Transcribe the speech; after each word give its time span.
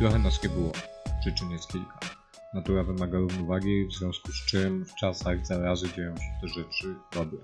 Trochę 0.00 0.18
nas 0.18 0.42
nie 0.42 0.48
było. 0.48 0.72
Przyczyn 1.20 1.50
jest 1.50 1.68
kilka. 1.68 1.98
Natura 2.54 2.84
wymaga 2.84 3.18
równowagi, 3.18 3.86
w 3.86 3.92
związku 3.92 4.32
z 4.32 4.46
czym 4.46 4.84
w 4.84 4.94
czasach 4.94 5.46
zarazy 5.46 5.92
dzieją 5.96 6.16
się 6.16 6.38
te 6.40 6.48
rzeczy 6.48 6.94
dobre. 7.12 7.38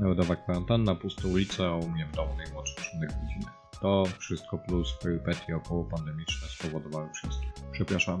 Narodowa 0.00 0.36
kwarantanna, 0.36 0.94
puste 0.94 1.28
ulice, 1.28 1.66
a 1.66 1.76
u 1.76 1.88
mnie 1.88 2.06
w 2.06 2.16
domu 2.16 2.36
najmłodszy 2.36 2.74
członek 2.74 3.10
rodziny. 3.10 3.52
To 3.80 4.04
wszystko 4.18 4.58
plus 4.58 4.92
perypetie 5.02 5.56
około 5.56 5.84
pandemiczne 5.84 6.48
spowodowały 6.48 7.08
wszystkie. 7.14 7.46
Przepraszam. 7.72 8.18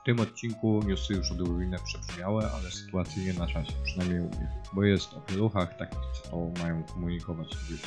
W 0.00 0.04
tym 0.04 0.20
odcinku 0.20 0.80
newsy 0.86 1.14
już 1.14 1.32
odrobinę 1.32 1.76
przebrzmiałe, 1.84 2.50
ale 2.52 2.70
sytuacyjnie 2.70 3.32
na 3.32 3.46
czasie, 3.46 3.72
przynajmniej 3.84 4.20
u 4.20 4.28
mnie. 4.28 4.62
Bo 4.72 4.82
jest 4.82 5.14
o 5.14 5.20
pieluchach 5.20 5.76
takich, 5.76 5.98
co 6.30 6.36
mają 6.62 6.82
komunikować 6.82 7.48
ludzie. 7.70 7.82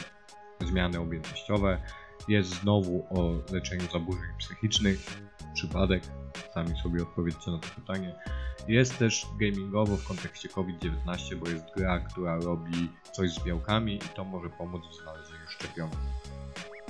Zmiany 0.72 1.00
objętościowe, 1.00 1.82
jest 2.27 2.49
znowu 2.49 3.07
o 3.09 3.53
leczeniu 3.53 3.91
zaburzeń 3.94 4.30
psychicznych, 4.39 5.21
przypadek, 5.53 6.03
sami 6.53 6.77
sobie 6.84 7.02
odpowiedzcie 7.02 7.52
na 7.52 7.57
to 7.57 7.67
pytanie. 7.76 8.16
Jest 8.67 8.98
też 8.98 9.27
gamingowo 9.40 9.98
w 9.98 10.07
kontekście 10.07 10.49
COVID-19, 10.49 11.35
bo 11.35 11.49
jest 11.49 11.66
gra, 11.76 11.99
która 11.99 12.35
robi 12.35 12.90
coś 13.12 13.31
z 13.31 13.43
białkami 13.43 13.95
i 13.95 13.99
to 14.16 14.23
może 14.23 14.49
pomóc 14.49 14.81
w 14.91 15.03
znalezieniu 15.03 15.48
szczepionki. 15.48 15.98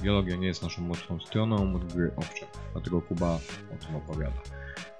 Biologia 0.02 0.36
nie 0.36 0.48
jest 0.48 0.64
naszą 0.64 0.82
mocną 0.82 1.20
stroną, 1.20 1.80
gry 1.80 2.12
owszem, 2.16 2.48
dlatego 2.74 3.02
Kuba 3.02 3.40
o 3.76 3.86
tym 3.86 3.96
opowiada. 3.96 4.42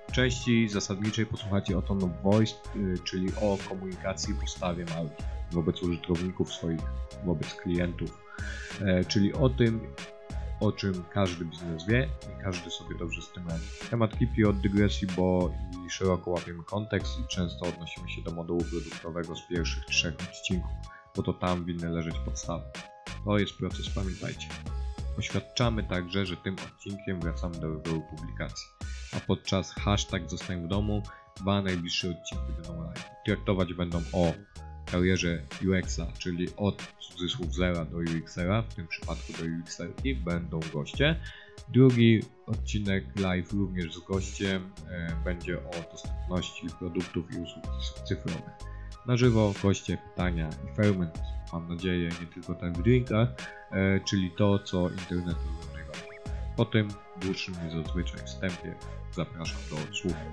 W 0.08 0.12
części 0.12 0.70
zasadniczej 0.70 1.26
posłuchacie 1.26 1.78
o 1.78 1.82
tone 1.82 2.06
of 2.06 2.12
voice, 2.24 2.54
yy, 2.76 2.96
czyli 3.04 3.28
o 3.42 3.58
komunikacji 3.70 4.34
postawie 4.34 4.86
marki 4.86 5.24
wobec 5.52 5.84
użytkowników 5.84 6.54
swoich, 6.54 6.82
wobec 7.26 7.54
klientów, 7.54 8.24
e, 8.82 9.06
czyli 9.06 9.34
o 9.34 9.50
tym, 9.50 9.80
o 10.60 10.72
czym 10.72 11.04
każdy 11.14 11.46
biznes 11.46 11.86
wie 11.86 12.10
i 12.24 12.44
każdy 12.44 12.70
sobie 12.70 12.98
dobrze 12.98 13.22
z 13.22 13.32
tym 13.32 13.48
radzi. 13.48 13.66
Temat 13.90 14.20
kipi 14.20 14.46
od 14.46 14.60
dygresji, 14.60 15.08
bo 15.18 15.52
i 15.88 15.90
szeroko 15.90 16.32
łapiemy 16.32 16.64
kontekst 16.64 17.20
i 17.20 17.28
często 17.28 17.66
odnosimy 17.68 18.10
się 18.10 18.22
do 18.22 18.32
modułu 18.32 18.64
produktowego 18.64 19.36
z 19.36 19.48
pierwszych 19.48 19.86
trzech 19.86 20.16
odcinków, 20.30 20.72
bo 21.16 21.24
to 21.24 21.34
tam 21.34 21.66
winny 21.66 21.90
leżeć 21.90 22.16
podstawy. 22.26 22.64
To 23.26 23.38
jest 23.38 23.58
proces, 23.58 23.90
pamiętajcie. 23.90 24.48
Oświadczamy 25.18 25.84
także, 25.84 26.26
że 26.26 26.38
tym 26.38 26.56
odcinkiem 26.68 27.20
wracamy 27.20 27.60
do 27.60 27.70
wyboru 27.70 28.02
publikacji, 28.02 28.68
a 29.14 29.20
podczas 29.20 29.72
hashtag 29.72 30.30
zostań 30.30 30.64
w 30.64 30.68
domu 30.68 31.04
dwa 31.36 31.62
najbliższe 31.62 32.10
odcinki 32.10 32.54
będą 32.54 32.84
live. 32.84 33.10
Traktować 33.26 33.74
będą 33.74 34.02
o 34.14 34.34
karierze 34.92 35.42
UX-a, 35.68 36.08
czyli 36.18 36.48
od 36.58 36.84
cudzysłów 37.00 37.56
zera 37.56 37.86
do 37.86 37.98
UX-era, 37.98 38.62
w 38.62 38.76
tym 38.76 38.88
przypadku 38.88 39.34
do 39.34 39.44
UX-erki 39.44 40.16
będą 40.16 40.60
goście. 40.74 41.20
Drugi 41.70 42.24
odcinek 42.46 43.20
live 43.20 43.54
również 43.54 43.96
z 43.96 44.00
gościem 44.00 44.72
e, 44.90 45.16
będzie 45.26 45.58
o 45.58 45.92
dostępności 45.92 46.68
produktów 46.80 47.26
i 47.34 47.38
usług 47.38 47.66
cyfrowych. 48.08 48.68
Na 49.06 49.18
żywo 49.18 49.54
goście, 49.64 49.98
pytania 49.98 50.50
i 50.50 50.76
ferment, 50.76 51.20
mam 51.54 51.70
nadzieję, 51.70 52.10
nie 52.22 52.28
tylko 52.28 52.56
ten 52.56 52.74
w 52.74 52.84
drinkach, 52.84 53.30
e, 53.72 54.00
czyli 54.00 54.32
to, 54.38 54.60
co 54.60 54.90
internet 54.90 55.38
najbardziej. 55.74 56.20
Po 56.58 56.66
tym 56.66 56.88
dłuższym 57.22 57.56
niż 57.64 57.86
zazwyczaj 57.86 58.26
wstępie 58.26 58.76
zapraszam 59.12 59.60
do 59.70 59.76
odsłuchu. 59.76 60.26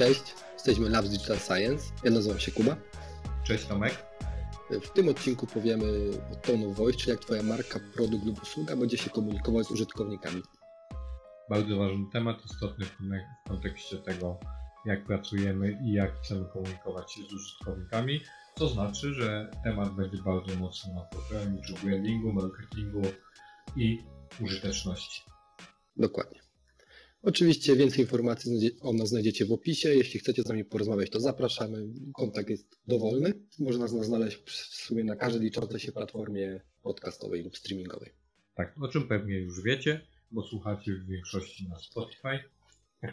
Cześć, 0.00 0.34
jesteśmy 0.54 0.88
Labs 0.88 1.10
Digital 1.10 1.38
Science. 1.38 1.92
Ja 2.04 2.10
nazywam 2.10 2.38
się 2.38 2.52
Kuba. 2.52 2.76
Cześć 3.44 3.66
Tomek. 3.66 4.06
W 4.70 4.88
tym 4.88 5.08
odcinku 5.08 5.46
powiemy 5.46 5.84
o 6.32 6.36
Tone 6.36 6.66
of 6.66 6.76
Voice, 6.76 6.98
czyli 6.98 7.10
jak 7.10 7.20
Twoja 7.20 7.42
marka, 7.42 7.80
produkt 7.94 8.24
lub 8.24 8.42
usługa 8.42 8.76
będzie 8.76 8.98
się 8.98 9.10
komunikować 9.10 9.66
z 9.66 9.70
użytkownikami. 9.70 10.42
Bardzo 11.50 11.76
ważny 11.76 12.04
temat, 12.12 12.44
istotny 12.44 12.86
w 12.86 13.48
kontekście 13.48 13.98
tego, 13.98 14.38
jak 14.86 15.04
pracujemy 15.04 15.78
i 15.84 15.92
jak 15.92 16.20
chcemy 16.22 16.44
komunikować 16.52 17.12
się 17.12 17.22
z 17.22 17.32
użytkownikami. 17.32 18.20
To 18.54 18.68
znaczy, 18.68 19.14
że 19.14 19.50
temat 19.64 19.94
będzie 19.94 20.22
bardzo 20.22 20.56
mocno 20.56 20.94
na 20.94 21.00
pograniczu 21.00 21.74
brandingu, 21.84 22.32
marketingu 22.32 23.02
i 23.76 23.98
użyteczności. 24.40 25.22
Dokładnie. 25.96 26.49
Oczywiście 27.22 27.76
więcej 27.76 28.00
informacji 28.00 28.70
o 28.80 28.92
nas 28.92 29.08
znajdziecie 29.08 29.46
w 29.46 29.52
opisie. 29.52 29.94
Jeśli 29.94 30.20
chcecie 30.20 30.42
z 30.42 30.48
nami 30.48 30.64
porozmawiać, 30.64 31.10
to 31.10 31.20
zapraszamy. 31.20 31.88
Kontakt 32.14 32.50
jest 32.50 32.78
dowolny. 32.86 33.32
Można 33.58 33.84
nas 33.84 34.06
znaleźć 34.06 34.36
w 34.36 34.50
sumie 34.52 35.04
na 35.04 35.16
każdej 35.16 35.42
liczącej 35.42 35.80
się 35.80 35.92
platformie 35.92 36.60
podcastowej 36.82 37.42
lub 37.42 37.56
streamingowej. 37.56 38.10
Tak, 38.54 38.74
o 38.82 38.88
czym 38.88 39.08
pewnie 39.08 39.38
już 39.38 39.62
wiecie, 39.62 40.00
bo 40.30 40.42
słuchacie 40.42 40.92
w 40.92 41.06
większości 41.06 41.68
na 41.68 41.78
Spotify. 41.78 42.38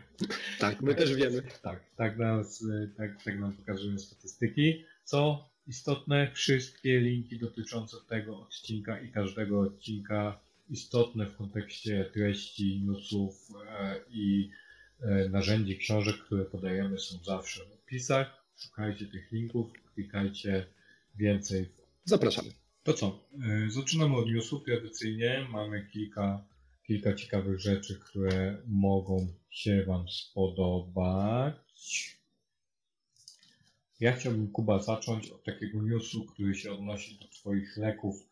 Tak, 0.59 0.81
my 0.81 0.95
też 0.95 1.15
wiemy. 1.15 1.43
Tak, 1.61 1.83
tak, 1.95 2.17
nas, 2.17 2.63
tak, 2.97 3.23
tak 3.23 3.39
nam 3.39 3.53
pokazują 3.53 3.99
statystyki. 3.99 4.85
Co 5.03 5.49
istotne, 5.67 6.31
wszystkie 6.33 6.99
linki 6.99 7.39
dotyczące 7.39 7.97
tego 8.09 8.39
odcinka 8.39 9.01
i 9.01 9.11
każdego 9.11 9.59
odcinka 9.59 10.39
istotne 10.69 11.25
w 11.25 11.35
kontekście 11.35 12.09
treści, 12.13 12.81
newsów 12.81 13.47
e, 13.65 13.99
i 14.09 14.49
e, 15.01 15.29
narzędzi, 15.29 15.77
książek, 15.77 16.17
które 16.17 16.45
podajemy 16.45 16.99
są 16.99 17.23
zawsze 17.23 17.65
w 17.65 17.73
opisach. 17.73 18.43
Szukajcie 18.57 19.05
tych 19.05 19.31
linków, 19.31 19.71
klikajcie 19.93 20.65
więcej. 21.15 21.69
Zapraszamy. 22.03 22.49
To 22.83 22.93
co? 22.93 23.27
E, 23.43 23.71
zaczynamy 23.71 24.15
od 24.15 24.27
newsów. 24.27 24.63
Tradycyjnie 24.63 25.47
mamy 25.51 25.87
kilka, 25.93 26.45
kilka 26.83 27.13
ciekawych 27.13 27.59
rzeczy, 27.59 27.99
które 27.99 28.57
mogą 28.67 29.27
się 29.49 29.83
Wam 29.87 30.09
spodobać. 30.09 32.17
Ja 33.99 34.13
chciałbym, 34.13 34.51
Kuba, 34.51 34.79
zacząć 34.79 35.29
od 35.29 35.43
takiego 35.43 35.81
newsu, 35.81 36.25
który 36.25 36.55
się 36.55 36.71
odnosi 36.71 37.19
do 37.19 37.27
Twoich 37.27 37.77
leków 37.77 38.27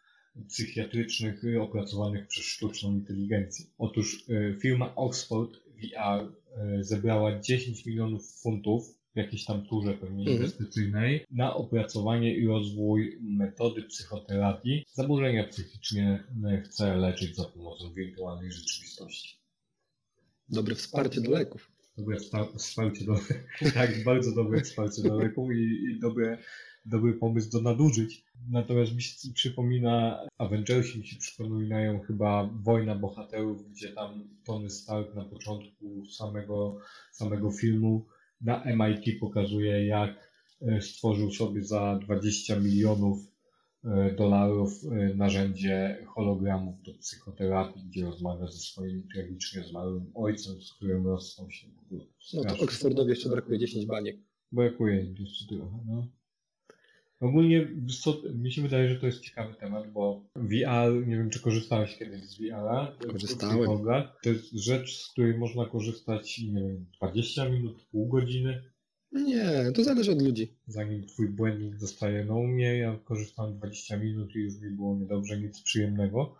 psychiatrycznych 0.47 1.41
opracowanych 1.61 2.27
przez 2.27 2.45
sztuczną 2.45 2.93
inteligencję. 2.93 3.65
Otóż 3.77 4.25
e, 4.29 4.53
firma 4.53 4.95
Oxford 4.95 5.57
VR 5.67 6.31
e, 6.57 6.83
zebrała 6.83 7.39
10 7.39 7.85
milionów 7.85 8.31
funtów 8.41 8.95
w 9.15 9.17
jakiejś 9.17 9.45
tam 9.45 9.65
turze 9.65 9.93
pewnie 9.93 10.19
mhm. 10.19 10.37
inwestycyjnej 10.37 11.25
na 11.31 11.53
opracowanie 11.53 12.35
i 12.35 12.47
rozwój 12.47 13.19
metody 13.21 13.83
psychoterapii. 13.83 14.85
Zaburzenia 14.93 15.43
psychiczne 15.43 16.23
chce 16.65 16.97
leczyć 16.97 17.35
za 17.35 17.45
pomocą 17.45 17.93
wirtualnej 17.93 18.51
rzeczywistości. 18.51 19.37
Dobre 20.49 20.75
wsparcie 20.75 21.21
do 21.21 21.31
leków. 21.31 21.71
Dobre 21.97 22.17
wsparcie 22.57 23.05
do 23.05 23.19
tak, 23.73 24.03
bardzo 24.03 24.31
dobre 24.31 24.61
wsparcie 24.61 25.01
do 25.01 25.15
leków 25.15 25.51
i, 25.51 25.85
i 25.85 25.99
dobre 25.99 26.37
dobry 26.85 27.13
pomysł 27.13 27.51
do 27.51 27.61
nadużyć. 27.61 28.25
Natomiast 28.49 28.95
mi 28.95 29.01
się 29.01 29.33
przypomina, 29.33 30.19
Avengersi 30.37 30.99
mi 30.99 31.07
się 31.07 31.17
przypominają 31.17 31.99
chyba 31.99 32.49
Wojna 32.63 32.95
Bohaterów, 32.95 33.71
gdzie 33.71 33.89
tam 33.89 34.29
Tony 34.45 34.69
Stark 34.69 35.15
na 35.15 35.25
początku 35.25 36.05
samego, 36.05 36.77
samego 37.11 37.51
filmu 37.51 38.05
na 38.41 38.63
MIT 38.65 39.19
pokazuje, 39.19 39.85
jak 39.85 40.31
e, 40.61 40.81
stworzył 40.81 41.31
sobie 41.31 41.63
za 41.63 41.99
20 42.01 42.59
milionów 42.59 43.17
e, 43.83 44.15
dolarów 44.15 44.71
e, 44.83 45.13
narzędzie 45.15 46.05
hologramów 46.07 46.81
do 46.83 46.93
psychoterapii, 46.93 47.83
gdzie 47.83 48.05
rozmawia 48.05 48.47
ze 48.47 48.59
swoim 48.59 49.07
tragicznie 49.13 49.63
zmarłym 49.63 50.11
ojcem, 50.15 50.61
z 50.61 50.73
którym 50.73 51.07
rozstał 51.07 51.51
się 51.51 51.67
w 51.67 51.85
ogóle. 51.85 52.05
No 52.33 52.43
to 52.43 52.63
Oxfordowi 52.63 53.09
jeszcze 53.09 53.29
brakuje 53.29 53.59
10 53.59 53.85
baniek. 53.85 54.17
Brakuje 54.51 55.13
jeszcze 55.19 55.55
trochę, 55.55 55.83
no. 55.87 56.07
Ogólnie 57.19 57.67
co, 58.01 58.21
mi 58.35 58.51
się 58.51 58.61
wydaje, 58.61 58.89
że 58.89 58.95
to 58.95 59.05
jest 59.05 59.21
ciekawy 59.21 59.53
temat, 59.53 59.91
bo 59.91 60.23
VR, 60.35 61.07
nie 61.07 61.17
wiem 61.17 61.29
czy 61.29 61.39
korzystałeś 61.39 61.97
kiedyś 61.97 62.23
z 62.23 62.37
VR-a. 62.37 62.97
Korzystałem. 63.11 63.81
To 64.23 64.29
jest 64.29 64.51
rzecz, 64.51 64.97
z 64.97 65.11
której 65.11 65.37
można 65.37 65.65
korzystać, 65.65 66.39
nie 66.39 66.61
wiem, 66.61 66.85
20 66.97 67.49
minut, 67.49 67.85
pół 67.91 68.07
godziny. 68.07 68.63
Nie, 69.11 69.71
to 69.75 69.83
zależy 69.83 70.11
od 70.11 70.21
ludzi. 70.21 70.57
Zanim 70.67 71.07
twój 71.07 71.29
błędnik 71.29 71.79
zostaje. 71.79 72.25
No 72.25 72.35
u 72.35 72.47
mnie 72.47 72.77
ja 72.77 72.99
korzystałem 73.05 73.57
20 73.57 73.97
minut 73.97 74.35
i 74.35 74.39
już 74.39 74.59
mi 74.61 74.69
było 74.69 74.97
niedobrze, 74.97 75.39
nic 75.39 75.61
przyjemnego. 75.61 76.35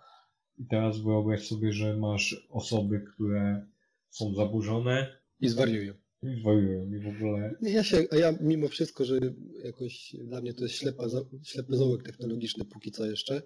I 0.58 0.66
teraz 0.66 1.00
wyobraź 1.00 1.48
sobie, 1.48 1.74
że 1.74 1.98
masz 1.98 2.48
osoby, 2.50 3.06
które 3.14 3.66
są 4.10 4.34
zaburzone. 4.34 5.20
I 5.40 5.50
zwariują 5.50 5.94
mi 6.24 7.00
w 7.00 7.08
ogóle. 7.08 7.56
Ja 7.62 7.84
się, 7.84 8.06
a 8.12 8.16
ja 8.16 8.38
mimo 8.42 8.68
wszystko, 8.68 9.06
że 9.06 9.20
jakoś 9.64 10.16
dla 10.24 10.42
mnie 10.42 10.54
to 10.54 10.64
jest 10.64 10.76
ślepa, 10.76 11.04
ślepy 11.44 11.78
zaułek 11.78 12.04
technologiczny 12.04 12.66
póki 12.66 12.92
co 12.92 13.06
jeszcze, 13.06 13.42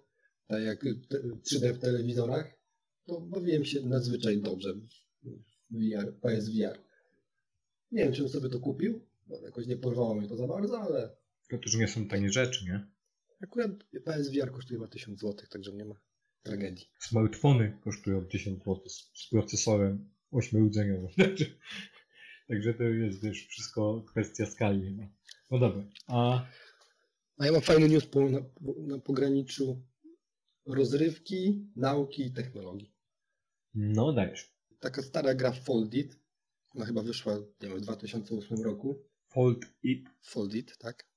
tak 0.47 0.63
jak 0.63 0.83
3D 1.53 1.73
w 1.73 1.79
telewizorach, 1.79 2.59
to 3.05 3.21
bawiłem 3.21 3.65
się 3.65 3.81
nadzwyczaj 3.81 4.41
dobrze 4.41 4.73
w 4.73 5.39
VR, 5.71 6.19
PSVR. 6.21 6.79
Nie 7.91 8.03
wiem, 8.03 8.13
czym 8.13 8.29
sobie 8.29 8.49
to 8.49 8.59
kupił, 8.59 9.07
bo 9.27 9.41
jakoś 9.41 9.67
nie 9.67 9.77
porwało 9.77 10.15
mnie 10.15 10.27
to 10.27 10.37
za 10.37 10.47
bardzo, 10.47 10.81
ale... 10.81 11.17
To 11.49 11.57
też 11.57 11.75
nie 11.75 11.87
są 11.87 12.07
tanie 12.07 12.29
rzeczy, 12.29 12.65
nie? 12.65 12.87
Akurat 13.41 13.71
PSVR 14.05 14.51
kosztuje 14.51 14.79
chyba 14.79 14.87
1000 14.91 15.19
zł, 15.19 15.47
także 15.49 15.73
nie 15.73 15.85
ma 15.85 15.95
tragedii. 16.43 16.85
Smartfony 16.99 17.77
kosztują 17.83 18.25
1000 18.25 18.59
zł 18.59 18.89
z, 18.89 19.11
z 19.13 19.29
procesorem 19.29 20.09
8-rdzeniowym. 20.33 21.07
Także, 22.49 22.73
to 22.73 22.83
jest 22.83 23.23
wiesz, 23.23 23.47
wszystko 23.47 24.03
kwestia 24.07 24.45
skali. 24.45 24.85
chyba. 24.85 25.03
No 25.51 25.59
dobra, 25.59 25.83
a 26.07 26.45
A 27.37 27.45
ja 27.45 27.51
mam 27.51 27.61
fajny 27.61 27.89
news 27.89 28.05
po, 28.05 28.29
na, 28.29 28.39
na 28.87 28.99
pograniczu 28.99 29.81
rozrywki, 30.65 31.67
nauki 31.75 32.25
i 32.25 32.31
technologii. 32.33 32.91
no 33.73 34.13
dajesz. 34.13 34.53
Taka 34.79 35.01
stara 35.01 35.33
gra 35.33 35.51
Foldit, 35.51 36.19
ona 36.75 36.85
chyba 36.85 37.03
wyszła 37.03 37.37
nie 37.61 37.69
wiem, 37.69 37.77
w 37.77 37.81
2008 37.81 38.63
roku. 38.63 39.03
Fold 39.27 39.65
it. 39.83 40.09
Foldit, 40.21 40.77
tak? 40.77 41.07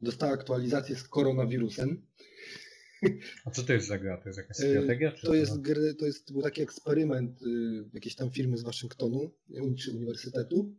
Dostała 0.00 0.32
aktualizację 0.32 0.96
z 0.96 1.08
koronawirusem. 1.08 2.06
A 3.44 3.50
co 3.50 3.62
to 3.62 3.72
jest 3.72 3.86
za 3.88 3.98
gra? 3.98 4.16
To 4.16 4.28
jest 4.28 4.38
jakaś 4.38 4.60
E, 4.60 4.70
strategia? 4.70 5.12
To 5.24 5.34
jest, 5.34 5.60
gry, 5.60 5.94
to 5.94 6.06
jest 6.06 6.32
był 6.32 6.42
taki 6.42 6.62
eksperyment 6.62 7.42
y, 7.42 7.46
jakiejś 7.92 8.14
tam 8.14 8.30
firmy 8.30 8.56
z 8.58 8.62
Waszyngtonu 8.62 9.30
czy 9.78 9.90
uniwersytetu, 9.92 10.74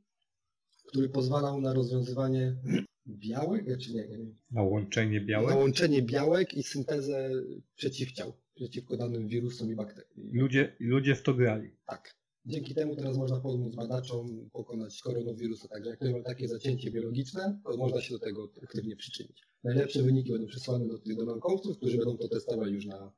który 0.88 1.10
pozwalał 1.10 1.62
na 1.62 1.74
rozwiązywanie 1.74 2.56
białek, 3.08 3.66
czy 3.78 3.94
nie, 3.94 4.08
nie 4.08 4.18
wiem, 4.18 4.36
Na 4.52 4.62
łączenie 4.64 5.22
białe? 5.22 5.50
na 5.50 5.56
łączenie 5.56 6.02
białek 6.02 6.54
i 6.54 6.64
syntezę 6.64 7.30
przeciwciał 7.76 8.34
przeciwko 8.56 8.98
danym 8.98 9.28
wirusom 9.28 9.72
i 9.72 9.76
bakteriom. 9.76 10.30
Ludzie, 10.34 10.76
ludzie 10.80 11.16
w 11.16 11.22
to 11.22 11.34
grali. 11.34 11.72
Tak. 11.88 12.17
Dzięki 12.48 12.76
temu 12.76 12.96
teraz 12.96 13.18
można 13.18 13.40
pomóc 13.40 13.76
badaczom 13.76 14.50
pokonać 14.54 15.02
koronawirusa. 15.02 15.68
Także 15.68 15.90
jak 15.90 16.00
ktoś 16.00 16.14
ma 16.14 16.22
takie 16.22 16.48
zacięcie 16.48 16.92
biologiczne, 16.92 17.60
to 17.64 17.78
można 17.78 18.02
się 18.02 18.14
do 18.14 18.20
tego 18.20 18.52
aktywnie 18.64 18.96
przyczynić. 18.96 19.42
Najlepsze 19.64 20.04
wyniki 20.04 20.32
będą 20.32 20.48
przesłane 20.48 20.88
do 20.88 21.00
tych 21.00 21.16
do 21.16 21.26
naukowców, 21.26 21.78
którzy 21.78 21.98
będą 21.98 22.18
to 22.18 22.28
testowali 22.28 22.74
już 22.74 22.86
na 22.86 23.14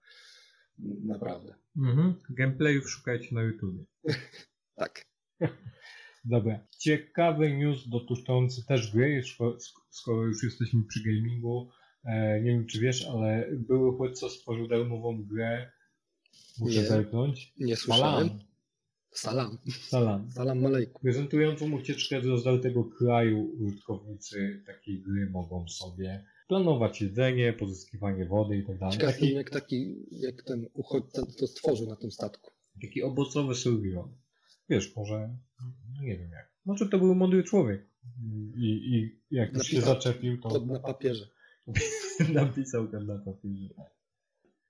naprawdę. 1.03 1.55
Mhm. 1.77 2.13
Gameplayów 2.29 2.89
szukajcie 2.89 3.35
na 3.35 3.43
YouTubie. 3.43 3.83
Tak. 4.75 5.05
Dobra. 6.25 6.67
Ciekawy 6.77 7.57
news 7.57 7.89
dotyczący 7.89 8.65
też 8.65 8.93
gry, 8.93 9.21
skoro, 9.89 10.23
już 10.23 10.43
jesteśmy 10.43 10.83
przy 10.83 11.03
gamingu. 11.03 11.69
E, 12.03 12.41
nie 12.41 12.51
wiem 12.51 12.65
czy 12.65 12.79
wiesz, 12.79 13.07
ale 13.07 13.49
były 13.51 13.97
chłopca 13.97 14.29
stworzył 14.29 14.67
darmową 14.67 15.23
grę. 15.23 15.71
Muszę 16.59 16.79
Nie. 16.79 16.85
zerknąć. 16.85 17.53
Nie 17.59 17.75
słyszałem. 17.75 18.29
Salam. 19.11 19.57
Salam. 19.81 20.31
Salam 20.31 20.61
malejku. 20.61 21.01
Prezentującą 21.01 21.71
ucieczkę 21.71 22.21
z 22.21 22.25
rozdartego 22.25 22.83
kraju 22.83 23.51
użytkownicy 23.59 24.63
takiej 24.65 25.01
gry 25.01 25.29
mogą 25.29 25.67
sobie 25.67 26.25
planować 26.47 27.01
jedzenie, 27.01 27.53
pozyskiwanie 27.53 28.25
wody 28.25 28.57
i 28.57 28.65
tak 28.65 28.77
dalej. 28.79 28.97
Ciekaw 28.97 29.21
jak, 29.21 29.49
taki, 29.49 29.95
jak 30.11 30.43
ten 30.43 30.67
uchodźca 30.73 31.25
to 31.39 31.47
stworzył 31.47 31.87
na 31.87 31.95
tym 31.95 32.11
statku. 32.11 32.51
taki 32.81 33.03
owocowy 33.03 33.55
survival. 33.55 34.09
Wiesz, 34.69 34.95
może, 34.95 35.37
no 35.95 36.03
nie 36.03 36.17
wiem 36.17 36.31
jak. 36.31 36.51
Może 36.65 36.89
to 36.89 36.99
był 36.99 37.15
mądry 37.15 37.43
człowiek. 37.43 37.89
I, 38.57 38.95
i 38.95 39.21
jak 39.31 39.53
już 39.53 39.67
się 39.67 39.75
Napisał 39.75 39.95
zaczepił, 39.95 40.41
to 40.41 40.49
Pod 40.49 40.67
na 40.67 40.79
papierze. 40.79 41.27
napisał 42.33 42.87
ten 42.87 43.05
na 43.05 43.17
papierze. 43.19 43.73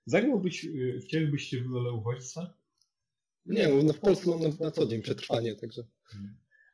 Zagrałbyś, 0.06 0.64
y, 0.64 1.00
wcielibyście 1.04 1.62
w 1.62 1.72
rolę 1.72 1.92
uchodźca? 1.92 2.59
Nie, 3.46 3.68
no 3.84 3.92
w 3.92 4.00
Polsce 4.00 4.30
mam 4.30 4.40
na, 4.40 4.48
na 4.60 4.70
co 4.70 4.86
dzień 4.86 5.02
przetrwanie, 5.02 5.54
także 5.56 5.82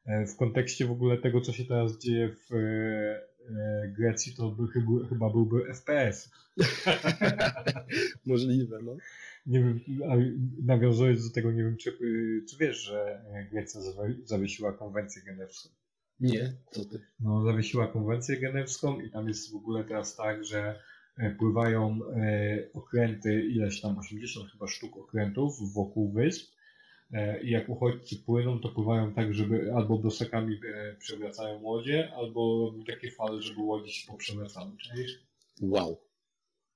E, 0.07 0.27
W 0.27 0.37
kontekście 0.37 0.87
w 0.87 0.91
ogóle 0.91 1.19
tego, 1.19 1.41
co 1.41 1.53
się 1.53 1.65
teraz 1.65 1.99
dzieje 1.99 2.29
w 2.29 2.55
e, 2.55 2.59
e, 2.59 3.95
Grecji, 3.99 4.35
to 4.35 4.51
by, 4.51 4.67
chyba, 5.09 5.31
byłby 5.31 5.75
FPS. 5.75 6.31
możliwe, 8.27 8.79
no. 8.83 8.97
Nie 9.47 9.61
wiem, 9.61 9.81
nawiązując 10.65 11.29
do 11.29 11.35
tego, 11.35 11.53
nie 11.53 11.63
wiem, 11.63 11.77
czy, 11.77 11.91
y, 11.91 12.45
czy 12.51 12.57
wiesz, 12.61 12.77
że 12.77 13.25
Grecja 13.53 13.81
zawie- 13.81 14.25
zawiesiła 14.25 14.73
konwencję 14.73 15.23
genewską. 15.23 15.69
Nie, 16.21 16.53
co 16.71 16.85
ty. 16.85 17.01
No, 17.21 17.43
zawiesiła 17.45 17.87
konwencję 17.89 18.37
genewską 18.41 19.01
i 19.01 19.11
tam 19.11 19.29
jest 19.29 19.53
w 19.53 19.57
ogóle 19.57 19.85
teraz 19.85 20.17
tak, 20.17 20.45
że 20.45 20.81
pływają 21.39 21.99
okręty, 22.75 23.43
ileś 23.43 23.81
tam 23.81 23.99
80 23.99 24.51
chyba 24.53 24.67
sztuk 24.67 24.97
okrętów 24.97 25.73
wokół 25.75 26.13
wysp. 26.13 26.56
E, 27.13 27.43
I 27.43 27.51
jak 27.51 27.69
uchodźcy 27.69 28.17
płyną, 28.17 28.61
to 28.61 28.69
pływają 28.69 29.13
tak, 29.13 29.35
żeby 29.35 29.73
albo 29.75 29.99
dosekami 29.99 30.61
e, 30.75 30.97
przewracają 30.99 31.63
łodzie, 31.63 32.13
albo 32.17 32.59
robią 32.67 32.85
takie 32.85 33.11
fale, 33.11 33.43
żeby 33.43 33.61
łodzie 33.61 33.93
się 33.93 34.07
poprzewracały. 34.13 34.71
Czaisz? 34.77 35.23
Wow. 35.61 36.01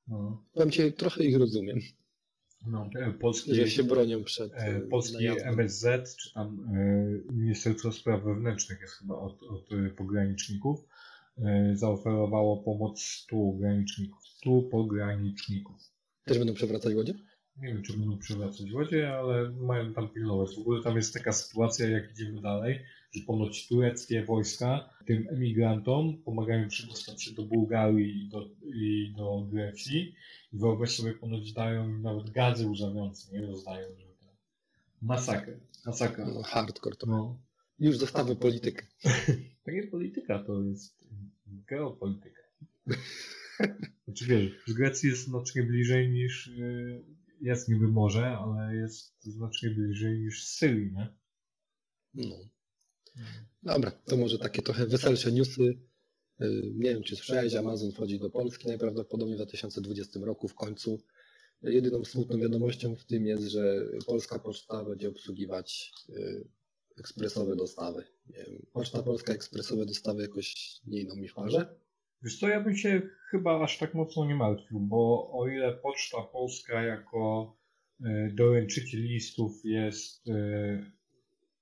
No, 0.09 0.45
Powiem 0.53 0.71
ci, 0.71 0.93
trochę 0.93 1.25
ich 1.25 1.39
rozumiem, 1.39 1.81
no 2.67 2.91
e, 2.95 3.13
polskie, 3.13 3.55
że 3.55 3.71
się 3.71 3.85
bronią 3.85 4.25
przed 4.25 4.53
e, 4.53 4.57
e, 4.57 4.81
polski 4.81 5.15
najazdem. 5.15 5.49
MSZ, 5.61 6.17
czy 6.17 6.35
tam 6.35 6.69
e, 6.75 7.33
Ministerstwo 7.33 7.93
Spraw 7.93 8.25
Wewnętrznych 8.25 8.81
jest 8.81 8.95
chyba 8.95 9.15
od, 9.15 9.43
od 9.43 9.69
pograniczników, 9.97 10.85
e, 11.39 11.73
zaoferowało 11.77 12.57
pomoc 12.57 13.03
100 13.03 13.37
graniczników. 13.53 14.29
100 14.29 14.63
pograniczników. 14.63 15.77
Też 16.25 16.39
będą 16.39 16.55
przewracać 16.55 16.95
łodzie? 16.95 17.15
Nie 17.61 17.69
wiem, 17.69 17.83
czy 17.83 17.93
będą 17.93 18.19
przewracać 18.19 18.73
łodzie, 18.73 19.15
ale 19.15 19.51
mają 19.51 19.93
tam 19.93 20.09
pilnować. 20.09 20.55
W 20.55 20.59
ogóle 20.59 20.83
tam 20.83 20.97
jest 20.97 21.15
taka 21.15 21.33
sytuacja, 21.33 21.89
jak 21.89 22.11
idziemy 22.11 22.41
dalej, 22.41 22.81
że 23.13 23.21
ponoć 23.27 23.69
tureckie 23.69 24.25
wojska 24.25 24.91
tym 25.07 25.27
emigrantom 25.31 26.23
pomagają 26.25 26.69
przedostać 26.69 27.23
się 27.23 27.33
do 27.33 27.43
Bułgarii 27.43 28.25
i 28.25 28.29
do, 28.29 28.49
i 28.65 29.13
do 29.17 29.47
Grecji. 29.53 30.15
I 30.53 30.59
wyobraź 30.59 30.91
sobie, 30.91 31.13
ponoć 31.13 31.53
dają 31.53 31.99
nawet 31.99 32.31
gazy 32.31 32.69
łzawiące, 32.69 33.33
nie 33.33 33.47
rozdają, 33.47 33.89
masakra. 35.03 35.55
Masakra. 35.87 36.27
No, 36.27 36.43
hardcore 36.43 36.97
to. 36.97 37.07
No. 37.07 37.39
Już 37.79 37.97
zostawmy 37.97 38.37
politykę. 38.37 38.87
To 39.65 39.71
nie 39.71 39.83
polityka, 39.87 40.39
to 40.39 40.63
jest 40.63 41.05
geopolityka. 41.47 42.43
Znaczy 44.05 44.27
wiesz, 44.27 44.53
z 44.67 44.73
Grecji 44.73 45.09
jest 45.11 45.25
znacznie 45.25 45.63
bliżej 45.63 46.11
niż, 46.11 46.47
y, 46.47 47.03
jest 47.41 47.69
niby 47.69 47.89
morze, 47.89 48.39
ale 48.39 48.77
jest 48.77 49.15
znacznie 49.25 49.71
bliżej 49.71 50.19
niż 50.19 50.45
Syrii, 50.47 50.93
nie? 50.93 51.15
No. 52.15 52.37
Dobra, 53.63 53.91
to 53.91 54.17
może 54.17 54.39
takie 54.39 54.63
trochę 54.63 54.87
weselsze 54.87 55.33
newsy. 55.33 55.63
Y, 56.43 56.73
Nie 56.75 56.95
wiem, 56.95 57.03
czy 57.03 57.17
słyszałeś, 57.17 57.55
Amazon 57.55 57.93
wchodzi 57.93 58.19
do 58.19 58.31
Polski 58.31 58.69
najprawdopodobniej 58.69 59.37
w 59.37 59.39
2020 59.39 60.21
roku 60.21 60.49
w 60.49 60.55
końcu. 60.55 61.01
Jedyną 61.63 62.05
smutną 62.05 62.39
wiadomością 62.39 62.97
w 62.97 63.05
tym 63.05 63.27
jest, 63.27 63.43
że 63.45 63.87
Polska 64.07 64.39
Poczta 64.39 64.85
będzie 64.85 65.09
obsługiwać 65.09 65.93
y, 66.09 66.49
ekspresowe 66.97 67.57
dostawy. 67.57 68.05
Poczta 68.73 69.03
Polska 69.03 69.33
ekspresowe 69.33 69.87
dostawy 69.87 70.23
jakoś 70.23 70.81
nie 70.87 71.01
idą 71.01 71.17
mi 71.17 71.29
w 71.29 71.35
parze. 71.35 71.77
Wiesz 72.23 72.39
co, 72.39 72.49
ja 72.49 72.61
bym 72.61 72.77
się 72.77 73.03
chyba 73.31 73.65
aż 73.65 73.79
tak 73.79 73.95
mocno 73.95 74.25
nie 74.25 74.35
martwił, 74.35 74.81
bo 74.81 75.31
o 75.33 75.49
ile 75.49 75.73
Poczta 75.73 76.23
Polska 76.23 76.83
jako 76.83 77.57
y, 78.01 78.33
doręczyciel 78.35 79.03
listów 79.03 79.61
jest 79.65 80.29
y, 80.29 80.85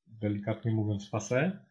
delikatnie 0.07 0.71
mówiąc 0.71 1.11
pase, 1.11 1.69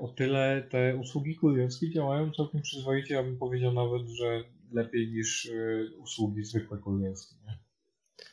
o 0.00 0.08
tyle 0.08 0.68
te 0.70 0.96
usługi 0.96 1.36
kurierskie 1.36 1.90
działają 1.90 2.32
całkiem 2.32 2.62
przyzwoicie, 2.62 3.14
ja 3.14 3.22
bym 3.22 3.38
powiedział 3.38 3.72
nawet, 3.72 4.08
że 4.08 4.44
lepiej 4.72 5.12
niż 5.12 5.44
y, 5.44 5.90
usługi 5.98 6.44
zwykłe 6.44 6.78
kurierskie. 6.78 7.36
Nie? 7.46 7.58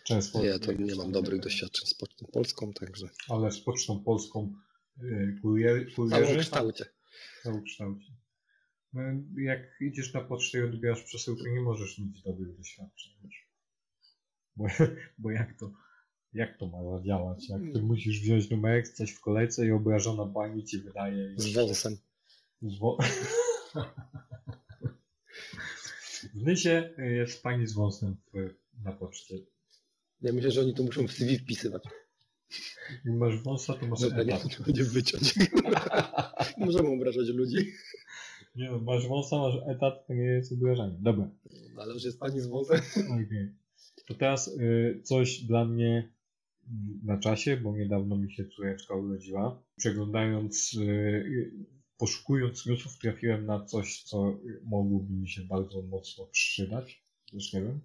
Często. 0.03 0.43
Ja 0.43 0.59
to 0.59 0.73
nie 0.73 0.95
mam 0.95 1.11
dobrych 1.11 1.39
doświadczeń 1.39 1.87
z 1.87 1.93
Pocztą 1.93 2.25
Polską, 2.33 2.73
także 2.73 3.07
Ale 3.29 3.51
z 3.51 3.61
Pocztą 3.61 4.03
Polską 4.03 4.53
kurier, 5.41 5.91
w 5.91 5.95
kurierzy... 5.95 6.25
całym 6.25 6.39
kształcie. 6.39 6.85
w 7.39 7.43
całokształcie. 7.43 8.11
No, 8.11 8.24
jak 9.37 9.59
idziesz 9.81 10.13
na 10.13 10.21
pocztę 10.21 10.57
i 10.57 10.61
odbierasz 10.61 11.03
przesyłkę, 11.03 11.43
nie 11.53 11.61
możesz 11.61 11.99
mieć 11.99 12.21
dobrych 12.21 12.57
doświadczeń. 12.57 13.13
Wiesz. 13.23 13.49
Bo, 14.55 14.65
bo 15.17 15.31
jak 15.31 15.59
to 15.59 15.71
jak 16.33 16.57
to 16.57 16.67
ma 16.67 17.03
działać? 17.03 17.49
Jak 17.49 17.61
ty 17.73 17.81
musisz 17.81 18.21
wziąć 18.21 18.49
numerek, 18.49 18.87
stać 18.87 19.11
w 19.11 19.19
kolejce 19.19 19.65
i 19.67 19.71
obrażona 19.71 20.25
pani 20.25 20.63
ci 20.63 20.77
wydaje. 20.79 21.33
Z 21.37 21.53
wąsem. 21.53 21.97
Z 22.61 22.77
wo- 22.79 22.97
w 26.33 26.43
Nysie 26.43 26.93
jest 26.97 27.43
pani 27.43 27.67
z 27.67 27.73
wąsem 27.73 28.17
w, 28.33 28.53
na 28.83 28.91
poczcie. 28.91 29.35
Ja 30.21 30.33
myślę, 30.33 30.51
że 30.51 30.61
oni 30.61 30.73
to 30.75 30.83
muszą 30.83 31.07
w 31.07 31.11
CV 31.11 31.37
wpisywać. 31.39 31.83
Jak 33.05 33.15
masz 33.15 33.43
wąsa, 33.43 33.73
to 33.73 33.87
masz 33.87 33.99
Żeby 33.99 34.25
nie 34.25 34.35
etat. 34.35 34.61
będzie 34.65 34.83
wyciąć. 34.83 35.33
Możemy 36.57 36.89
obrażać 36.89 37.27
ludzi. 37.27 37.73
Nie 38.55 38.71
no, 38.71 38.79
masz 38.79 39.07
wąsa, 39.07 39.37
masz 39.37 39.55
etat, 39.67 40.07
to 40.07 40.13
nie 40.13 40.23
jest 40.23 40.53
obrażanie. 40.53 40.97
Dobra. 40.99 41.29
Ale 41.77 41.93
już 41.93 42.03
jest 42.03 42.19
pani 42.19 42.39
z 42.39 42.47
wąsem. 42.47 42.79
Okej. 43.05 43.51
To 44.07 44.13
teraz 44.13 44.47
y, 44.47 45.01
coś 45.03 45.39
dla 45.39 45.65
mnie 45.65 46.13
mm, 46.67 46.99
na 47.03 47.17
czasie, 47.17 47.57
bo 47.57 47.77
niedawno 47.77 48.17
mi 48.17 48.31
się 48.31 48.45
córeczka 48.45 48.95
urodziła. 48.95 49.63
Przeglądając 49.77 50.73
y, 50.73 51.51
poszukując 51.97 52.65
newsów 52.65 52.97
trafiłem 52.97 53.45
na 53.45 53.65
coś, 53.65 54.03
co 54.03 54.39
mogłoby 54.63 55.13
mi 55.13 55.29
się 55.29 55.41
bardzo 55.41 55.81
mocno 55.81 56.25
przydać. 56.25 57.03
Zresztą 57.31 57.57
nie 57.57 57.63
wiem. 57.63 57.79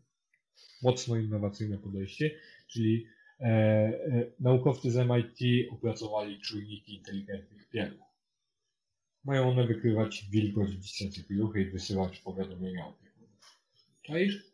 Mocno 0.83 1.17
innowacyjne 1.17 1.79
podejście, 1.79 2.31
czyli 2.69 3.07
e, 3.41 3.45
e, 3.45 4.33
naukowcy 4.41 4.91
z 4.91 4.97
MIT 4.97 5.71
opracowali 5.73 6.41
czujniki 6.41 6.95
inteligentnych 6.95 7.69
pieluch. 7.69 8.10
Mają 9.25 9.51
one 9.51 9.67
wykrywać 9.67 10.25
wilgoć 10.31 10.71
w 10.71 10.81
dziecięcej 10.81 11.25
pieluchy 11.25 11.61
i 11.63 11.71
wysyłać 11.71 12.19
powiadomienia 12.19 12.87
opiekunów. 12.87 13.59
Czaisz? 14.03 14.45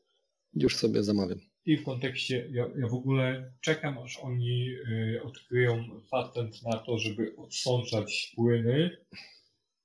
Już 0.55 0.77
sobie 0.77 1.03
zamawiam. 1.03 1.39
I 1.67 1.77
w 1.77 1.85
kontekście, 1.85 2.49
ja, 2.53 2.67
ja 2.79 2.89
w 2.89 2.95
ogóle 2.95 3.53
czekam, 3.61 3.99
aż 3.99 4.19
oni 4.19 4.69
y, 4.71 5.23
odkryją 5.23 6.01
patent 6.11 6.63
na 6.63 6.79
to, 6.79 6.99
żeby 6.99 7.37
odsączać 7.37 8.33
płyny 8.37 8.97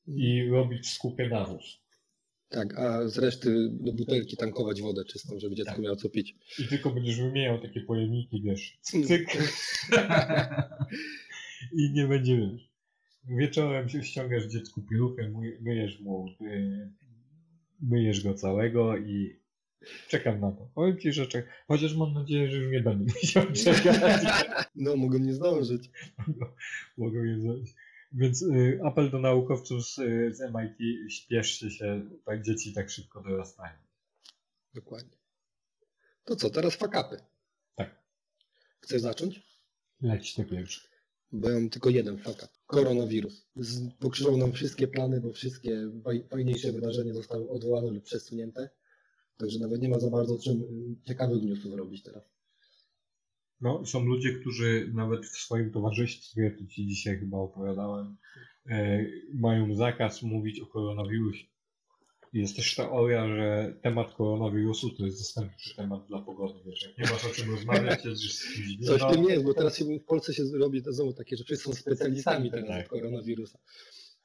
i 0.07 0.49
robić 0.49 0.89
skupie 0.89 1.29
nawóz. 1.29 1.81
Tak, 2.49 2.79
a 2.79 3.07
z 3.07 3.17
reszty 3.17 3.69
do 3.71 3.93
butelki 3.93 4.37
tankować 4.37 4.81
wodę 4.81 5.05
czystą, 5.05 5.39
żeby 5.39 5.55
dziecko 5.55 5.71
Tak. 5.71 5.81
miało 5.81 5.95
co 5.95 6.09
pić. 6.09 6.35
I 6.59 6.67
tylko 6.67 6.89
będziesz 6.89 7.21
wymieniał 7.21 7.61
takie 7.61 7.81
pojemniki, 7.81 8.41
wiesz, 8.41 8.77
cyk. 8.81 9.27
I 11.77 11.91
nie 11.93 12.07
będzie, 12.07 12.37
wiesz. 12.37 12.70
Wieczorem 13.23 13.89
się 13.89 14.03
ściągasz 14.03 14.45
dziecku 14.45 14.81
pieluchę, 14.81 15.23
myj- 15.23 15.61
myjesz 15.61 15.99
mu, 15.99 16.27
y, 16.41 16.91
myjesz 17.81 18.23
go 18.23 18.33
całego 18.33 18.97
i 18.97 19.39
czekam 20.07 20.39
na 20.39 20.51
to. 20.51 20.69
Powiem 20.75 20.99
ci, 20.99 21.13
że 21.13 21.27
czekam. 21.27 21.51
Chociaż 21.67 21.95
mam 21.95 22.13
nadzieję, 22.13 22.51
że 22.51 22.57
już 22.57 22.71
nie 22.71 22.79
będę 22.81 23.13
musiał 23.21 23.43
czekać. 23.65 24.23
No, 24.75 24.95
mogą 24.95 25.17
nie 25.19 25.33
zdążyć. 25.33 25.89
Mogą 26.97 27.23
je 27.23 27.39
zrobić. 27.39 27.71
Więc 28.13 28.41
y, 28.41 28.79
apel 28.83 29.09
do 29.11 29.19
naukowców 29.19 29.85
z, 29.87 29.95
z 30.37 30.41
MIT, 30.53 31.11
śpieszcie 31.11 31.71
się, 31.71 32.09
tak 32.25 32.41
dzieci 32.41 32.73
tak 32.73 32.89
szybko 32.89 33.21
dorastają. 33.23 33.73
Dokładnie. 34.73 35.17
To 36.23 36.35
co, 36.35 36.49
teraz 36.49 36.75
fakapy. 36.75 37.17
Tak. 37.75 38.03
Chcesz 38.81 39.01
zacząć? 39.01 39.41
Leć 40.01 40.35
to 40.35 40.43
pierwszy. 40.43 40.90
Bo 41.31 41.49
ja 41.49 41.55
mam 41.55 41.69
tylko 41.69 41.89
jeden 41.89 42.17
fakap. 42.17 42.49
Koronawirus. 42.65 43.47
Pokrzyżował 43.99 44.37
nam 44.37 44.51
wszystkie 44.51 44.87
plany, 44.87 45.21
bo 45.21 45.33
wszystkie 45.33 45.91
faj, 46.03 46.23
fajniejsze 46.29 46.71
wydarzenia 46.71 47.13
zostały 47.13 47.49
odwołane 47.49 47.91
lub 47.91 48.03
przesunięte. 48.03 48.69
Także 49.37 49.59
nawet 49.59 49.81
nie 49.81 49.89
ma 49.89 49.99
za 49.99 50.09
bardzo 50.09 50.39
czym 50.39 50.61
y, 50.61 51.05
ciekawych 51.07 51.43
newsów 51.43 51.73
robić 51.73 52.03
teraz. 52.03 52.23
No, 53.61 53.85
są 53.85 54.05
ludzie, 54.05 54.33
którzy 54.33 54.91
nawet 54.93 55.25
w 55.25 55.37
swoim 55.37 55.71
towarzystwie, 55.71 56.55
to 56.59 56.65
ci 56.65 56.87
dzisiaj 56.87 57.19
chyba 57.19 57.37
opowiadałem, 57.37 58.17
e, 58.69 59.05
mają 59.33 59.75
zakaz 59.75 60.21
mówić 60.21 60.59
o 60.59 60.65
koronawirusie. 60.65 61.50
Jest 62.33 62.55
też 62.55 62.75
teoria, 62.75 63.27
że 63.27 63.73
temat 63.81 64.13
koronawirusu 64.13 64.89
to 64.89 65.05
jest 65.05 65.17
zastępczy 65.17 65.75
temat 65.75 66.07
dla 66.07 66.21
pogody. 66.21 66.59
Wiesz, 66.65 66.83
jak 66.83 66.97
nie 66.97 67.13
masz 67.13 67.25
o 67.25 67.29
czym 67.29 67.51
rozmawiać, 67.51 68.05
jest 68.05 68.23
już 68.23 68.33
z 68.33 68.53
kimś 68.53 68.87
Coś 68.87 69.01
w 69.01 69.11
tym 69.11 69.23
jest, 69.23 69.43
bo 69.43 69.53
teraz 69.53 69.79
w 69.79 70.05
Polsce 70.05 70.33
się 70.33 70.43
robi 70.59 70.83
to 70.83 70.93
znowu 70.93 71.13
takie, 71.13 71.37
że 71.37 71.43
wszyscy 71.43 71.65
są 71.65 71.73
specjalistami 71.73 72.51
teraz 72.51 72.67
Tak. 72.67 72.87
koronawirusa. 72.87 73.59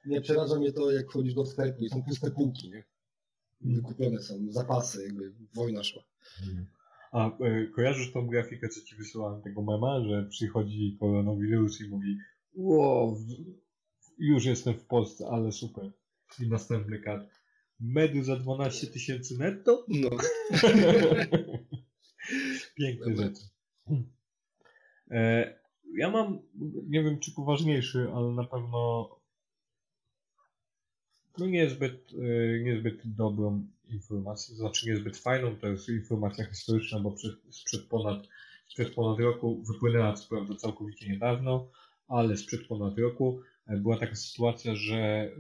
Nie 0.04 0.20
przeraża 0.20 0.58
mnie 0.58 0.72
to, 0.72 0.92
jak 0.92 1.10
wchodzisz 1.10 1.34
do 1.34 1.46
sklepu 1.46 1.84
i 1.84 1.88
są 1.88 2.02
puste 2.02 2.30
półki, 2.30 2.70
nie? 2.70 2.84
Wykupione 3.60 4.22
są 4.22 4.34
zapasy, 4.48 5.04
jakby 5.04 5.32
wojna 5.54 5.84
szła. 5.84 6.02
A 7.12 7.38
e, 7.38 7.66
kojarzysz 7.66 8.12
tą 8.12 8.26
grafikę, 8.26 8.68
co 8.68 8.80
ci 8.80 8.96
wysyłałem 8.96 9.42
tego 9.42 9.62
mema, 9.62 10.08
że 10.08 10.26
przychodzi 10.30 10.96
koronawirus 11.00 11.80
i 11.80 11.88
mówi 11.88 12.16
wow, 12.54 13.16
już 14.18 14.44
jestem 14.44 14.74
w 14.74 14.86
Polsce, 14.86 15.26
ale 15.30 15.52
super. 15.52 15.92
I 16.40 16.48
następny 16.48 16.98
kat. 17.00 17.20
Medu 17.80 18.22
za 18.22 18.36
12 18.36 18.86
tysięcy 18.86 19.38
netto? 19.38 19.86
No, 19.88 20.10
Piękne 22.76 23.10
Dobra. 23.10 23.24
rzeczy. 23.26 23.42
E, 25.10 25.54
ja 25.94 26.10
mam, 26.10 26.38
nie 26.88 27.02
wiem 27.02 27.18
czy 27.18 27.32
poważniejszy, 27.32 28.08
ale 28.14 28.28
na 28.28 28.44
pewno 28.44 29.08
no 31.38 31.46
niezbyt, 31.46 32.12
e, 32.12 32.60
niezbyt 32.60 33.00
dobrą 33.04 33.66
informację, 33.88 34.54
to 34.54 34.58
znaczy 34.58 34.88
niezbyt 34.88 35.16
fajną, 35.16 35.56
to 35.56 35.68
jest 35.68 35.88
informacja 35.88 36.44
historyczna, 36.44 37.00
bo 37.00 37.10
przed, 37.10 37.34
sprzed, 37.50 37.86
ponad, 37.86 38.28
sprzed 38.68 38.94
ponad 38.94 39.18
roku 39.18 39.62
wypłynęła 39.62 40.12
co 40.12 40.28
prawda 40.28 40.54
całkowicie 40.54 41.08
niedawno, 41.08 41.68
ale 42.08 42.36
sprzed 42.36 42.66
ponad 42.66 42.98
roku 42.98 43.40
była 43.66 43.98
taka 43.98 44.14
sytuacja, 44.14 44.74
że 44.74 44.96
e, 44.96 45.32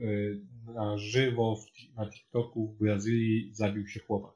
na 0.72 0.98
żywo 0.98 1.56
w, 1.56 1.94
na 1.96 2.10
TikToku 2.10 2.68
w 2.68 2.78
Brazylii 2.78 3.50
zabił 3.54 3.88
się 3.88 4.00
chłopak. 4.00 4.34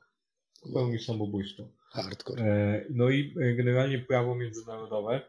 Popełnił 0.63 0.99
samobójstwo. 0.99 1.69
hardcore. 1.93 2.43
E, 2.43 2.85
No 2.91 3.11
i 3.11 3.35
e, 3.41 3.55
generalnie 3.55 3.99
prawo 3.99 4.35
międzynarodowe 4.35 5.23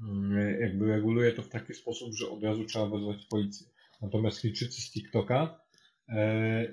mm, 0.00 0.60
jakby 0.60 0.86
reguluje 0.86 1.32
to 1.32 1.42
w 1.42 1.48
taki 1.48 1.74
sposób, 1.74 2.14
że 2.14 2.30
od 2.30 2.42
razu 2.42 2.64
trzeba 2.64 2.86
wezwać 2.86 3.26
policję. 3.26 3.66
Natomiast 4.02 4.40
Chińczycy 4.40 4.80
z 4.80 4.92
TikToka 4.92 5.60
e, 6.08 6.66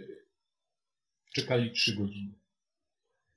czekali 1.34 1.72
3 1.72 1.96
godziny. 1.96 2.34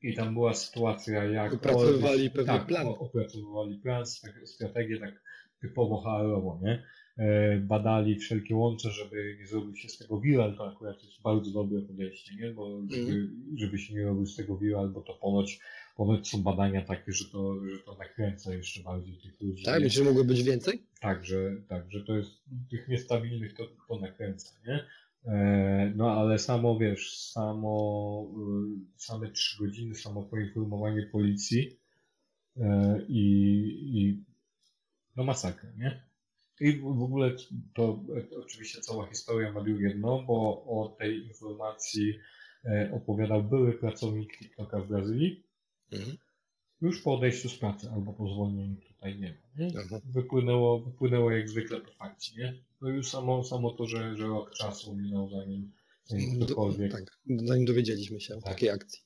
I 0.03 0.15
tam 0.15 0.35
była 0.35 0.55
sytuacja 0.55 1.25
jak... 1.25 1.55
Opracowywali 1.55 2.31
pewien 2.31 2.47
tak, 2.47 2.67
plan. 2.67 2.87
Opracowywali 2.87 3.79
plan, 3.79 4.05
tak, 4.23 4.49
strategię 4.49 5.01
tak 5.01 5.23
typowo 5.61 6.03
HR-owo, 6.03 6.61
nie? 6.63 6.87
E, 7.19 7.57
Badali 7.57 8.19
wszelkie 8.19 8.57
łącze, 8.57 8.91
żeby 8.91 9.37
nie 9.41 9.47
zrobił 9.47 9.77
się 9.77 9.89
z 9.89 9.99
tego 9.99 10.21
viral, 10.21 10.57
to 10.57 10.73
akurat 10.73 11.05
jest 11.05 11.23
bardzo 11.23 11.51
dobre 11.51 11.83
podejście, 11.83 12.35
nie? 12.37 12.51
Bo 12.51 12.83
żeby, 12.91 13.31
żeby 13.57 13.79
się 13.79 13.95
nie 13.95 14.05
robił 14.05 14.27
z 14.27 14.37
tego 14.37 14.59
viral, 14.59 14.89
bo 14.89 15.01
to 15.01 15.15
ponoć, 15.15 15.61
ponoć 15.97 16.29
są 16.29 16.43
badania 16.43 16.83
takie, 16.83 17.13
że 17.13 17.25
to, 17.25 17.69
że 17.69 17.79
to 17.79 17.97
nakręca 17.97 18.55
jeszcze 18.55 18.83
bardziej 18.83 19.17
tych 19.17 19.41
ludzi. 19.41 19.65
Tak, 19.65 19.91
że 19.91 20.05
mogło 20.05 20.25
być 20.25 20.43
więcej? 20.43 20.83
Tak, 21.01 21.25
że, 21.25 21.57
tak, 21.69 21.93
że 21.93 22.05
to 22.05 22.17
jest 22.17 22.31
tych 22.71 22.89
niestabilnych 22.89 23.55
to, 23.55 23.69
to 23.89 23.99
nakręca, 23.99 24.51
nie? 24.67 24.87
E, 25.25 25.93
no 25.97 26.11
ale 26.11 26.39
samo 26.39 26.79
wiesz, 26.79 27.19
samo 27.19 28.27
y, 28.97 29.03
same 29.03 29.31
trzy 29.31 29.65
godziny, 29.65 29.95
samo 29.95 30.23
poinformowanie 30.23 31.07
policji 31.13 31.79
e, 32.57 32.99
i, 33.09 33.23
i 33.83 34.25
no 35.17 35.25
masakra, 35.25 35.71
nie? 35.77 36.12
I 36.63 36.81
w 36.81 37.03
ogóle 37.03 37.37
to, 37.75 38.05
oczywiście 38.45 38.81
cała 38.81 39.07
historia 39.07 39.53
ma 39.53 39.61
drugie 39.65 39.95
dno, 39.95 40.23
bo 40.27 40.35
o 40.65 40.97
tej 40.99 41.27
informacji 41.27 42.15
e, 42.65 42.91
opowiadał 42.95 43.43
były 43.45 43.73
pracownik 43.73 44.39
TikToka 44.39 44.81
w 44.81 44.89
Brazylii 44.89 45.43
Mhm. 45.93 46.17
już 46.81 47.03
po 47.03 47.15
odejściu 47.15 47.49
z 47.49 47.59
pracy 47.59 47.91
albo 47.95 48.13
po 48.13 48.29
zwolnieniu 48.35 48.77
tutaj 48.77 49.19
nie 49.21 49.29
ma. 49.57 49.65
Nie? 49.65 49.73
Wypłynęło, 50.05 50.81
wypłynęło 50.81 51.31
jak 51.31 51.49
zwykle 51.49 51.81
po 51.81 51.93
fakcie, 51.93 52.33
nie? 52.37 52.55
No 52.81 52.89
już 52.89 53.09
samo, 53.09 53.45
samo 53.45 53.71
to, 53.71 53.87
że, 53.87 54.17
że 54.17 54.27
rok 54.27 54.55
czasu 54.55 54.97
minął 54.97 55.31
zanim, 55.31 55.73
zanim 56.05 56.39
Do, 56.39 56.47
ktokolwiek. 56.47 56.93
tak, 56.93 57.19
zanim 57.45 57.65
dowiedzieliśmy 57.65 58.21
się 58.21 58.35
o 58.37 58.41
Tak. 58.41 58.53
takiej 58.55 58.71
akcji. 58.71 59.01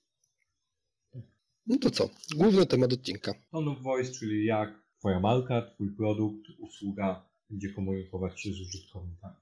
No 1.66 1.76
to 1.80 1.90
co? 1.90 2.10
Główny 2.36 2.66
temat 2.66 2.92
odcinka. 2.92 3.34
Tone 3.50 3.70
of 3.70 3.82
voice, 3.82 4.12
czyli 4.12 4.44
jak 4.44 4.82
twoja 4.98 5.20
marka, 5.20 5.62
twój 5.74 5.90
produkt, 5.96 6.42
usługa 6.58 7.26
będzie 7.50 7.72
komunikować 7.72 8.40
się 8.40 8.52
z 8.52 8.60
użytkownikami. 8.60 9.36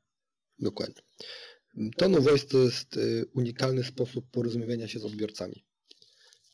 Dokładnie. 0.58 1.02
Tone 1.96 2.18
of 2.18 2.25
Voice 2.25 2.46
to 2.46 2.58
jest 2.58 2.96
y, 2.96 3.25
unikalny 3.34 3.84
sposób 3.84 4.30
porozumiewania 4.30 4.88
się 4.88 4.99
z 4.99 5.04
odbiorcami. 5.04 5.64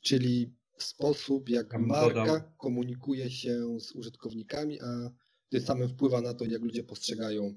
Czyli 0.00 0.54
sposób, 0.78 1.48
jak 1.48 1.78
marka 1.78 2.54
komunikuje 2.58 3.30
się 3.30 3.80
z 3.80 3.92
użytkownikami, 3.92 4.80
a 4.80 5.10
tym 5.48 5.60
samym 5.60 5.88
wpływa 5.88 6.20
na 6.20 6.34
to, 6.34 6.44
jak 6.44 6.62
ludzie 6.62 6.84
postrzegają 6.84 7.54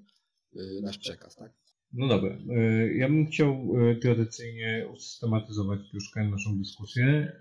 y, 0.55 0.81
nasz 0.81 0.97
przekaz, 0.97 1.35
tak? 1.35 1.53
No 1.93 2.07
dobra, 2.07 2.37
e, 2.49 2.93
ja 2.93 3.07
bym 3.07 3.27
chciał 3.27 3.73
e, 3.75 3.95
tradycyjnie 3.95 4.87
usystematyzować 4.93 5.79
troszkę 5.91 6.29
naszą 6.29 6.57
dyskusję 6.57 7.31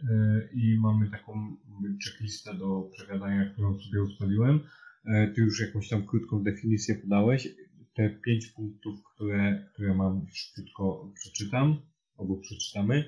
i 0.54 0.78
mamy 0.80 1.10
taką 1.10 1.56
checklistę 2.04 2.54
do 2.54 2.90
przegadania, 2.92 3.50
którą 3.52 3.80
sobie 3.80 4.02
ustaliłem. 4.02 4.60
E, 5.06 5.32
Ty 5.34 5.40
już 5.40 5.60
jakąś 5.60 5.88
tam 5.88 6.06
krótką 6.06 6.42
definicję 6.42 6.94
podałeś. 6.94 7.48
Te 7.94 8.10
pięć 8.10 8.46
punktów, 8.46 9.00
które, 9.14 9.68
które 9.72 9.94
mam, 9.94 10.26
szybko 10.32 11.12
przeczytam, 11.14 11.82
albo 12.18 12.36
przeczytamy. 12.36 13.04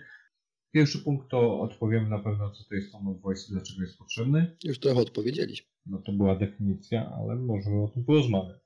Pierwszy 0.72 0.98
punkt 0.98 1.30
to 1.30 1.60
odpowiem 1.60 2.08
na 2.08 2.18
pewno, 2.18 2.50
co 2.50 2.64
to 2.64 2.74
jest 2.74 2.92
tone 2.92 3.10
of 3.10 3.20
voice 3.20 3.42
i 3.48 3.52
dlaczego 3.52 3.82
jest 3.82 3.98
potrzebny. 3.98 4.56
Już 4.64 4.78
trochę 4.78 5.00
odpowiedzieliśmy. 5.00 5.68
No 5.86 5.98
to 5.98 6.12
była 6.12 6.36
definicja, 6.38 7.10
ale 7.10 7.36
możemy 7.36 7.82
o 7.82 7.88
tym 7.88 8.04
porozmawiać. 8.04 8.60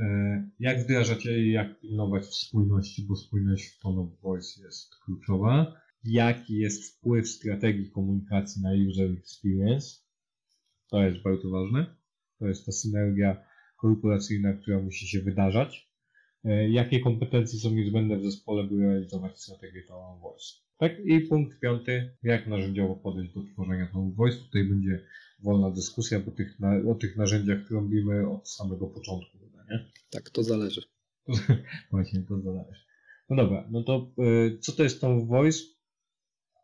E, 0.00 0.50
Jak 0.60 0.84
wdrażać 0.84 1.26
i 1.26 1.50
jak 1.50 1.80
pilnować 1.80 2.24
spójności, 2.26 3.06
bo 3.08 3.16
spójność 3.16 3.64
w 3.66 3.78
tone 3.78 4.00
of 4.00 4.20
voice 4.20 4.62
jest 4.62 4.94
kluczowa. 5.04 5.80
Jaki 6.04 6.54
jest 6.58 6.96
wpływ 6.98 7.28
strategii 7.28 7.90
komunikacji 7.90 8.62
na 8.62 8.70
user 8.88 9.10
experience? 9.10 9.86
To 10.90 11.02
jest 11.02 11.22
bardzo 11.22 11.50
ważne. 11.50 11.96
To 12.38 12.46
jest 12.46 12.66
ta 12.66 12.72
synergia 12.72 13.44
korporacyjna, 13.76 14.52
która 14.52 14.78
musi 14.82 15.08
się 15.08 15.20
wydarzać. 15.20 15.90
e, 16.44 16.70
jakie 16.70 17.00
kompetencje 17.00 17.58
są 17.58 17.70
niezbędne 17.70 18.16
w 18.16 18.22
zespole, 18.22 18.64
by 18.64 18.76
realizować 18.82 19.40
strategię 19.40 19.82
of 19.90 20.20
Voice. 20.20 20.46
Tak, 20.78 20.92
i 21.04 21.20
punkt 21.20 21.60
piąty, 21.60 22.16
jak 22.22 22.46
narzędziowo 22.46 22.96
podejść 22.96 23.34
do 23.34 23.40
tworzenia 23.52 23.88
of 23.94 24.16
Voice. 24.16 24.36
Tutaj 24.38 24.64
będzie 24.64 25.04
wolna 25.42 25.70
dyskusja, 25.70 26.20
bo 26.20 26.30
tych, 26.30 26.58
o 26.88 26.94
tych 26.94 27.16
narzędziach 27.16 27.58
trąbimy 27.68 28.30
od 28.30 28.50
samego 28.50 28.86
początku. 28.86 29.38
chyba, 29.38 29.64
Nie? 29.70 29.84
Tak, 30.10 30.30
to 30.30 30.42
zależy. 30.42 30.82
Właśnie, 31.90 32.22
to 32.22 32.40
zależy. 32.40 32.80
No 33.28 33.36
dobra, 33.36 33.68
no 33.70 33.82
to 33.82 34.12
y, 34.18 34.58
co 34.58 34.72
to 34.72 34.82
jest 34.82 35.04
of 35.04 35.28
Voice? 35.28 35.58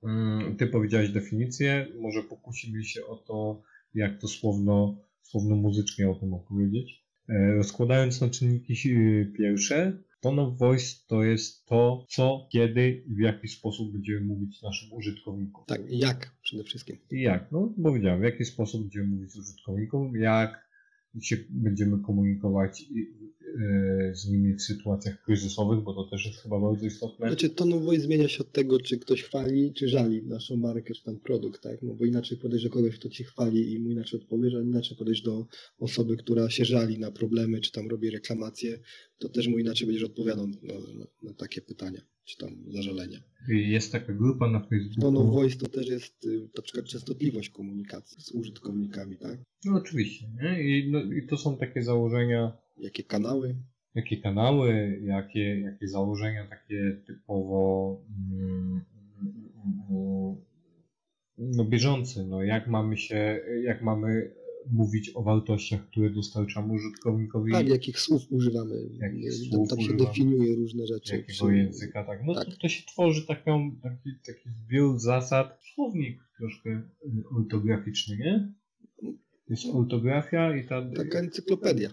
Mm, 0.03 0.57
Ty 0.57 0.67
powiedziałeś 0.67 1.11
definicję, 1.11 1.87
może 2.01 2.23
pokusimy 2.23 2.85
się 2.85 3.07
o 3.07 3.17
to, 3.17 3.63
jak 3.95 4.21
to 4.21 4.29
słowno, 4.29 4.97
słowno 5.23 5.57
muzycznie 5.57 6.11
o 6.11 6.15
tym 6.15 6.35
opowiedzieć. 6.35 7.05
E, 7.29 7.55
Rozkładając 7.55 8.21
na 8.21 8.29
czynniki 8.31 8.73
y, 8.91 9.33
pierwsze, 9.39 9.99
tone 10.21 10.43
of 10.43 10.59
voice 10.59 10.87
to 11.07 11.25
jest 11.25 11.67
to, 11.67 12.07
co, 12.09 12.49
kiedy 12.53 12.91
i 13.07 13.15
w 13.15 13.19
jaki 13.19 13.49
sposób 13.49 13.93
będziemy 13.93 14.21
mówić 14.21 14.63
naszym 14.63 14.93
użytkownikom. 14.93 15.65
Tak, 15.67 15.81
jak 15.89 16.37
przede 16.43 16.65
wszystkim. 16.65 16.97
I 17.11 17.21
jak? 17.23 17.53
No, 17.53 17.75
powiedziałem, 17.83 18.21
w 18.21 18.25
jaki 18.25 18.45
sposób 18.45 18.81
będziemy 18.83 19.07
mówić 19.07 19.31
z 19.33 19.37
użytkownikom, 19.37 20.17
jak 20.17 20.69
się 21.21 21.37
będziemy 21.51 21.99
komunikować 22.03 22.81
i- 22.81 23.09
e, 23.41 23.42
z 24.13 24.29
nimi 24.29 24.55
w 24.55 24.63
sytuacjach 24.63 25.23
kryzysowych, 25.23 25.81
bo 25.85 25.95
to 25.95 26.11
też 26.11 26.27
jest 26.27 26.39
chyba 26.39 26.61
bardzo 26.61 26.87
istotne. 26.87 27.27
Znaczy, 27.27 27.51
of 27.57 27.83
voice 27.83 28.03
zmienia 28.03 28.29
się 28.29 28.39
od 28.41 28.53
tego, 28.53 28.81
czy 28.81 28.99
ktoś 28.99 29.23
chwali, 29.23 29.73
czy 29.75 29.89
żali 29.89 30.27
naszą 30.27 30.57
markę, 30.57 30.95
czy 30.95 31.05
tam 31.05 31.21
produkt, 31.21 31.63
tak? 31.63 31.83
No 31.83 31.95
bo 31.95 32.05
inaczej 32.05 32.39
podejść 32.39 32.65
do 32.65 32.71
kogoś, 32.71 32.99
kto 32.99 33.09
ci 33.09 33.25
chwali 33.25 33.73
i 33.73 33.79
mu 33.79 33.91
inaczej 33.91 34.21
odpowiesz, 34.21 34.55
a 34.55 34.61
inaczej 34.61 34.97
podejść 34.97 35.23
do 35.23 35.47
osoby, 35.79 36.17
która 36.17 36.51
się 36.51 36.65
żali 36.65 36.99
na 36.99 37.11
problemy, 37.11 37.61
czy 37.61 37.73
tam 37.73 37.89
robi 37.89 38.11
reklamacje, 38.11 38.79
to 39.19 39.29
też 39.29 39.49
mu 39.49 39.59
inaczej 39.59 39.87
będziesz 39.87 40.05
odpowiadał 40.05 40.47
na, 40.47 40.57
na, 40.99 41.07
na 41.23 41.35
takie 41.35 41.61
pytania, 41.61 42.01
czy 42.25 42.37
tam 42.37 42.65
zażalenia. 42.69 43.23
Jest 43.49 43.93
taka 43.93 44.13
grupa 44.13 44.51
na 44.51 44.61
Tone 44.61 44.67
of 44.67 44.71
Facebooku. 44.71 45.33
voice 45.33 45.57
to 45.57 45.69
też 45.69 45.89
jest 45.89 46.25
y, 46.27 46.49
na 46.57 46.63
przykład 46.63 46.87
częstotliwość 46.87 47.49
komunikacji 47.49 48.23
z 48.23 48.33
użytkownikami, 48.33 49.17
tak? 49.17 49.41
No 49.65 49.77
oczywiście, 49.77 50.27
nie? 50.43 50.63
I, 50.63 50.91
no, 50.91 51.03
I 51.03 51.27
to 51.27 51.37
są 51.37 51.57
takie 51.57 51.83
założenia, 51.83 52.62
Jakie 52.77 53.03
kanały, 53.03 53.57
jakie 53.95 54.17
kanały, 54.17 55.01
jakie, 55.05 55.61
jakie 55.61 55.89
założenia 55.89 56.47
takie 56.47 57.03
typowo 57.07 58.01
mm, 58.33 58.81
mm, 59.91 60.37
no 61.39 61.65
bieżące, 61.65 62.27
no 62.27 62.43
jak 62.43 62.69
mamy 62.69 62.97
się, 62.97 63.41
jak 63.65 63.83
mamy 63.83 64.35
mówić 64.71 65.11
o 65.15 65.23
wartościach, 65.23 65.87
które 65.87 66.11
dostarczamy 66.11 66.73
użytkownikowi, 66.73 67.53
tak, 67.53 67.69
jakich 67.69 68.01
słów 68.01 68.23
używamy, 68.31 68.75
Jakich 69.01 69.33
słów 69.33 69.69
tam 69.69 69.79
się 69.81 69.85
używamy. 69.85 70.07
definiuje 70.09 70.57
różne 70.57 70.87
rzeczy. 70.87 71.17
jakiego 71.17 71.47
Czy- 71.49 71.57
języka, 71.57 72.05
tak, 72.05 72.21
no 72.27 72.35
tak. 72.35 72.45
To, 72.45 72.57
to 72.57 72.69
się 72.69 72.87
tworzy 72.87 73.27
taką, 73.27 73.77
taki, 73.83 74.11
taki 74.27 74.51
zbiór 74.51 74.99
zasad, 74.99 75.59
słownik 75.75 76.19
troszkę 76.39 76.71
y, 76.71 76.83
ortograficzny, 77.37 78.17
nie? 78.17 78.53
Jest 79.49 79.65
ortografia 79.75 80.57
i 80.57 80.67
ta 80.67 80.91
Taka 80.97 81.19
encyklopedia. 81.19 81.91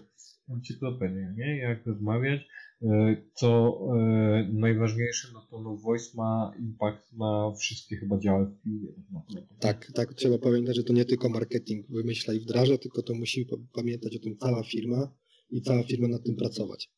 Encyklopedia, 0.54 1.32
nie? 1.32 1.56
Jak 1.58 1.86
rozmawiać. 1.86 2.40
E, 2.82 3.16
Co 3.34 3.78
e, 3.96 4.48
najważniejsze, 4.52 5.28
no 5.34 5.46
to 5.50 5.60
no 5.62 5.76
voice 5.76 6.10
ma 6.16 6.52
impact 6.60 7.12
na 7.12 7.52
wszystkie 7.60 7.96
chyba 7.96 8.18
działy 8.18 8.46
w 8.46 8.62
firmie. 8.62 8.88
tak. 9.34 9.44
Tak, 9.60 9.92
tak, 9.94 10.14
trzeba 10.14 10.38
pamiętać, 10.38 10.76
że 10.76 10.84
to 10.84 10.92
nie 10.92 11.04
tylko 11.04 11.28
marketing 11.28 11.86
wymyśla 11.90 12.34
i 12.34 12.40
wdraża, 12.40 12.78
tylko 12.78 13.02
to 13.02 13.14
musi 13.14 13.46
pa- 13.46 13.56
pamiętać 13.72 14.16
o 14.16 14.18
tym 14.20 14.36
cała 14.36 14.62
firma 14.62 15.14
i 15.50 15.62
cała 15.62 15.82
firma 15.82 16.08
nad 16.08 16.22
tym 16.24 16.36
pracować. 16.36 16.90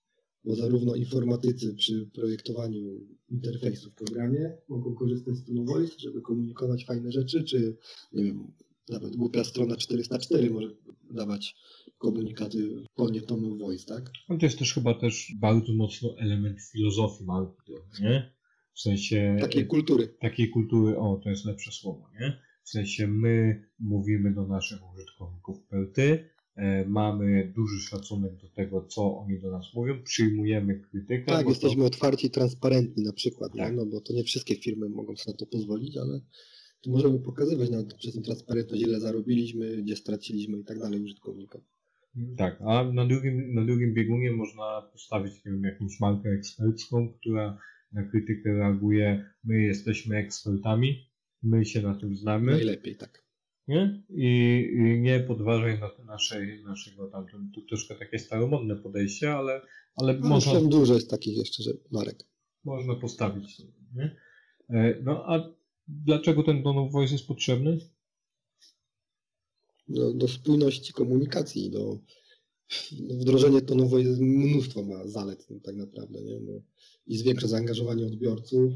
Bo 0.44 0.54
zarówno 0.56 0.94
informatycy 0.94 1.74
przy 1.74 2.10
projektowaniu 2.14 3.00
interfejsu 3.30 3.90
w 3.90 3.94
programie 3.94 4.52
mogą 4.68 4.94
korzystać 4.94 5.34
z 5.36 5.44
Tone 5.44 5.64
Voice, 5.64 5.94
żeby 5.98 6.20
komunikować 6.20 6.84
fajne 6.86 7.12
rzeczy, 7.12 7.44
czy 7.44 7.76
nie 8.12 8.24
wiem, 8.24 8.52
nawet 8.88 9.16
głupia 9.16 9.44
strona 9.44 9.76
404 9.76 10.50
może 10.50 10.68
dawać 11.10 11.56
komunikaty 11.98 12.84
Tone 13.26 13.58
Voice, 13.58 13.86
tak? 13.86 14.10
No 14.28 14.38
to 14.38 14.46
jest 14.46 14.58
też 14.58 14.74
chyba 14.74 14.94
też 14.94 15.32
bardzo 15.40 15.72
mocno 15.72 16.18
element 16.18 16.58
filozofii 16.72 17.24
marketingu, 17.24 17.82
nie? 18.00 18.32
W 18.74 18.80
sensie 18.80 19.36
Takiej 19.40 19.66
kultury. 19.66 20.08
takiej 20.20 20.50
kultury, 20.50 20.98
o 20.98 21.20
to 21.24 21.30
jest 21.30 21.44
lepsze 21.44 21.72
słowo, 21.72 22.08
nie? 22.20 22.38
W 22.64 22.70
sensie 22.70 23.06
my 23.06 23.64
mówimy 23.78 24.34
do 24.34 24.46
naszych 24.46 24.78
użytkowników 24.94 25.62
per 25.68 25.92
ty, 25.92 26.30
e, 26.54 26.84
mamy 26.86 27.52
duży 27.56 27.80
szacunek 27.80 28.36
do 28.36 28.48
tego, 28.48 28.86
co 28.86 29.18
oni 29.18 29.40
do 29.40 29.50
nas 29.50 29.66
mówią, 29.74 30.02
przyjmujemy 30.02 30.80
krytykę. 30.80 31.24
Tak, 31.26 31.48
jesteśmy 31.48 31.84
otwarci 31.84 32.26
i 32.26 32.30
transparentni 32.30 33.04
na 33.04 33.12
przykład, 33.12 33.52
Tak. 33.56 33.70
nie? 33.70 33.76
no 33.76 33.86
bo 33.86 34.00
to 34.00 34.12
nie 34.12 34.24
wszystkie 34.24 34.54
firmy 34.56 34.88
mogą 34.88 35.16
sobie 35.16 35.32
na 35.34 35.38
to 35.38 35.46
pozwolić, 35.46 35.96
ale 35.96 36.20
tu 36.82 36.90
możemy 36.90 37.18
pokazywać 37.18 37.70
nawet 37.70 37.94
przez 37.94 38.14
tą 38.14 38.22
transparentność, 38.22 38.82
ile 38.82 39.00
zarobiliśmy, 39.00 39.76
gdzie 39.82 39.96
straciliśmy 39.96 40.58
i 40.58 40.64
tak 40.64 40.78
dalej 40.78 41.00
użytkownikom. 41.02 41.60
To, 41.60 42.20
tak, 42.36 42.60
a 42.66 42.92
na 42.92 43.06
drugim, 43.06 43.54
na 43.54 43.64
drugim 43.64 43.94
biegunie 43.94 44.32
można 44.32 44.82
postawić 44.92 45.34
nie 45.44 45.52
wiem, 45.52 45.62
jakąś 45.64 46.00
markę 46.00 46.28
ekspercką, 46.30 47.12
która 47.20 47.58
na 47.92 48.02
krytykę 48.02 48.52
reaguje, 48.52 49.24
my 49.44 49.62
jesteśmy 49.62 50.16
ekspertami, 50.16 51.10
my 51.42 51.64
się 51.64 51.82
na 51.82 51.94
tym 51.94 52.16
znamy. 52.16 52.52
Najlepiej, 52.52 52.96
tak. 52.96 53.24
nie? 53.68 54.04
I, 54.08 54.62
i 54.74 55.00
nie 55.00 55.20
podważaj 55.20 55.80
na 55.80 55.90
naszej, 56.04 56.64
naszego 56.64 57.10
tam, 57.10 57.26
to, 57.26 57.38
to 57.54 57.66
troszkę 57.68 57.94
takie 57.94 58.18
staromodne 58.18 58.76
podejście, 58.76 59.34
ale, 59.34 59.52
ale 59.96 60.12
Ale 60.12 60.28
można, 60.28 60.60
dużo 60.60 60.94
jest 60.94 61.10
takich 61.10 61.36
jeszcze, 61.36 61.62
że 61.62 61.70
marek. 61.92 62.24
można 62.64 62.94
postawić. 62.94 63.56
sobie, 63.56 63.72
Nie? 63.94 64.16
E, 64.68 65.00
No 65.02 65.24
a 65.26 65.61
dlaczego 65.88 66.42
ten 66.42 66.62
tone 66.62 66.80
of 66.80 66.92
voice 66.92 67.12
jest 67.12 67.26
potrzebny? 67.26 67.78
Do, 69.88 70.12
do 70.12 70.28
spójności 70.28 70.92
komunikacji, 70.92 71.70
do 71.70 71.98
do 72.92 73.14
wdrożenie 73.14 73.60
tonowo 73.60 73.98
jest 73.98 74.20
mnóstwo 74.20 74.82
ma 74.82 75.06
zalet 75.06 75.48
tak 75.62 75.76
naprawdę, 75.76 76.22
nie? 76.22 76.40
Bo 76.40 76.62
I 77.06 77.16
zwiększa 77.16 77.48
zaangażowanie 77.48 78.06
odbiorców, 78.06 78.72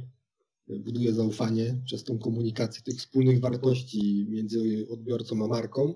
buduje 0.69 1.13
zaufanie 1.13 1.83
przez 1.85 2.05
tą 2.05 2.19
komunikację 2.19 2.83
tych 2.83 2.97
wspólnych 2.97 3.41
wartości 3.41 4.27
między 4.29 4.87
odbiorcą 4.91 5.45
a 5.45 5.49
marką, 5.49 5.95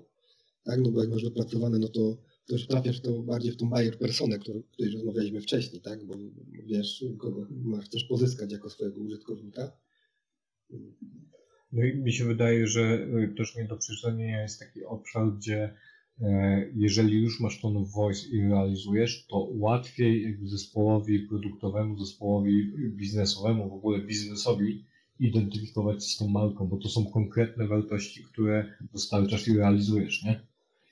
tak? 0.64 0.80
No 0.80 0.90
bo 0.90 1.00
jak 1.00 1.10
masz 1.10 1.24
wypracowane, 1.24 1.78
no 1.78 1.88
to, 1.88 2.16
to 2.46 2.52
już 2.52 2.66
trafiasz 2.66 3.00
to 3.00 3.22
bardziej 3.22 3.52
w 3.52 3.56
tą 3.56 3.70
buyer 3.70 3.98
personę, 3.98 4.36
o 4.36 4.62
której 4.72 4.92
rozmawialiśmy 4.92 5.40
wcześniej, 5.40 5.80
tak? 5.80 6.06
Bo 6.06 6.14
wiesz, 6.66 7.04
kogo 7.18 7.46
chcesz 7.84 8.04
pozyskać 8.04 8.52
jako 8.52 8.70
swojego 8.70 9.00
użytkownika. 9.00 9.72
No 11.72 11.84
i 11.84 11.96
mi 11.96 12.12
się 12.12 12.24
wydaje, 12.24 12.66
że 12.66 13.06
y, 13.24 13.34
też 13.36 13.56
nie 13.56 13.64
do 13.64 13.76
przecenienia 13.76 14.42
jest 14.42 14.60
taki 14.60 14.84
obszar, 14.84 15.32
gdzie 15.36 15.74
e, 16.20 16.66
jeżeli 16.74 17.22
już 17.22 17.40
masz 17.40 17.60
tone 17.60 17.80
of 17.80 17.92
voice 17.92 18.28
i 18.28 18.40
realizujesz, 18.40 19.26
to 19.26 19.48
łatwiej 19.52 20.38
zespołowi 20.44 21.18
produktowemu, 21.18 21.98
zespołowi 21.98 22.72
biznesowemu, 22.90 23.70
w 23.70 23.72
ogóle 23.72 23.98
biznesowi 23.98 24.84
identyfikować 25.20 26.04
się 26.04 26.10
z 26.10 26.16
tą 26.16 26.28
marką, 26.28 26.66
bo 26.66 26.76
to 26.76 26.88
są 26.88 27.06
konkretne 27.06 27.66
wartości, 27.66 28.24
które 28.24 28.74
dostarczasz 28.92 29.48
i 29.48 29.56
realizujesz, 29.56 30.22
nie? 30.24 30.40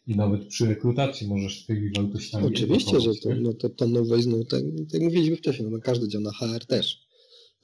I 0.06 0.16
nawet 0.16 0.46
przy 0.46 0.66
rekrutacji 0.66 1.28
możesz 1.28 1.66
tymi 1.66 1.90
wartościami 1.96 2.46
Oczywiście, 2.46 3.00
że 3.00 3.10
to, 3.14 3.28
no 3.40 3.52
to, 3.52 3.68
to 3.68 3.86
no, 3.86 4.04
tak, 4.50 4.62
tak 4.92 5.00
mówiliśmy 5.00 5.36
wcześniej, 5.36 5.70
no, 5.70 5.76
no 5.76 5.82
każdy 5.82 6.08
dział 6.08 6.22
na 6.22 6.32
HR 6.32 6.66
też. 6.66 7.07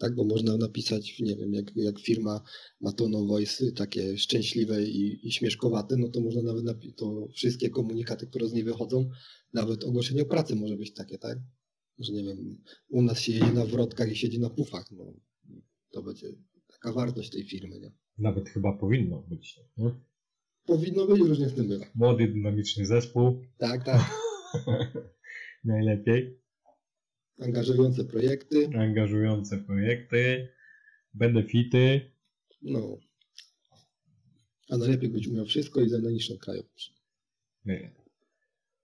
Tak, 0.04 0.14
bo 0.14 0.24
można 0.24 0.56
napisać, 0.56 1.20
nie 1.20 1.36
wiem, 1.36 1.54
jak, 1.54 1.76
jak 1.76 2.00
firma 2.00 2.40
ma 2.80 2.92
tono 2.92 3.24
voice 3.26 3.72
takie 3.72 4.18
szczęśliwe 4.18 4.84
i, 4.84 5.28
i 5.28 5.32
śmieszkowate, 5.32 5.96
no 5.96 6.08
to 6.08 6.20
można 6.20 6.42
nawet 6.42 6.64
napisać, 6.64 6.96
to 6.96 7.28
wszystkie 7.34 7.70
komunikaty, 7.70 8.26
które 8.26 8.48
z 8.48 8.52
niej 8.52 8.64
wychodzą, 8.64 9.08
nawet 9.52 9.84
ogłoszenie 9.84 10.22
o 10.22 10.26
pracy 10.26 10.56
może 10.56 10.76
być 10.76 10.94
takie, 10.94 11.18
tak? 11.18 11.38
Że 11.98 12.12
nie 12.12 12.24
wiem, 12.24 12.62
u 12.88 13.02
nas 13.02 13.20
się 13.20 13.32
jedzie 13.32 13.52
na 13.52 13.66
wrotkach 13.66 14.12
i 14.12 14.16
siedzi 14.16 14.40
na 14.40 14.50
pufach, 14.50 14.90
no 14.90 15.14
to 15.90 16.02
będzie 16.02 16.28
taka 16.68 16.92
wartość 16.92 17.30
tej 17.30 17.44
firmy, 17.44 17.80
nie? 17.80 17.92
Nawet 18.18 18.48
chyba 18.48 18.72
powinno 18.72 19.22
być. 19.22 19.60
Nie? 19.76 19.90
Powinno 20.66 21.06
być, 21.06 21.20
różnie 21.20 21.48
z 21.48 21.54
tym 21.54 21.68
bywa. 21.68 21.84
Młody, 21.94 22.28
dynamiczny 22.28 22.86
zespół, 22.86 23.40
Tak, 23.58 23.84
tak. 23.84 24.00
najlepiej. 25.64 26.43
Angażujące 27.40 28.04
projekty, 28.04 28.70
angażujące 28.78 29.58
projekty, 29.58 30.48
benefity. 31.14 32.10
No. 32.62 32.98
A 34.70 34.76
najlepiej 34.76 35.08
być 35.08 35.28
umiał 35.28 35.46
wszystko 35.46 35.80
i 35.80 35.88
za 35.88 35.98
najniższą 35.98 36.38
kraju. 36.38 36.62
Nie. 37.64 37.90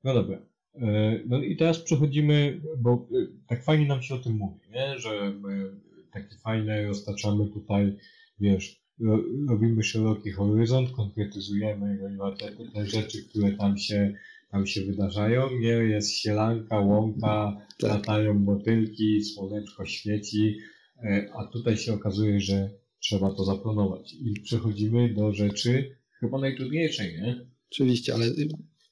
No 0.04 0.14
dobra. 0.14 0.42
E, 0.74 1.20
No 1.26 1.42
i 1.42 1.56
teraz 1.56 1.78
przechodzimy, 1.78 2.60
bo 2.78 3.08
e, 3.12 3.26
tak 3.46 3.64
fajnie 3.64 3.86
nam 3.86 4.02
się 4.02 4.14
o 4.14 4.18
tym 4.18 4.32
mówi, 4.32 4.60
nie? 4.70 4.98
że 4.98 5.30
my 5.40 5.70
takie 6.12 6.36
fajne 6.36 6.86
roztaczamy 6.86 7.48
tutaj, 7.48 7.96
wiesz, 8.40 8.82
ro, 9.00 9.24
robimy 9.48 9.82
szeroki 9.82 10.30
horyzont, 10.30 10.90
konkretyzujemy 10.90 11.98
te, 12.38 12.52
te 12.74 12.86
rzeczy, 12.86 13.24
które 13.24 13.52
tam 13.52 13.78
się 13.78 14.14
tam 14.50 14.66
się 14.66 14.80
wydarzają, 14.80 15.58
nie? 15.58 15.68
Jest 15.68 16.12
sielanka, 16.12 16.80
łąka, 16.80 17.66
Tak. 17.78 17.90
latają 17.90 18.34
motylki, 18.34 19.24
słoneczko 19.24 19.86
świeci, 19.86 20.56
e, 21.04 21.28
a 21.34 21.46
tutaj 21.46 21.76
się 21.76 21.94
okazuje, 21.94 22.40
że 22.40 22.70
trzeba 23.00 23.34
to 23.34 23.44
zaplanować. 23.44 24.14
I 24.14 24.40
przechodzimy 24.40 25.14
do 25.14 25.32
rzeczy 25.32 25.96
chyba 26.20 26.38
najtrudniejszej, 26.38 27.12
nie? 27.12 27.46
Oczywiście, 27.70 28.14
ale 28.14 28.26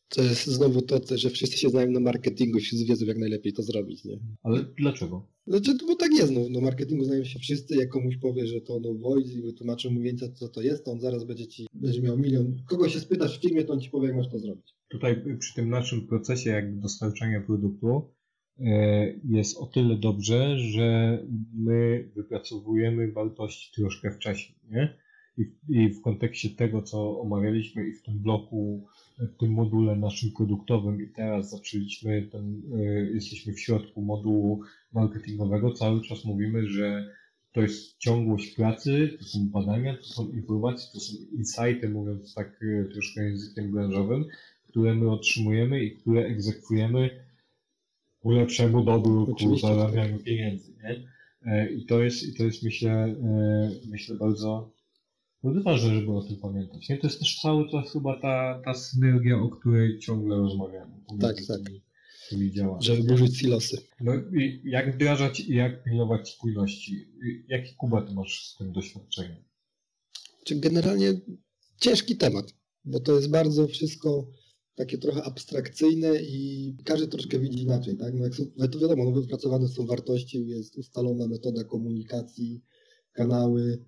to 0.08 0.22
jest 0.22 0.46
znowu 0.46 0.82
to, 0.82 1.00
że 1.16 1.30
wszyscy 1.30 1.58
się 1.58 1.68
znają 1.68 1.90
na 1.90 2.00
marketingu, 2.00 2.58
wszyscy 2.58 2.86
wiedzą 2.86 3.06
jak 3.06 3.18
najlepiej 3.18 3.52
to 3.52 3.62
zrobić, 3.62 4.04
nie? 4.04 4.18
Ale 4.42 4.64
dlaczego? 4.78 5.28
Znaczy, 5.46 5.74
bo 5.86 5.94
tak 5.96 6.10
jest, 6.12 6.32
no, 6.32 6.40
no 6.50 6.60
marketingu 6.60 7.04
znają 7.04 7.24
się 7.24 7.38
wszyscy, 7.38 7.76
jak 7.76 7.88
komuś 7.88 8.16
powie, 8.16 8.46
że 8.46 8.60
to 8.60 8.80
no 8.80 8.94
voice 8.94 9.32
i 9.32 9.42
wytłumaczą 9.42 9.90
mu 9.90 10.00
więcej 10.00 10.34
co 10.34 10.48
to 10.48 10.62
jest, 10.62 10.84
to 10.84 10.92
on 10.92 11.00
zaraz 11.00 11.24
będzie 11.24 11.46
ci, 11.46 11.66
będzie 11.74 12.02
miał 12.02 12.18
milion. 12.18 12.56
Kogo 12.66 12.88
się 12.88 13.00
spytasz 13.00 13.38
w 13.38 13.42
firmie, 13.42 13.64
to 13.64 13.72
on 13.72 13.80
ci 13.80 13.90
powie, 13.90 14.08
jak 14.08 14.16
masz 14.16 14.30
to 14.30 14.38
zrobić. 14.38 14.77
Tutaj 14.88 15.22
przy 15.38 15.54
tym 15.54 15.70
naszym 15.70 16.06
procesie 16.06 16.50
jakby 16.50 16.80
dostarczania 16.80 17.40
produktu 17.40 18.10
e, 18.58 18.64
jest 19.24 19.58
o 19.58 19.66
tyle 19.66 19.96
dobrze, 19.96 20.58
że 20.58 21.18
my 21.54 22.10
wypracowujemy 22.16 23.12
wartości 23.12 23.72
troszkę 23.80 24.10
wcześniej, 24.10 24.58
nie? 24.70 24.98
I 25.36 25.44
w, 25.44 25.70
I 25.70 25.88
w 25.88 26.02
kontekście 26.02 26.50
tego, 26.50 26.82
co 26.82 27.20
omawialiśmy 27.20 27.88
i 27.88 27.92
w 27.92 28.02
tym 28.02 28.18
bloku, 28.18 28.86
w 29.18 29.36
tym 29.36 29.52
module 29.52 29.96
naszym 29.96 30.30
produktowym 30.36 31.02
i 31.02 31.08
teraz 31.08 31.50
zaczęliśmy 31.50 32.28
ten, 32.32 32.62
e, 32.74 32.84
jesteśmy 33.14 33.52
w 33.52 33.60
środku 33.60 34.02
modułu 34.02 34.62
marketingowego, 34.92 35.72
cały 35.72 36.02
czas 36.02 36.24
mówimy, 36.24 36.66
że 36.66 37.14
to 37.52 37.60
jest 37.62 37.98
ciągłość 37.98 38.54
pracy, 38.54 39.16
to 39.18 39.24
są 39.24 39.48
badania, 39.48 39.96
to 39.96 40.04
są 40.04 40.30
informacje, 40.30 40.88
to 40.92 41.00
są 41.00 41.12
insighty, 41.32 41.88
mówiąc 41.88 42.34
tak 42.34 42.60
e, 42.62 42.84
troszkę 42.84 43.24
językiem 43.24 43.72
branżowym, 43.72 44.24
które 44.68 44.94
my 44.94 45.10
otrzymujemy 45.10 45.84
i 45.84 45.96
które 45.96 46.26
egzekwujemy 46.26 47.24
ku 48.20 48.30
lepszemu 48.30 48.84
dobru, 48.84 49.26
ku 49.26 49.32
Oczywiście. 49.32 49.68
zarabianiu 49.68 50.18
pieniędzy. 50.18 50.72
Nie? 50.82 51.08
E, 51.42 51.70
I 51.72 51.86
to 51.86 52.02
jest, 52.02 52.22
i 52.22 52.34
to 52.34 52.44
jest 52.44 52.62
myślę, 52.62 52.90
e, 52.92 53.70
myślę 53.88 54.16
bardzo, 54.16 54.72
bardzo 55.42 55.62
ważne, 55.62 55.94
żeby 55.94 56.12
o 56.12 56.22
tym 56.22 56.36
pamiętać. 56.36 56.88
Nie? 56.88 56.98
To 56.98 57.06
jest 57.06 57.18
też 57.18 57.40
cały 57.40 57.70
czas 57.70 57.92
chyba 57.92 58.20
ta, 58.20 58.62
ta 58.64 58.74
synergia, 58.74 59.38
o 59.38 59.48
której 59.48 59.98
ciągle 59.98 60.36
rozmawiamy. 60.36 60.92
Tak, 61.20 61.36
tak. 61.48 61.60
Tymi, 61.64 61.80
tymi 62.30 62.52
działami. 62.52 62.82
Żeby 62.84 63.02
burzyć 63.02 63.38
silosy. 63.38 63.82
No 64.00 64.12
i 64.16 64.60
jak 64.64 64.94
wdrażać 64.94 65.40
i 65.40 65.54
jak 65.54 65.84
pilnować 65.84 66.28
spójności? 66.28 67.08
Jaki 67.48 67.74
Kuba 67.74 68.02
ty 68.02 68.14
masz 68.14 68.44
z 68.44 68.56
tym 68.56 68.72
doświadczeniem? 68.72 69.36
Czy 70.44 70.56
generalnie 70.56 71.14
ciężki 71.80 72.16
temat, 72.16 72.54
bo 72.84 73.00
to 73.00 73.16
jest 73.16 73.30
bardzo 73.30 73.68
wszystko 73.68 74.26
takie 74.78 74.98
trochę 74.98 75.22
abstrakcyjne 75.22 76.22
i 76.22 76.74
każdy 76.84 77.08
troszkę 77.08 77.38
widzi 77.38 77.62
inaczej, 77.62 77.96
tak? 77.96 78.14
No 78.14 78.24
jak 78.24 78.34
są, 78.34 78.44
no 78.56 78.68
to 78.68 78.78
wiadomo, 78.78 79.04
no 79.04 79.12
wypracowane 79.12 79.68
są 79.68 79.86
wartości, 79.86 80.46
jest 80.46 80.78
ustalona 80.78 81.26
metoda 81.28 81.64
komunikacji, 81.64 82.62
kanały. 83.12 83.84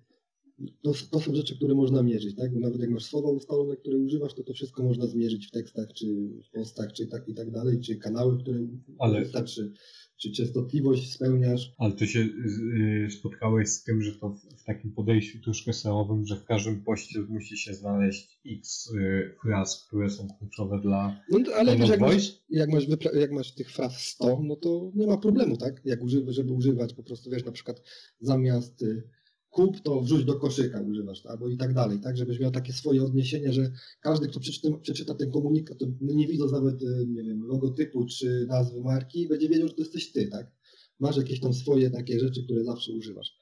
To, 0.83 0.93
to 1.11 1.19
są 1.19 1.35
rzeczy, 1.35 1.55
które 1.55 1.75
można 1.75 2.03
mierzyć, 2.03 2.35
tak? 2.35 2.53
Bo 2.53 2.59
nawet 2.59 2.81
jak 2.81 2.89
masz 2.89 3.05
słowa 3.05 3.29
ustalone, 3.29 3.75
które 3.77 3.97
używasz, 3.97 4.33
to 4.33 4.43
to 4.43 4.53
wszystko 4.53 4.83
można 4.83 5.07
zmierzyć 5.07 5.47
w 5.47 5.51
tekstach, 5.51 5.93
czy 5.93 6.05
w 6.47 6.51
postach, 6.51 6.93
czy 6.93 7.07
tak 7.07 7.27
i 7.29 7.33
tak 7.33 7.51
dalej, 7.51 7.79
czy 7.79 7.95
kanały, 7.95 8.39
które 8.39 8.67
Ale- 8.99 9.21
wystarczy, 9.21 9.73
czy 10.21 10.31
częstotliwość 10.31 11.13
spełniasz. 11.13 11.71
Ale 11.77 11.93
ty 11.93 12.07
się 12.07 12.19
y, 12.19 13.07
spotkałeś 13.11 13.69
z 13.69 13.83
tym, 13.83 14.01
że 14.01 14.11
to 14.11 14.29
w, 14.29 14.63
takim 14.63 14.91
podejściu 14.91 15.39
troszkę 15.39 15.73
SEO-owym, 15.73 16.25
że 16.25 16.35
w 16.35 16.45
każdym 16.45 16.83
poście 16.83 17.19
musi 17.29 17.57
się 17.57 17.73
znaleźć 17.73 18.39
x 18.45 18.91
y, 18.91 19.35
fraz, 19.43 19.85
które 19.87 20.09
są 20.09 20.27
kluczowe 20.39 20.79
dla 20.81 21.21
No, 21.29 21.39
to- 21.45 21.55
ale 21.55 21.77
wiesz, 21.77 21.89
jak 21.89 21.99
masz, 21.99 22.41
jak 22.49 22.69
masz, 22.69 22.83
jak 23.13 23.31
masz 23.31 23.51
tych 23.51 23.71
fraz 23.71 23.97
100, 24.07 24.39
no 24.43 24.55
to 24.55 24.91
nie 24.95 25.07
ma 25.07 25.17
problemu, 25.17 25.57
tak? 25.57 25.81
Jak 25.85 26.03
używać, 26.03 26.35
żeby 26.35 26.53
używać 26.53 26.93
po 26.93 27.03
prostu, 27.03 27.29
wiesz, 27.29 27.45
na 27.45 27.51
przykład 27.51 27.81
zamiast 28.19 28.81
y, 28.81 29.03
kup, 29.51 29.81
to 29.81 30.01
wrzuć 30.01 30.25
do 30.25 30.35
koszyka 30.35 30.81
używasz, 30.81 31.25
albo 31.25 31.49
i 31.49 31.57
tak 31.57 31.73
dalej, 31.73 31.99
tak? 31.99 32.17
Żebyś 32.17 32.39
miał 32.39 32.51
takie 32.51 32.73
swoje 32.73 33.03
odniesienie, 33.03 33.53
że 33.53 33.71
każdy, 34.01 34.27
kto 34.27 34.39
przeczyta, 34.39 34.77
przeczyta 34.77 35.15
ten 35.15 35.31
komunikat, 35.31 35.77
to 35.77 35.85
nie 36.01 36.27
widząc 36.27 36.51
nawet, 36.51 36.81
y, 36.81 37.05
nie 37.07 37.23
wiem, 37.23 37.43
logotypu 37.43 38.05
czy 38.05 38.45
nazwy 38.49 38.81
marki, 38.81 39.27
będzie 39.27 39.49
wiedział, 39.49 39.67
że 39.67 39.73
to 39.73 39.81
jesteś 39.81 40.11
ty, 40.11 40.27
tak? 40.27 40.51
Masz 40.99 41.17
jakieś 41.17 41.39
tam 41.39 41.53
swoje 41.53 41.89
takie 41.89 42.19
rzeczy, 42.19 42.43
które 42.43 42.63
zawsze 42.63 42.91
używasz. 42.91 43.37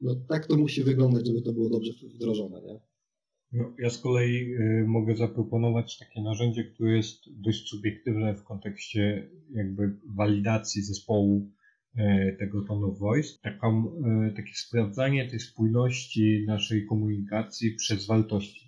No 0.00 0.14
tak 0.28 0.46
to 0.46 0.56
musi 0.56 0.82
wyglądać, 0.82 1.26
żeby 1.26 1.42
to 1.42 1.52
było 1.52 1.70
dobrze 1.70 1.92
wdrożone, 2.14 2.62
nie? 2.62 2.80
No, 3.52 3.74
ja 3.78 3.90
z 3.90 3.98
kolei 3.98 4.54
y, 4.54 4.84
mogę 4.86 5.16
zaproponować 5.16 5.98
takie 5.98 6.22
narzędzie, 6.22 6.64
które 6.64 6.96
jest 6.96 7.18
dość 7.28 7.68
subiektywne 7.68 8.34
w 8.34 8.44
kontekście 8.44 9.30
jakby 9.50 9.96
walidacji 10.16 10.82
zespołu 10.82 11.50
tego 12.38 12.62
tone 12.64 12.86
of 12.86 12.98
voice. 12.98 13.28
Taką, 13.42 13.92
y, 14.30 14.32
takie 14.36 14.52
sprawdzanie 14.54 15.30
tej 15.30 15.40
spójności 15.40 16.44
naszej 16.46 16.86
komunikacji 16.86 17.74
przez 17.74 18.06
wartości. 18.06 18.66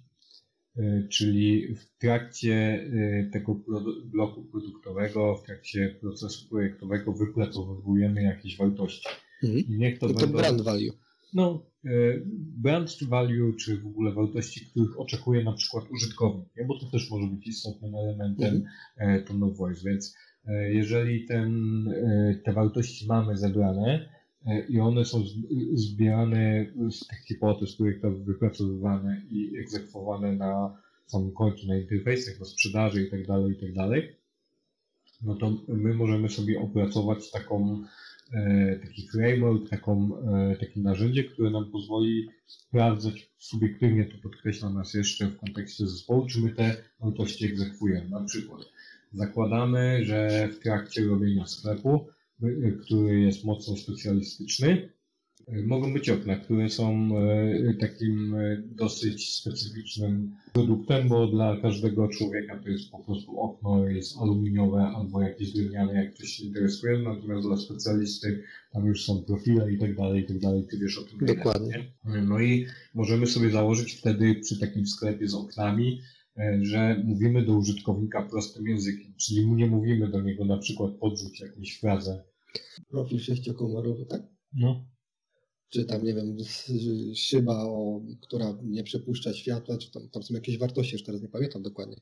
Y, 0.79 1.09
Czyli 1.11 1.75
w 1.75 1.99
trakcie 1.99 2.85
tego 3.33 3.55
produ- 3.55 4.05
bloku 4.05 4.45
produktowego, 4.45 5.37
w 5.37 5.43
trakcie 5.47 5.97
procesu 6.01 6.49
projektowego 6.49 7.13
wypracowujemy 7.13 8.23
jakieś 8.23 8.57
wartości. 8.57 9.09
Mhm. 9.45 9.65
I 9.67 9.79
niech 9.79 9.99
to, 9.99 10.09
No 10.09 10.15
to 10.15 10.21
będą... 10.21 10.39
brand 10.39 10.61
value. 10.61 10.93
No, 11.35 11.67
e, 11.85 11.91
brand 12.57 12.99
value, 13.09 13.53
czy 13.61 13.77
w 13.81 13.87
ogóle 13.87 14.13
wartości, 14.15 14.67
których 14.67 15.01
oczekuje 15.01 15.45
na 15.45 15.53
przykład 15.53 15.91
użytkownik, 15.91 16.49
nie? 16.57 16.65
bo 16.65 16.79
to 16.79 16.87
też 16.91 17.11
może 17.11 17.27
być 17.27 17.47
istotnym 17.47 17.95
elementem 17.95 18.63
Mhm. 18.99 19.21
e, 19.21 19.25
of 19.47 19.57
voice, 19.57 19.81
więc 19.91 20.15
e, 20.15 20.19
jeżeli 20.53 21.25
ten, 21.27 21.53
e, 21.89 22.35
te 22.45 22.53
wartości 22.53 23.07
mamy 23.07 23.37
zebrane 23.37 24.09
e, 24.47 24.67
i 24.67 24.81
one 24.81 25.05
są 25.05 25.25
z- 25.27 25.35
zbierane 25.75 26.67
z 26.91 27.07
tych 27.07 27.19
hipotez, 27.19 27.75
których 27.75 28.01
to 28.01 28.11
wypracowywane 28.11 29.23
i 29.31 29.59
egzekwowane 29.59 30.33
na 30.33 30.77
samym 31.07 31.33
końcu, 31.33 31.67
na 31.67 31.77
interfejsach, 31.77 32.41
na 32.41 32.47
sprzedaży 32.47 33.03
itd., 33.05 33.49
itd., 33.49 34.03
no 35.23 35.35
to 35.35 35.53
my 35.69 35.95
możemy 35.95 36.29
sobie 36.29 36.61
opracować 36.61 37.31
taką 37.31 37.85
e, 38.33 38.77
taki 38.77 39.09
framework, 39.09 39.69
taką, 39.71 40.11
e, 40.33 40.57
takie 40.57 40.81
narzędzie, 40.81 41.25
które 41.25 41.51
nam 41.51 41.71
pozwoli 41.71 42.29
sprawdzać 42.47 43.31
subiektywnie, 43.39 44.05
to 44.05 44.19
podkreślam 44.23 44.75
nas 44.75 44.95
jeszcze 44.95 45.27
w 45.27 45.37
kontekście 45.37 45.87
zespołu, 45.87 46.27
czy 46.27 46.41
my 46.41 46.51
te 46.51 46.77
wartości 47.01 47.47
egzekwujemy. 47.47 48.11
Na 48.11 48.25
przykład 48.25 48.61
zakładamy, 49.13 50.05
że 50.05 50.49
w 50.49 50.59
trakcie 50.59 51.05
robienia 51.05 51.47
sklepu, 51.47 52.07
y, 52.43 52.79
który 52.85 53.21
jest 53.21 53.45
mocno 53.45 53.77
specjalistyczny, 53.77 54.93
y, 55.49 55.67
mogą 55.67 55.93
być 55.93 56.11
okna, 56.11 56.37
które 56.37 56.69
są 56.69 57.11
takim 57.81 58.37
dosyć 58.67 59.35
specyficznym 59.35 60.35
produktem, 60.53 61.09
bo 61.09 61.27
dla 61.27 61.57
każdego 61.57 62.09
człowieka 62.09 62.61
to 62.63 62.69
jest 62.69 62.91
po 62.91 62.99
prostu 62.99 63.41
okno, 63.41 63.89
jest 63.89 64.19
aluminiowe 64.19 64.83
albo 64.97 65.23
jakieś 65.23 65.53
drewniane, 65.53 65.95
jak 65.95 66.15
ktoś 66.15 66.29
się 66.29 66.45
interesuje, 66.45 66.99
natomiast 66.99 67.47
dla 67.47 67.57
specjalisty 67.57 68.43
tam 68.73 68.87
już 68.87 69.05
są 69.05 69.23
profile 69.23 69.73
i 69.73 69.79
tak 69.79 69.97
dalej, 69.97 70.23
i 70.23 70.27
tak 70.27 70.39
dalej, 70.39 70.67
ty 70.71 70.79
wiesz 70.79 70.99
o 70.99 71.03
tym 71.03 71.27
Dokładnie. 71.27 71.91
nie? 72.05 72.23
No 72.23 72.41
i 72.41 72.67
możemy 72.95 73.27
sobie 73.27 73.51
założyć 73.51 73.93
wtedy 73.93 74.35
przy 74.35 74.61
takim 74.61 74.87
sklepie 74.87 75.29
z 75.29 75.35
oknami, 75.35 76.01
że 76.63 77.03
mówimy 77.05 77.45
do 77.47 77.53
użytkownika 77.53 78.23
prostym 78.23 78.67
językiem, 78.67 79.15
czyli 79.17 79.47
nie 79.47 79.67
mówimy 79.67 80.09
do 80.09 80.21
niego 80.21 80.45
na 80.45 80.59
przykład 80.59 80.93
podrzuć 80.93 81.41
jakąś 81.41 81.79
frazę. 81.81 82.25
Profil 82.91 83.21
sześciokomorowy, 83.21 84.07
tak? 84.07 84.23
No, 84.53 84.87
czy 85.69 85.85
tam, 85.85 86.05
nie 86.05 86.15
wiem, 86.15 86.37
szyba, 87.15 87.65
o, 87.65 88.03
która 88.21 88.59
nie 88.63 88.85
przepuszcza 88.85 89.35
światła, 89.35 89.79
czy 89.79 89.91
tam, 89.91 90.09
tam 90.09 90.23
są 90.23 90.35
jakieś 90.35 90.59
wartości, 90.59 90.93
już 90.93 91.03
teraz 91.03 91.23
nie 91.23 91.29
pamiętam 91.29 91.63
dokładnie, 91.63 91.97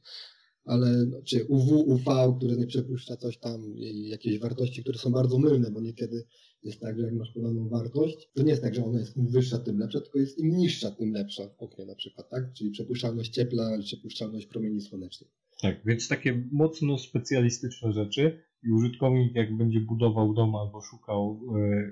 ale 0.65 1.07
no, 1.07 1.23
czy 1.23 1.45
UW, 1.45 1.81
UV, 1.81 2.35
które 2.39 2.57
nie 2.57 2.67
przepuszcza 2.67 3.17
coś 3.17 3.39
tam, 3.39 3.75
jakieś 3.95 4.39
wartości, 4.39 4.83
które 4.83 4.99
są 4.99 5.11
bardzo 5.11 5.39
mylne, 5.39 5.71
bo 5.71 5.81
niekiedy 5.81 6.27
jest 6.67 6.81
tak, 6.81 6.99
że 6.99 7.05
jak 7.05 7.15
masz 7.15 7.31
podaną 7.33 7.69
wartość, 7.69 8.31
to 8.35 8.43
nie 8.43 8.51
jest 8.51 8.63
tak, 8.63 8.75
że 8.75 8.85
ona 8.85 8.99
jest 8.99 9.17
im 9.17 9.27
wyższa, 9.27 9.59
tym 9.59 9.79
lepsza, 9.79 10.01
tylko 10.01 10.19
jest 10.19 10.39
im 10.39 10.57
niższa, 10.57 10.91
tym 10.91 11.13
lepsza 11.13 11.43
w 11.49 11.63
oknie 11.63 11.87
na 11.87 11.95
przykład, 11.95 12.31
tak? 12.31 12.53
Czyli 12.53 12.71
przepuszczalność 12.71 13.31
ciepła, 13.31 13.79
przepuszczalność 13.85 14.47
promieni 14.47 14.81
słonecznych. 14.81 15.31
Tak, 15.63 15.81
więc 15.85 16.09
takie 16.09 16.45
mocno 16.53 16.99
specjalistyczne 16.99 17.93
rzeczy 17.93 18.43
i 18.63 18.73
użytkownik 18.73 19.35
jak 19.35 19.57
będzie 19.57 19.81
budował 19.81 20.35
dom 20.35 20.57
albo 20.57 20.83
szukał 20.83 21.41
e, 21.57 21.91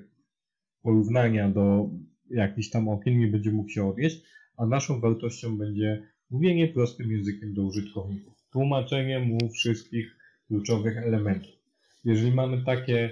porównania 0.82 1.50
do 1.50 1.90
jakichś 2.30 2.70
tam 2.70 2.88
okien, 2.88 3.18
nie 3.18 3.28
będzie 3.28 3.52
mógł 3.52 3.68
się 3.68 3.88
odnieść, 3.88 4.22
a 4.56 4.66
naszą 4.66 5.00
wartością 5.00 5.58
będzie 5.58 6.02
mówienie 6.30 6.68
prostym 6.68 7.12
językiem 7.12 7.54
do 7.54 7.62
użytkowników, 7.62 8.34
tłumaczenie 8.52 9.20
mu 9.20 9.48
wszystkich 9.48 10.16
kluczowych 10.46 10.96
elementów. 10.96 11.52
Jeżeli 12.04 12.32
mamy 12.34 12.64
takie, 12.64 13.10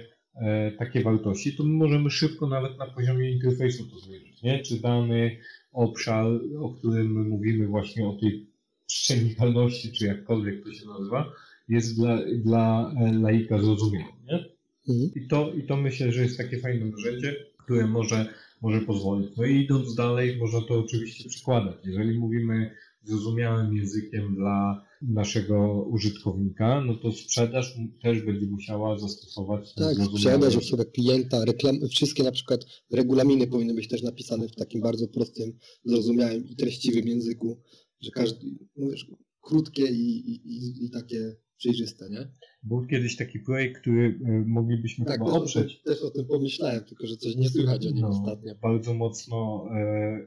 takie 0.77 1.03
wartości, 1.03 1.55
to 1.55 1.63
my 1.63 1.73
możemy 1.73 2.09
szybko 2.09 2.47
nawet 2.47 2.77
na 2.77 2.85
poziomie 2.85 3.31
interfejsu 3.31 3.85
to 3.85 3.99
zmierzyć, 3.99 4.41
nie? 4.41 4.59
Czy 4.59 4.79
dany 4.79 5.37
obszar, 5.71 6.25
o 6.59 6.69
którym 6.69 7.11
my 7.11 7.29
mówimy 7.29 7.67
właśnie 7.67 8.07
o 8.07 8.13
tej 8.13 8.47
przenikalności, 8.87 9.91
czy 9.91 10.05
jakkolwiek 10.05 10.63
to 10.63 10.73
się 10.73 10.87
nazywa, 10.87 11.33
jest 11.69 11.95
dla, 11.95 12.19
dla 12.43 12.93
e, 12.99 13.13
laika 13.13 13.59
zrozumiałe. 13.59 14.13
Nie? 14.25 14.45
Mhm. 14.89 15.11
I, 15.15 15.27
to, 15.27 15.53
I 15.53 15.63
to 15.63 15.77
myślę, 15.77 16.11
że 16.11 16.21
jest 16.21 16.37
takie 16.37 16.59
fajne 16.59 16.85
narzędzie, 16.85 17.35
które 17.63 17.87
może, 17.87 18.33
może 18.61 18.81
pozwolić. 18.81 19.37
No 19.37 19.45
i 19.45 19.55
idąc 19.55 19.95
dalej, 19.95 20.37
można 20.37 20.61
to 20.61 20.79
oczywiście 20.79 21.29
przykładać. 21.29 21.75
Jeżeli 21.83 22.19
mówimy 22.19 22.75
zrozumiałym 23.03 23.75
językiem 23.75 24.35
dla 24.35 24.85
naszego 25.01 25.83
użytkownika, 25.83 26.81
no 26.81 26.95
to 26.95 27.11
sprzedaż 27.11 27.77
też 28.01 28.21
będzie 28.25 28.47
musiała 28.47 28.99
zastosować 28.99 29.73
Tak, 29.75 29.97
sprzedaż, 29.97 30.55
obsługa 30.55 30.85
klienta, 30.85 31.45
reklamy, 31.45 31.87
wszystkie 31.87 32.23
na 32.23 32.31
przykład 32.31 32.65
regulaminy 32.91 33.47
powinny 33.47 33.73
być 33.73 33.87
też 33.87 34.03
napisane 34.03 34.47
w 34.47 34.55
takim 34.55 34.81
bardzo 34.81 35.07
prostym, 35.07 35.57
zrozumiałym 35.85 36.45
i 36.47 36.55
treściwym 36.55 37.07
języku, 37.07 37.61
że 38.01 38.11
każdy, 38.11 38.47
no 38.75 38.89
wiesz, 38.89 39.07
krótkie 39.41 39.83
i, 39.85 40.29
i, 40.29 40.85
i, 40.85 40.89
takie 40.89 41.35
przejrzyste, 41.57 42.09
nie? 42.09 42.27
Był 42.63 42.85
kiedyś 42.87 43.17
taki 43.17 43.39
projekt, 43.39 43.81
który 43.81 44.19
e, 44.25 44.43
moglibyśmy 44.47 45.05
Tak, 45.05 45.19
chyba 45.19 45.31
też 45.31 45.39
o, 45.39 45.43
oprzeć. 45.43 45.81
tym, 45.83 45.93
też 45.93 46.03
o 46.03 46.11
tym 46.11 46.25
pomyślałem, 46.25 46.83
tylko 46.83 47.07
że 47.07 47.17
coś 47.17 47.35
nie 47.35 47.49
słychać 47.49 47.87
o 47.87 47.89
nim 47.89 48.01
No, 48.01 48.07
ostatnio. 48.09 48.55
Bardzo 48.61 48.93
mocno 48.93 49.65
e, 49.75 50.25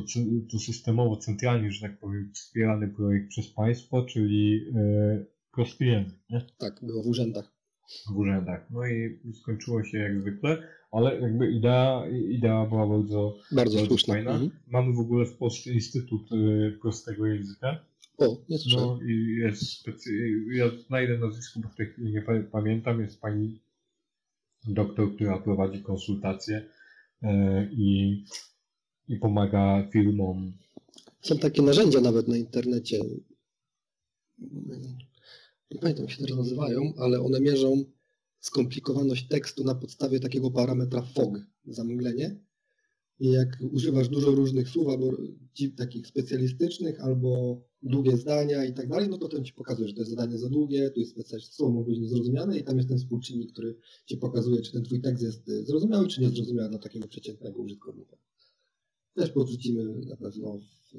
to, 0.00 0.20
to 0.52 0.58
systemowo, 0.58 1.16
centralnie, 1.16 1.70
że 1.72 1.80
tak 1.88 1.98
powiem, 1.98 2.30
wspierany 2.34 2.88
projekt 2.88 3.28
przez 3.28 3.46
państwo, 3.48 4.02
czyli 4.06 4.64
e, 4.76 5.24
prosty 5.52 5.84
język 5.84 6.18
nie? 6.30 6.46
Tak, 6.58 6.80
było 6.82 7.02
w 7.02 7.06
urzędach. 7.06 7.52
w 8.14 8.16
urzędach. 8.16 8.66
No 8.70 8.86
i 8.86 9.18
skończyło 9.40 9.84
się 9.84 9.98
jak 9.98 10.20
zwykle, 10.20 10.62
ale 10.92 11.20
jakby 11.20 11.50
idea, 11.52 12.02
idea 12.30 12.66
była 12.66 12.86
bardzo, 12.86 13.36
Bardzo 13.52 13.74
bardzo 13.76 13.86
słuszne. 13.88 14.14
fajna. 14.14 14.30
Mhm. 14.30 14.50
Mamy 14.66 14.92
w 14.94 14.98
ogóle 14.98 15.26
w 15.26 15.36
Polsce 15.36 15.72
Instytut 15.72 16.22
e, 16.32 16.70
Prostego 16.82 17.26
Języka. 17.26 17.84
O, 18.18 18.36
słyszałem. 18.58 18.86
No 18.88 19.00
i 19.02 19.36
jest 19.36 19.66
specy... 19.72 20.10
ja 20.52 20.64
znajdę 20.88 21.18
nazwisko, 21.18 21.60
bo 21.60 21.68
w 21.68 21.74
tej 21.74 21.86
chwili 21.86 22.12
nie 22.12 22.22
pa- 22.22 22.42
pamiętam, 22.52 23.00
jest 23.00 23.20
pani 23.20 23.60
doktor, 24.68 25.14
która 25.14 25.38
prowadzi 25.38 25.82
konsultacje 25.82 26.66
e, 27.22 27.68
i, 27.72 28.24
i 29.08 29.16
pomaga 29.16 29.88
firmom. 29.92 30.52
Są 31.22 31.38
takie 31.38 31.62
narzędzia 31.62 32.00
nawet 32.00 32.28
na 32.28 32.36
internecie. 32.36 33.00
Nie 35.70 35.78
pamiętam 35.80 36.04
jak 36.04 36.10
się 36.10 36.22
teraz 36.22 36.38
nazywają, 36.38 36.92
ale 36.98 37.20
one 37.20 37.40
mierzą 37.40 37.84
skomplikowaność 38.40 39.28
tekstu 39.28 39.64
na 39.64 39.74
podstawie 39.74 40.20
takiego 40.20 40.50
parametra 40.50 41.02
FOG, 41.02 41.38
zamglenie. 41.64 42.40
I 43.20 43.30
jak 43.30 43.48
używasz 43.72 44.08
dużo 44.08 44.30
różnych 44.30 44.68
słów, 44.68 44.88
albo 44.88 45.10
takich 45.76 46.06
specjalistycznych, 46.06 47.00
albo 47.00 47.60
długie 47.82 48.16
zdania 48.16 48.64
i 48.64 48.74
tak 48.74 48.88
dalej, 48.88 49.08
no 49.08 49.18
to 49.18 49.28
ten 49.28 49.44
ci 49.44 49.52
pokazuje, 49.52 49.88
że 49.88 49.94
to 49.94 50.00
jest 50.00 50.10
zadanie 50.10 50.38
za 50.38 50.48
długie, 50.48 50.90
tu 50.90 51.00
jest 51.00 51.12
specjalistyczne 51.12 51.56
słowo 51.56 51.72
może 51.72 51.90
być 51.90 51.98
niezrozumiane 51.98 52.58
i 52.58 52.64
tam 52.64 52.76
jest 52.76 52.88
ten 52.88 52.98
współczynnik, 52.98 53.52
który 53.52 53.76
ci 54.06 54.16
pokazuje, 54.16 54.62
czy 54.62 54.72
ten 54.72 54.84
twój 54.84 55.00
tekst 55.00 55.22
jest 55.22 55.48
y, 55.48 55.64
zrozumiały, 55.64 56.08
czy 56.08 56.20
niezrozumiały 56.20 56.68
dla 56.68 56.78
takiego 56.78 57.08
przeciętnego 57.08 57.62
użytkownika. 57.62 58.16
Też 59.18 59.30
podrzucimy 59.30 59.84
na 60.06 60.16
pewno 60.16 60.58
w, 60.58 60.94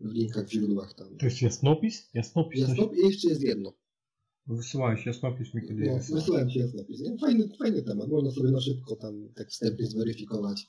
w 0.00 0.12
linkach 0.12 0.46
w 0.46 0.52
źródłach 0.52 0.94
tam. 0.94 1.16
To 1.16 1.26
jest 1.26 1.42
jasnopis? 1.42 2.10
Jasnopis. 2.14 2.60
coś- 2.60 2.68
Jasno, 2.78 2.92
i 2.94 3.06
jeszcze 3.06 3.28
jest 3.28 3.42
jedno. 3.42 3.72
Wysyłałeś 4.46 5.06
jasnopis 5.06 5.54
mi 5.54 5.62
kiedyś 5.68 5.86
No, 5.88 5.98
wysłałem 6.14 6.50
ci 6.50 6.58
jasnopis. 6.58 7.00
Nie? 7.00 7.18
Fajny, 7.18 7.48
fajny 7.58 7.82
temat. 7.82 8.08
Można 8.08 8.30
sobie 8.30 8.50
na 8.50 8.60
szybko 8.60 8.96
tam 8.96 9.28
tak 9.34 9.48
wstępnie 9.48 9.86
zweryfikować, 9.86 10.66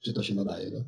czy 0.00 0.12
to 0.12 0.22
się 0.22 0.34
nadaje. 0.34 0.70
No? 0.70 0.84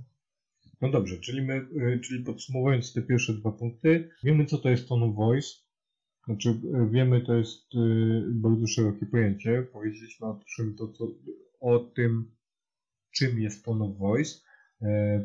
No 0.81 0.91
dobrze, 0.91 1.21
czyli 1.21 1.43
my, 1.43 1.55
y, 1.95 2.01
czyli 2.01 2.25
podsumowując 2.25 2.93
te 2.93 3.03
pierwsze 3.03 3.35
dwa 3.35 3.53
punkty, 3.53 4.09
wiemy 4.25 4.47
co 4.47 4.59
to 4.59 4.69
jest 4.71 4.89
tone 4.89 5.13
voice, 5.15 5.49
znaczy 6.25 6.49
y, 6.49 6.91
wiemy 6.91 7.21
to 7.27 7.35
jest 7.35 7.75
y, 7.75 7.79
bardzo 8.31 8.67
szerokie 8.67 9.07
pojęcie, 9.07 9.67
powiedzieliśmy 9.73 10.27
o 10.27 10.41
czym, 10.57 10.75
to, 10.77 10.89
co, 10.89 11.15
o 11.61 11.79
tym 11.79 12.31
czym 13.15 13.41
jest 13.41 13.65
tone 13.65 13.85
of 13.85 13.99
voice, 13.99 14.41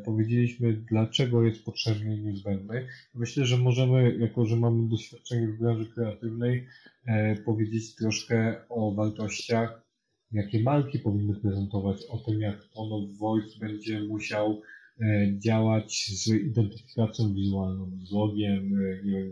powiedzieliśmy 0.05 0.73
dlaczego 0.73 1.43
jest 1.43 1.65
potrzebny 1.65 2.17
i 2.17 2.21
niezbędny. 2.21 2.87
Myślę, 3.13 3.45
że 3.45 3.57
możemy, 3.57 4.17
jako 4.17 4.45
że 4.45 4.55
mamy 4.55 4.89
doświadczenie 4.89 5.47
w 5.47 5.59
branży 5.59 5.85
kreatywnej, 5.85 6.67
e, 7.05 7.35
powiedzieć 7.35 7.95
troszkę 7.95 8.55
o 8.69 8.91
wartościach, 8.91 9.87
jakie 10.31 10.63
marki 10.63 10.99
powinny 10.99 11.35
prezentować, 11.35 12.05
o 12.09 12.17
tym 12.17 12.41
jak 12.41 12.63
tone 12.63 12.95
of 12.95 13.17
voice 13.17 13.59
będzie 13.59 14.03
musiał 14.03 14.61
e, 15.01 15.39
działać 15.39 16.05
z 16.07 16.27
identyfikacją 16.27 17.33
wizualną, 17.33 17.91
z 18.03 18.11
logiem, 18.11 18.73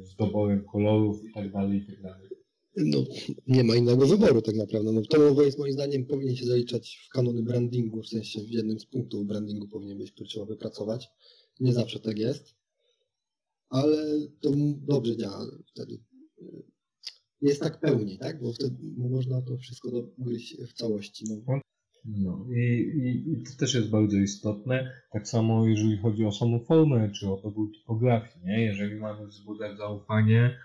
e, 0.01 0.05
z 0.05 0.15
doborem 0.15 0.63
kolorów 0.63 1.25
i 1.25 1.33
tak 1.33 1.51
no, 2.77 3.03
nie 3.47 3.63
ma 3.63 3.75
innego 3.75 4.07
wyboru 4.07 4.41
tak 4.41 4.55
naprawdę. 4.55 4.91
No, 4.91 5.01
to 5.01 5.43
jest 5.43 5.59
moim 5.59 5.73
zdaniem 5.73 6.05
powinien 6.05 6.35
się 6.35 6.45
zaliczać 6.45 7.07
w 7.07 7.09
kanony 7.09 7.43
brandingu, 7.43 8.01
w 8.01 8.07
sensie 8.07 8.41
w 8.41 8.51
jednym 8.51 8.79
z 8.79 8.85
punktów 8.85 9.25
brandingu 9.25 9.67
powinien 9.67 9.97
być, 9.97 10.11
który 10.11 10.29
trzeba 10.29 10.45
wypracować. 10.45 11.07
Nie 11.59 11.73
zawsze 11.73 11.99
tak 11.99 12.17
jest, 12.17 12.55
ale 13.69 13.97
to 14.41 14.51
dobrze 14.87 15.17
działa 15.17 15.45
wtedy. 15.65 15.99
Jest 17.41 17.61
tak 17.61 17.79
pełniej, 17.79 18.17
tak? 18.17 18.41
Bo 18.41 18.53
wtedy 18.53 18.75
można 18.97 19.41
to 19.41 19.57
wszystko 19.57 19.91
dogryźć 19.91 20.57
w 20.61 20.73
całości. 20.73 21.25
No. 21.29 21.59
No 22.05 22.45
i, 22.55 22.59
i, 22.59 23.31
i 23.31 23.43
to 23.43 23.59
też 23.59 23.73
jest 23.73 23.89
bardzo 23.89 24.17
istotne. 24.17 24.91
Tak 25.11 25.27
samo 25.27 25.67
jeżeli 25.67 25.97
chodzi 25.97 26.25
o 26.25 26.31
samą 26.31 26.59
formę, 26.59 27.11
czy 27.19 27.29
o 27.29 27.41
dobór 27.41 27.71
typografii, 27.79 28.45
nie? 28.45 28.65
Jeżeli 28.65 28.95
mamy 28.95 29.27
wzbudzać 29.27 29.77
zaufanie, 29.77 30.57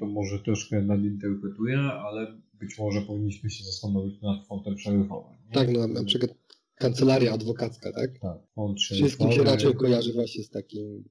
to 0.00 0.06
może 0.06 0.38
troszkę 0.38 0.82
nadinterpretuję, 0.82 1.78
ale 1.78 2.40
być 2.54 2.78
może 2.78 3.02
powinniśmy 3.02 3.50
się 3.50 3.64
zastanowić 3.64 4.22
nad 4.22 4.46
fontem 4.46 4.78
szeryfowym. 4.78 5.36
nie? 5.46 5.52
Tak, 5.52 5.72
no, 5.72 5.86
na 5.86 6.04
przykład 6.04 6.30
kancelaria 6.74 7.32
adwokacka, 7.32 7.92
tak? 7.92 8.18
Tak, 8.18 8.38
font 8.54 8.80
Wszystkim 8.80 9.32
się 9.32 9.42
raczej 9.44 9.74
kojarzy 9.74 10.12
właśnie 10.12 10.44
z 10.44 10.50
takim 10.50 11.04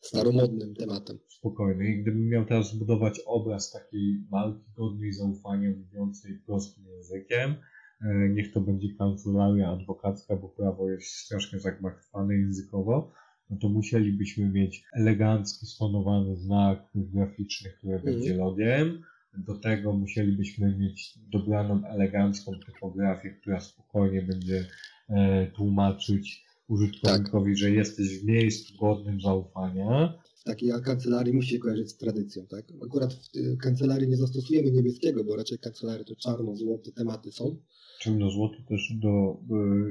staromodnym 0.00 0.74
tematem. 0.74 1.18
spokojny. 1.28 1.88
I 1.88 2.02
gdybym 2.02 2.28
miał 2.28 2.44
teraz 2.44 2.72
zbudować 2.72 3.20
obraz 3.26 3.72
takiej 3.72 4.24
marki 4.30 4.64
godnej 4.76 5.12
zaufania, 5.12 5.70
mówiącej 5.70 6.38
prostym 6.46 6.84
językiem, 6.86 7.54
e, 8.02 8.28
niech 8.28 8.52
to 8.52 8.60
będzie 8.60 8.88
kancelaria 8.98 9.68
adwokacka, 9.70 10.36
bo 10.36 10.48
prawo 10.48 10.90
jest 10.90 11.06
strasznie 11.06 11.60
zagmatwane 11.60 12.34
językowo, 12.34 13.12
no 13.50 13.56
to 13.56 13.68
musielibyśmy 13.68 14.48
mieć 14.48 14.84
elegancki, 14.92 15.66
stonowany 15.66 16.36
znak 16.36 16.88
graficzny, 16.94 17.70
który 17.70 17.94
Mhm. 17.94 18.14
będzie 18.14 18.34
logiem. 18.36 19.02
Do 19.46 19.58
tego 19.58 19.92
musielibyśmy 19.92 20.78
mieć 20.78 21.18
dobraną 21.32 21.86
elegancką 21.86 22.52
typografię, 22.66 23.30
która 23.30 23.60
spokojnie 23.60 24.22
będzie 24.22 24.66
e, 25.08 25.46
tłumaczyć 25.46 26.44
użytkownikowi, 26.68 27.56
że 27.56 27.70
jesteś 27.70 28.18
w 28.20 28.24
miejscu 28.24 28.74
godnym 28.80 29.20
zaufania. 29.20 30.14
Takiej 30.44 30.72
kancelarii 30.84 31.34
musi 31.34 31.48
się 31.50 31.58
kojarzyć 31.58 31.90
z 31.90 31.96
tradycją, 31.96 32.46
tak? 32.46 32.64
Akurat 32.86 33.14
w 33.14 33.56
kancelarii 33.62 34.08
nie 34.08 34.16
zastosujemy 34.16 34.70
niebieskiego, 34.70 35.24
bo 35.24 35.36
raczej 35.36 35.58
kancelarie 35.58 36.04
to 36.04 36.16
czarno-złote 36.16 36.92
tematy 36.92 37.32
są. 37.32 37.56
Ciemno 38.00 38.30
złoto 38.30 38.56
też 38.68 38.92
do 38.94 39.40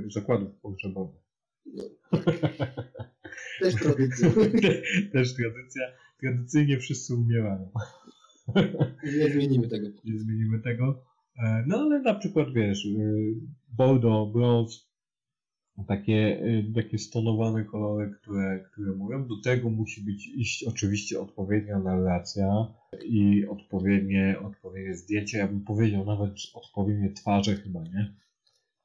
y, 0.08 0.12
zakładów 0.12 0.50
pogrzebowych. 0.62 1.27
No, 1.76 1.84
też 3.62 3.76
tradycja. 3.76 4.30
też 5.14 5.34
tradycja. 5.36 5.84
Tradycyjnie 6.20 6.80
wszyscy 6.80 7.16
umierają. 7.16 7.70
Nie 9.04 9.30
zmienimy 9.30 9.68
tego. 9.68 9.88
Nie 10.06 10.20
zmienimy 10.20 10.60
tego. 10.60 11.04
E, 11.44 11.64
No 11.68 11.78
ale 11.78 12.02
na 12.02 12.14
przykład 12.14 12.54
wiesz, 12.54 12.86
y, 12.86 13.34
Bordeaux, 13.70 14.34
brąz, 14.34 14.88
takie, 15.88 16.44
y, 16.44 16.72
takie 16.76 16.98
stonowane 16.98 17.66
kolory, 17.66 18.12
które, 18.22 18.64
które 18.72 18.92
mówią. 18.96 19.28
Do 19.28 19.42
tego 19.44 19.70
musi 19.70 20.02
być 20.02 20.28
iść 20.28 20.64
oczywiście 20.64 21.20
odpowiednia 21.20 21.80
narracja 21.80 22.68
i 23.06 23.46
odpowiednie, 23.48 24.36
odpowiednie 24.46 24.96
zdjęcie. 24.96 25.38
Ja 25.38 25.48
bym 25.48 25.62
powiedział 25.64 26.06
nawet 26.06 26.32
odpowiednie 26.54 27.12
twarze 27.14 27.56
chyba, 27.56 27.84
nie? 27.84 28.14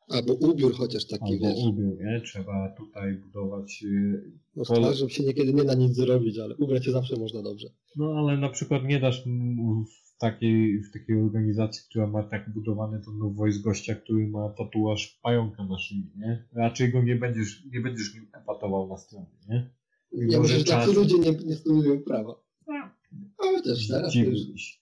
Albo 0.08 0.34
ubiór 0.34 0.74
chociaż 0.74 1.06
taki, 1.06 1.32
Albo 1.32 1.46
wiesz. 1.46 1.64
ubiór, 1.66 1.98
nie? 2.00 2.20
Trzeba 2.20 2.74
tutaj 2.78 3.14
budować 3.14 3.84
y, 3.86 4.32
No, 4.56 4.64
z 4.64 4.68
twarzą 4.68 5.08
się 5.08 5.24
niekiedy 5.24 5.54
nie 5.54 5.64
da 5.64 5.74
nic 5.74 5.96
zrobić, 5.96 6.38
ale 6.38 6.56
ubrać 6.56 6.84
się 6.84 6.92
zawsze 6.92 7.16
można 7.16 7.42
dobrze. 7.42 7.68
No 7.96 8.14
ale 8.18 8.38
na 8.38 8.48
przykład 8.48 8.84
nie 8.84 9.00
dasz 9.00 9.24
w 9.24 10.18
takiej, 10.18 10.82
w 10.82 10.92
takiej 10.92 11.22
organizacji, 11.22 11.82
która 11.88 12.06
ma 12.06 12.22
tak 12.22 12.52
budowany 12.54 13.00
to 13.04 13.12
no 13.12 13.30
voice 13.30 13.58
gościa, 13.58 13.94
który 13.94 14.28
ma 14.28 14.48
tatuaż 14.48 15.18
pająka 15.22 15.64
na 15.64 15.78
szyi, 15.78 16.10
nie? 16.16 16.44
Raczej 16.52 16.92
go 16.92 17.02
nie 17.02 17.16
będziesz, 17.16 17.64
nie 17.72 17.80
będziesz 17.80 18.14
nim 18.14 18.26
epatował 18.32 18.88
na 18.88 18.96
stronie, 18.96 19.26
nie? 19.48 19.70
Ja 20.12 20.38
Może 20.38 20.64
tacy 20.64 20.92
ludzie 20.92 21.18
nie, 21.18 21.30
nie 21.30 21.54
studiują 21.56 22.02
prawa. 22.02 22.34
A, 22.66 22.90
Ale 23.38 23.62
też 23.62 23.88
teraz 23.88 24.14
już. 24.14 24.81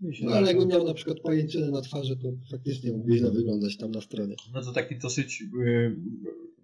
No, 0.00 0.32
ale 0.32 0.46
jakbym 0.46 0.68
miał 0.68 0.84
na 0.84 0.94
przykład 0.94 1.20
pajęczynę 1.20 1.70
na 1.70 1.80
twarzy, 1.80 2.16
to 2.16 2.28
faktycznie 2.50 2.92
mógłby 2.92 3.18
źle 3.18 3.30
wyglądać 3.30 3.76
tam 3.76 3.90
na 3.90 4.00
stronie. 4.00 4.36
No 4.54 4.62
to 4.62 4.72
taki 4.72 4.98
dosyć 4.98 5.42
y, 5.66 5.96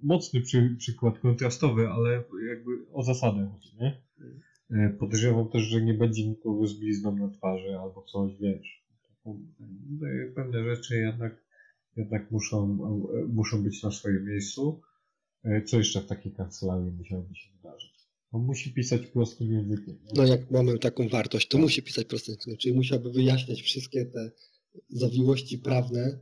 mocny 0.03 0.41
przy, 0.41 0.77
przykład 0.79 1.19
kontrastowy, 1.19 1.89
ale 1.89 2.25
jakby 2.49 2.71
o 2.93 3.03
zasadę 3.03 3.51
chodzi, 3.53 3.77
nie? 3.81 4.03
E, 4.71 4.91
Podejrzewam 4.91 5.49
też, 5.49 5.63
że 5.63 5.83
nie 5.83 5.95
będzie 5.95 6.29
nikogo 6.29 6.67
z 6.67 6.79
blizną 6.79 7.17
na 7.17 7.29
twarzy 7.29 7.79
albo 7.79 8.03
coś, 8.03 8.33
wiesz. 8.41 8.85
E, 9.27 9.33
Pewne 10.35 10.65
rzeczy 10.65 10.97
jednak, 10.97 11.45
jednak 11.97 12.31
muszą, 12.31 12.79
e, 13.15 13.27
muszą 13.27 13.63
być 13.63 13.83
na 13.83 13.91
swoim 13.91 14.25
miejscu. 14.25 14.81
Co 15.67 15.79
jeszcze 15.79 16.01
w 16.01 16.07
takiej 16.07 16.33
kancelarii 16.33 16.91
musiałoby 16.91 17.35
się 17.35 17.51
wydarzyć? 17.57 17.94
On 18.35 18.43
musi 18.45 18.73
pisać 18.73 19.07
prostym 19.07 19.53
językiem. 19.53 19.95
nie? 20.05 20.11
No 20.17 20.25
jak 20.27 20.51
mamy 20.51 20.79
taką 20.79 21.09
wartość, 21.09 21.49
to 21.49 21.59
musi 21.59 21.83
pisać 21.83 22.07
prostym 22.07 22.33
językiem, 22.33 22.57
czyli 22.57 22.75
musiałby 22.75 23.11
wyjaśniać 23.11 23.63
wszystkie 23.63 24.07
te 24.07 24.31
zawiłości 24.89 25.59
prawne, 25.59 26.19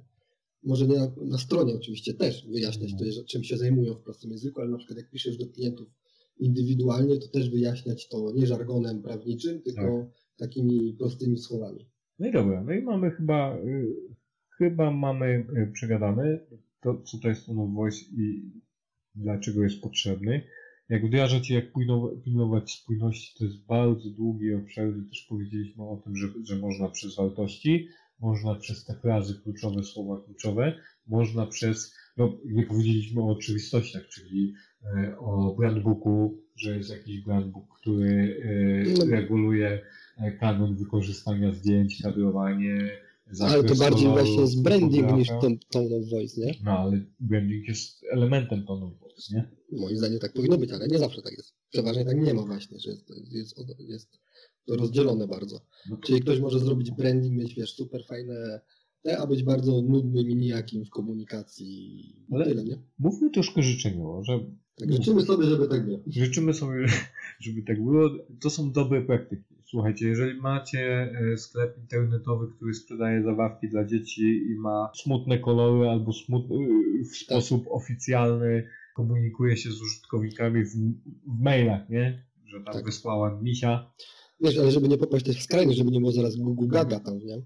może 0.65 0.87
nie 0.87 0.97
na, 0.99 1.13
na 1.25 1.39
stronie 1.39 1.75
oczywiście 1.75 2.15
też 2.15 2.47
wyjaśniać 2.49 2.91
to, 2.99 3.05
że- 3.13 3.25
czym 3.25 3.45
się 3.45 3.57
zajmują 3.57 3.95
w 3.95 4.03
prostym 4.03 4.31
języku, 4.31 4.61
ale 4.61 4.71
na 4.71 4.79
przykład 4.79 4.99
jak 4.99 5.11
piszesz 5.11 5.37
do 5.37 5.47
klientów 5.47 5.89
indywidualnie, 6.39 7.17
to 7.19 7.29
też 7.29 7.51
wyjaśniać 7.51 8.09
to 8.09 8.33
nie 8.35 8.47
żargonem 8.47 9.03
prawniczym, 9.03 9.63
tylko 9.63 10.11
takimi 10.37 10.95
prostymi 10.99 11.39
słowami. 11.39 11.89
No 12.19 12.29
i 12.29 12.33
dobra, 12.33 12.65
no 12.65 12.73
i 12.73 12.83
mamy 12.83 13.11
chyba, 13.11 13.57
y, 13.59 13.87
chyba 14.59 14.91
mamy 14.91 15.27
y, 15.57 15.71
przegadane 15.73 16.47
to, 16.81 17.03
co 17.07 17.19
to 17.19 17.29
jest 17.29 17.47
Tone 17.47 17.75
Voice 17.75 17.99
i 18.19 18.51
dlaczego 19.15 19.63
jest 19.63 19.81
potrzebny. 19.81 20.43
Jak 20.89 21.07
wdrażać 21.07 21.51
i 21.51 21.55
jak 21.55 21.73
pilnow- 21.73 22.23
pilnować 22.25 22.73
spójności, 22.73 23.39
to 23.39 23.45
jest 23.45 23.67
bardzo 23.67 24.11
długi 24.11 24.55
obszar, 24.55 24.93
gdzie 24.93 25.09
też 25.09 25.27
powiedzieliśmy 25.29 25.85
o 25.85 25.97
tym, 26.05 26.17
że, 26.17 26.27
że 26.45 26.57
można 26.57 26.89
przez 26.89 27.17
wartości, 27.17 27.89
można 28.21 28.55
przez 28.55 28.85
te 28.85 28.95
frazy 28.95 29.41
kluczowe, 29.43 29.85
słowa 29.85 30.25
kluczowe, 30.25 30.75
można 31.07 31.47
przez, 31.47 31.95
no 32.17 32.39
nie 32.45 32.67
powiedzieliśmy 32.67 33.23
o 33.23 33.29
oczywistościach, 33.29 34.09
czyli 34.09 34.55
e, 34.97 35.19
o 35.19 35.55
brandbooku, 35.59 36.39
że 36.57 36.77
jest 36.77 36.91
jakiś 36.91 37.21
brandbook, 37.21 37.79
który 37.81 38.41
No. 38.99 39.05
e, 39.05 39.11
reguluje 39.11 39.81
e, 40.19 40.33
kanon 40.33 40.77
wykorzystania 40.77 41.53
zdjęć, 41.53 42.03
kadrowanie, 42.03 42.91
Ale 43.41 43.65
to 43.65 43.75
bardziej 43.75 44.09
właśnie 44.09 44.41
jest 44.41 44.63
branding 44.63 45.13
niż 45.13 45.29
ton- 45.29 45.59
tone 45.71 45.97
of 45.97 46.11
voice, 46.11 46.41
nie? 46.41 46.55
No 46.65 46.71
ale 46.79 47.05
branding 47.21 47.69
jest 47.69 48.05
elementem 48.13 48.65
tone 48.67 48.87
of 48.87 48.99
voice, 49.01 49.35
nie? 49.35 49.51
Moim 49.81 49.97
zdaniem 49.99 50.19
tak 50.19 50.33
powinno 50.33 50.59
być, 50.59 50.73
ale 50.73 50.89
nie 50.89 50.99
zawsze 50.99 51.23
tak 51.23 51.33
jest. 51.33 51.55
Przeważnie 51.71 52.05
tak 52.05 52.17
nie 52.21 52.35
ma 52.35 52.43
właśnie, 52.43 52.79
że 52.81 52.91
jest, 52.91 53.11
jest, 53.31 53.57
jest 53.79 54.19
to 54.67 54.77
rozdzielone 54.77 55.27
bardzo. 55.29 55.61
No 55.91 55.97
to, 55.97 56.03
Czyli 56.07 56.21
ktoś 56.21 56.41
może 56.41 56.59
zrobić 56.59 56.91
branding, 56.91 57.35
mieć 57.37 57.55
wiesz, 57.55 57.75
super 57.75 58.05
fajne 58.07 58.61
te, 59.03 59.19
a 59.19 59.27
być 59.27 59.43
bardzo 59.43 59.83
nudnym 59.83 60.31
i 60.31 60.37
nijakim 60.37 60.85
w 60.85 60.91
komunikacji. 60.91 62.27
Ale- 62.31 62.45
Tyle, 62.45 62.65
nie? 62.65 62.79
mówmy 62.99 63.31
troszkę 63.31 63.63
życzeniowo, 63.63 64.25
że 64.25 64.41
Tak 64.77 64.93
życzymy 64.93 65.23
sobie, 65.23 65.47
żeby 65.47 65.69
tak 65.69 65.85
było. 65.85 66.01
Życzymy 66.07 66.55
sobie, 66.55 66.87
żeby 67.41 67.63
tak 67.63 67.85
było. 67.85 68.11
To 68.41 68.51
są 68.51 68.73
dobre 68.73 69.03
praktyki. 69.03 69.52
Słuchajcie, 69.73 70.09
jeżeli 70.09 70.41
macie 70.41 71.13
e, 71.33 71.37
sklep 71.37 71.79
internetowy, 71.79 72.47
który 72.57 72.75
sprzedaje 72.75 73.23
zabawki 73.23 73.69
dla 73.69 73.85
dzieci 73.85 74.23
i 74.23 74.55
ma 74.55 74.91
smutne 74.95 75.39
kolory 75.39 75.89
albo 75.89 76.13
smut... 76.13 76.45
e, 76.51 77.05
w 77.05 77.17
sposób 77.17 77.65
oficjalny 77.71 78.69
komunikuje 78.95 79.57
się 79.57 79.71
z 79.71 79.83
użytkownikami 79.83 80.65
w, 80.65 80.75
w 81.27 81.43
mailach, 81.43 81.89
nie? 81.89 82.27
Że 82.47 82.61
tam 82.65 82.75
Tak. 82.75 82.85
wysłałem 82.85 83.43
misia. 83.43 83.93
Wiesz, 84.41 84.59
ale 84.59 84.71
żeby 84.71 84.89
nie 84.89 84.99
popaść 84.99 85.25
też 85.25 85.39
w 85.39 85.43
skrajność, 85.43 85.79
żeby 85.79 85.91
nie 85.91 86.01
było 86.01 86.13
zaraz 86.13 86.37
Google 86.37 86.69
Gaga 86.69 87.01
tam, 87.01 87.19
nie? 87.19 87.43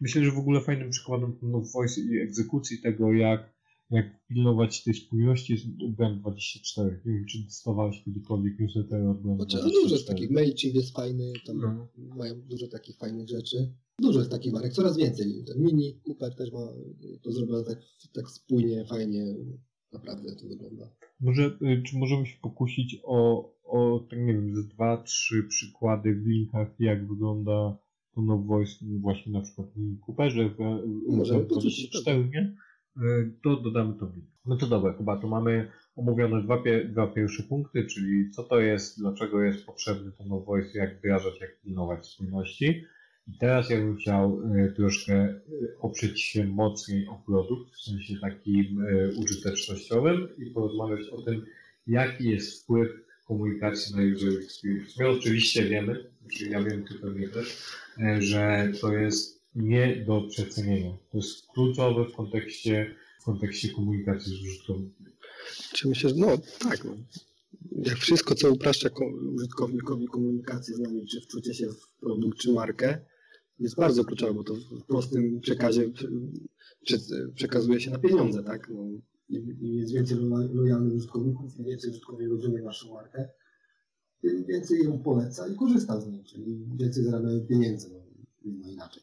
Myślę, 0.00 0.24
że 0.24 0.30
w 0.30 0.38
ogóle 0.38 0.60
fajnym 0.60 0.90
przykładem 0.90 1.38
no, 1.42 1.62
voice 1.74 2.00
i 2.00 2.18
egzekucji 2.18 2.80
tego, 2.82 3.12
jak, 3.12 3.53
jak 3.96 4.26
pilnować 4.26 4.84
tej 4.84 4.94
spójności 4.94 5.52
jest 5.52 5.66
Brand24. 5.98 6.90
Nie 7.04 7.12
wiem, 7.12 7.26
czy 7.26 7.44
dostawałeś 7.44 8.02
kiedykolwiek 8.04 8.60
newsletter 8.60 9.06
od 9.06 9.22
Znaczy, 9.22 9.56
Brand24. 9.56 9.60
ale 9.62 9.70
dużo 9.70 9.94
jest 9.94 10.08
takich, 10.08 10.30
MailChimp 10.30 10.74
jest 10.74 10.96
fajny, 10.96 11.32
tam 11.46 11.58
No. 11.58 11.88
mają 12.16 12.40
dużo 12.40 12.68
takich 12.68 12.96
fajnych 12.96 13.28
rzeczy. 13.28 13.72
Dużo 13.98 14.18
jest 14.18 14.30
takich 14.30 14.52
marek, 14.52 14.72
coraz 14.72 14.96
więcej. 14.96 15.44
Ten 15.46 15.62
Mini, 15.62 16.00
Cooper 16.06 16.34
też 16.34 16.52
ma 16.52 16.68
to 17.22 17.32
zrobione 17.32 17.64
tak, 17.64 17.78
tak 18.12 18.30
spójnie, 18.30 18.84
fajnie. 18.84 19.34
Naprawdę 19.92 20.36
to 20.36 20.48
wygląda. 20.48 20.90
Może, 21.20 21.58
y, 21.62 21.82
czy 21.82 21.98
możemy 21.98 22.26
się 22.26 22.38
pokusić 22.42 23.00
o, 23.04 23.50
o 23.64 24.06
tak 24.10 24.18
nie 24.18 24.32
wiem, 24.32 24.56
ze 24.56 24.62
dwa, 24.62 25.02
trzy 25.02 25.42
przykłady 25.48 26.14
w 26.14 26.26
linkach, 26.26 26.74
jak 26.78 27.08
wygląda 27.08 27.78
of 28.16 28.46
Voice 28.46 28.72
właśnie 29.00 29.32
na 29.32 29.40
przykład 29.40 29.68
w 29.70 29.76
Mini 29.76 29.98
Cooperze, 30.06 30.48
w, 30.48 30.52
w 30.52 31.46
porzucić, 31.48 31.90
24, 31.90 32.28
nie? 32.28 32.56
Y, 33.02 33.30
To 33.42 33.56
dodamy 33.56 33.94
to 33.98 34.06
w. 34.06 34.12
No 34.46 34.56
to 34.56 34.66
dobra, 34.66 34.92
chyba 34.92 35.16
tu 35.16 35.28
mamy 35.28 35.70
omówione 35.96 36.42
dwa, 36.42 36.62
pie, 36.62 36.84
dwa 36.84 37.06
pierwsze 37.06 37.42
punkty, 37.42 37.86
czyli 37.86 38.30
co 38.30 38.42
to 38.42 38.60
jest, 38.60 38.98
dlaczego 38.98 39.42
jest 39.42 39.66
potrzebny 39.66 40.12
of 40.30 40.46
Voice, 40.46 40.78
jak 40.78 40.98
wdrażać, 40.98 41.40
jak 41.40 41.60
pilnować 41.60 42.06
spójności. 42.06 42.84
I 43.28 43.38
teraz 43.38 43.70
ja 43.70 43.76
bym 43.76 43.96
chciał 43.96 44.40
y, 44.54 44.72
troszkę 44.76 45.28
y, 45.28 45.40
oprzeć 45.80 46.22
się 46.22 46.44
mocniej 46.44 47.08
o 47.08 47.22
produkt, 47.26 47.72
w 47.72 47.82
sensie 47.82 48.14
takim 48.20 48.86
użytecznościowym 49.18 50.28
i 50.38 50.50
porozmawiać 50.50 51.08
o 51.08 51.22
tym, 51.22 51.46
jaki 51.86 52.30
jest 52.30 52.62
wpływ 52.62 52.88
komunikacji 53.28 53.96
na 53.96 54.14
user 54.14 54.42
experience. 54.42 54.92
My 54.98 55.08
oczywiście 55.08 55.64
wiemy, 55.64 56.10
czyli 56.32 56.50
ja 56.50 56.62
wiem, 56.62 56.84
ty 56.84 56.94
pewnie 56.94 57.28
też, 57.28 57.76
że 58.18 58.72
to 58.80 58.92
jest 58.92 59.33
nie 59.54 60.04
do 60.06 60.20
przecenienia. 60.28 60.98
To 61.12 61.18
jest 61.18 61.46
kluczowe 61.54 62.04
w 62.04 62.12
kontekście, 62.16 62.94
w 63.20 63.24
kontekście 63.24 63.68
komunikacji 63.72 64.36
z 64.36 64.42
użytkownikiem. 64.42 65.12
Czy 65.74 65.88
myślę, 65.88 66.10
że 66.10 66.16
no 66.16 66.26
tak. 66.58 66.84
No. 66.84 66.96
Jak 67.72 67.96
wszystko, 67.98 68.34
co 68.34 68.50
upraszcza 68.52 68.90
ko- 68.90 69.12
użytkownikowi 69.34 70.06
komunikację 70.06 70.74
z 70.74 70.78
nami, 70.78 71.06
czy 71.06 71.20
wczucie 71.20 71.54
się 71.54 71.66
w 71.68 71.88
produkt, 72.00 72.38
czy 72.38 72.52
markę, 72.52 72.98
jest 73.58 73.76
bardzo 73.76 74.04
kluczowe, 74.04 74.34
bo 74.34 74.44
to 74.44 74.54
w 74.54 74.84
prostym 74.86 75.40
przekazie 75.40 75.90
prze, 76.84 76.96
przekazuje 77.34 77.80
się 77.80 77.90
na 77.90 77.98
pieniądze, 77.98 78.42
tak? 78.42 78.70
No, 78.74 78.84
im, 79.28 79.60
im 79.60 79.78
jest 79.78 79.92
więcej 79.94 80.16
lo- 80.16 80.48
lojalnych 80.54 80.94
użytkowników, 80.94 81.58
im 81.58 81.64
więcej 81.64 81.90
użytkownik 81.90 82.28
rozumie 82.30 82.62
naszą 82.62 82.94
markę, 82.94 83.28
tym 84.22 84.44
więcej 84.44 84.84
ją 84.84 84.98
poleca 84.98 85.48
i 85.48 85.56
korzysta 85.56 86.00
z 86.00 86.06
niej, 86.06 86.24
czyli 86.24 86.66
więcej 86.76 87.04
zarabiają 87.04 87.40
pieniędzy, 87.40 87.88
no, 87.90 87.98
no 88.44 88.68
inaczej. 88.70 89.02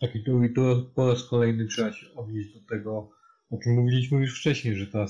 Tak, 0.00 0.16
i 0.16 0.24
tu, 0.24 0.44
i 0.44 0.50
tu 0.54 0.90
po 0.94 1.08
raz 1.08 1.24
kolejny 1.24 1.66
trzeba 1.66 1.92
się 1.92 2.06
odnieść 2.14 2.54
do 2.54 2.60
tego, 2.68 3.10
o 3.50 3.58
czym 3.58 3.74
mówiliśmy 3.74 4.20
już 4.20 4.40
wcześniej, 4.40 4.76
że 4.76 4.86
ta 4.86 5.06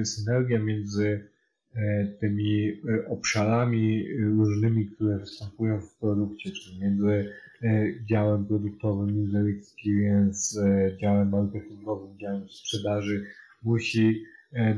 y, 0.00 0.04
synergia 0.04 0.58
między 0.58 1.28
e, 1.74 2.06
tymi 2.06 2.68
e, 2.68 3.08
obszarami 3.08 4.06
e, 4.06 4.24
różnymi, 4.24 4.86
które 4.86 5.18
występują 5.18 5.80
w 5.80 5.94
produkcie, 5.94 6.50
czyli 6.52 6.80
między 6.80 7.32
e, 7.62 7.86
działem 8.04 8.46
produktowym, 8.46 9.28
user 9.28 9.46
experience, 9.46 10.60
działem 11.00 11.30
marketingowym, 11.30 12.18
działem 12.18 12.48
sprzedaży, 12.48 13.26
musi, 13.62 14.24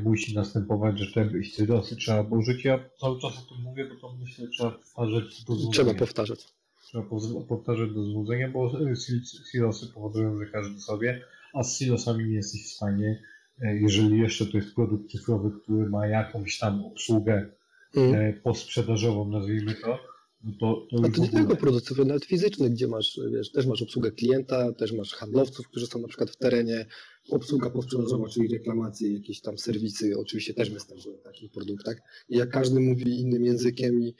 musi 0.04 0.34
następować, 0.34 0.98
że 0.98 1.12
te 1.12 1.44
silosy 1.44 1.96
trzeba 1.96 2.22
użyć. 2.22 2.64
Ja 2.64 2.78
cały 3.00 3.20
czas 3.20 3.32
o 3.38 3.54
tym 3.54 3.62
mówię, 3.64 3.84
bo 3.84 3.94
to 3.94 4.16
myślę, 4.20 4.48
trzeba 4.48 4.70
powtarzać 4.70 5.44
do 5.44 5.56
Trzeba 5.72 5.94
powtarzać. 5.94 6.61
Trzeba 6.92 7.04
powtarzać 7.48 7.90
do 7.94 8.04
złudzenia, 8.04 8.48
bo 8.50 8.70
sil- 9.02 9.24
silosy 9.52 9.86
powodują, 9.94 10.38
że 10.38 10.46
każdy 10.46 10.80
sobie, 10.80 11.24
a 11.54 11.62
z 11.64 11.78
silosami 11.78 12.24
nie 12.28 12.34
jesteś 12.34 12.64
w 12.64 12.72
stanie, 12.76 13.22
e, 13.62 13.76
jeżeli 13.76 14.18
jeszcze 14.18 14.46
to 14.46 14.56
jest 14.56 14.74
produkt 14.74 15.10
cyfrowy, 15.10 15.50
który 15.62 15.90
ma 15.90 16.06
jakąś 16.06 16.58
tam 16.58 16.84
obsługę 16.84 17.50
Mm. 17.96 18.40
posprzedażową, 18.42 19.28
nazwijmy 19.30 19.74
to, 19.74 19.98
no 20.44 20.52
to, 20.60 20.86
to 20.90 20.96
A 20.96 21.00
to 21.00 21.08
nie 21.08 21.28
ogóle. 21.28 21.28
tylko 21.28 21.56
producentów, 21.56 22.06
nawet 22.06 22.24
fizycznych, 22.24 22.72
gdzie 22.72 22.88
masz, 22.88 23.20
wiesz, 23.32 23.52
też 23.52 23.66
masz 23.66 23.82
obsługę 23.82 24.10
klienta, 24.10 24.72
też 24.72 24.92
masz 24.92 25.12
handlowców, 25.14 25.68
którzy 25.68 25.86
są 25.86 25.98
na 25.98 26.08
przykład 26.08 26.30
w 26.30 26.36
terenie, 26.36 26.86
obsługa 27.30 27.70
posprzedażowa, 27.70 28.28
czyli 28.28 28.48
reklamacje, 28.48 29.12
jakieś 29.12 29.40
tam 29.40 29.58
serwisy, 29.58 30.18
oczywiście 30.18 30.54
też 30.54 30.70
występują 30.70 31.16
w 31.16 31.22
takich 31.22 31.50
produktach. 31.52 31.96
I 32.28 32.36
jak 32.36 32.48
każdy 32.50 32.80
mówi 32.80 33.20
innym 33.20 33.44
językiem 33.44 34.02
i 34.02 34.14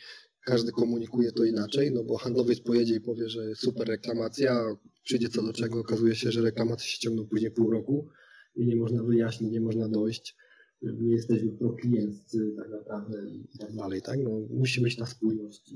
każdy 0.44 0.72
komunikuje 0.72 1.32
to 1.32 1.44
inaczej, 1.44 1.92
no 1.92 2.04
bo 2.04 2.16
handlowiec 2.16 2.60
pojedzie 2.60 2.94
i 2.94 3.00
powie, 3.00 3.28
że 3.28 3.54
super 3.54 3.88
reklamacja, 3.88 4.64
przyjdzie 5.04 5.28
co 5.28 5.42
do 5.42 5.52
czego, 5.52 5.80
okazuje 5.80 6.14
się, 6.14 6.32
że 6.32 6.42
reklamacje 6.42 6.88
się 6.88 6.98
ciągną 6.98 7.26
później 7.26 7.50
pół 7.50 7.70
roku 7.70 8.08
i 8.56 8.66
nie 8.66 8.76
można 8.76 9.02
wyjaśnić, 9.02 9.52
nie 9.52 9.60
można 9.60 9.88
dojść. 9.88 10.36
My 10.82 11.08
jesteśmy 11.08 11.52
proklienccy 11.52 12.54
tak 12.56 12.70
naprawdę 12.70 13.30
i 13.30 13.58
tak 13.58 13.74
dalej, 13.74 14.02
tak? 14.02 14.18
No, 14.22 14.30
musi 14.50 14.80
być 14.80 14.96
ta 14.96 15.06
spójność 15.06 15.74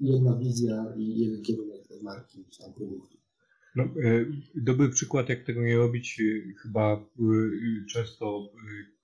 jedna 0.00 0.36
wizja 0.38 0.94
i 0.96 1.18
jeden 1.18 1.42
kierunek 1.42 1.86
tej 1.88 2.02
marki 2.02 2.44
czy 2.50 2.62
tam 2.62 2.74
produktu. 2.74 3.18
No, 3.76 3.84
e, 3.84 4.26
dobry 4.54 4.88
przykład, 4.88 5.28
jak 5.28 5.44
tego 5.44 5.62
nie 5.62 5.76
robić, 5.76 6.20
e, 6.20 6.52
chyba 6.62 6.92
e, 6.94 7.06
często 7.92 8.52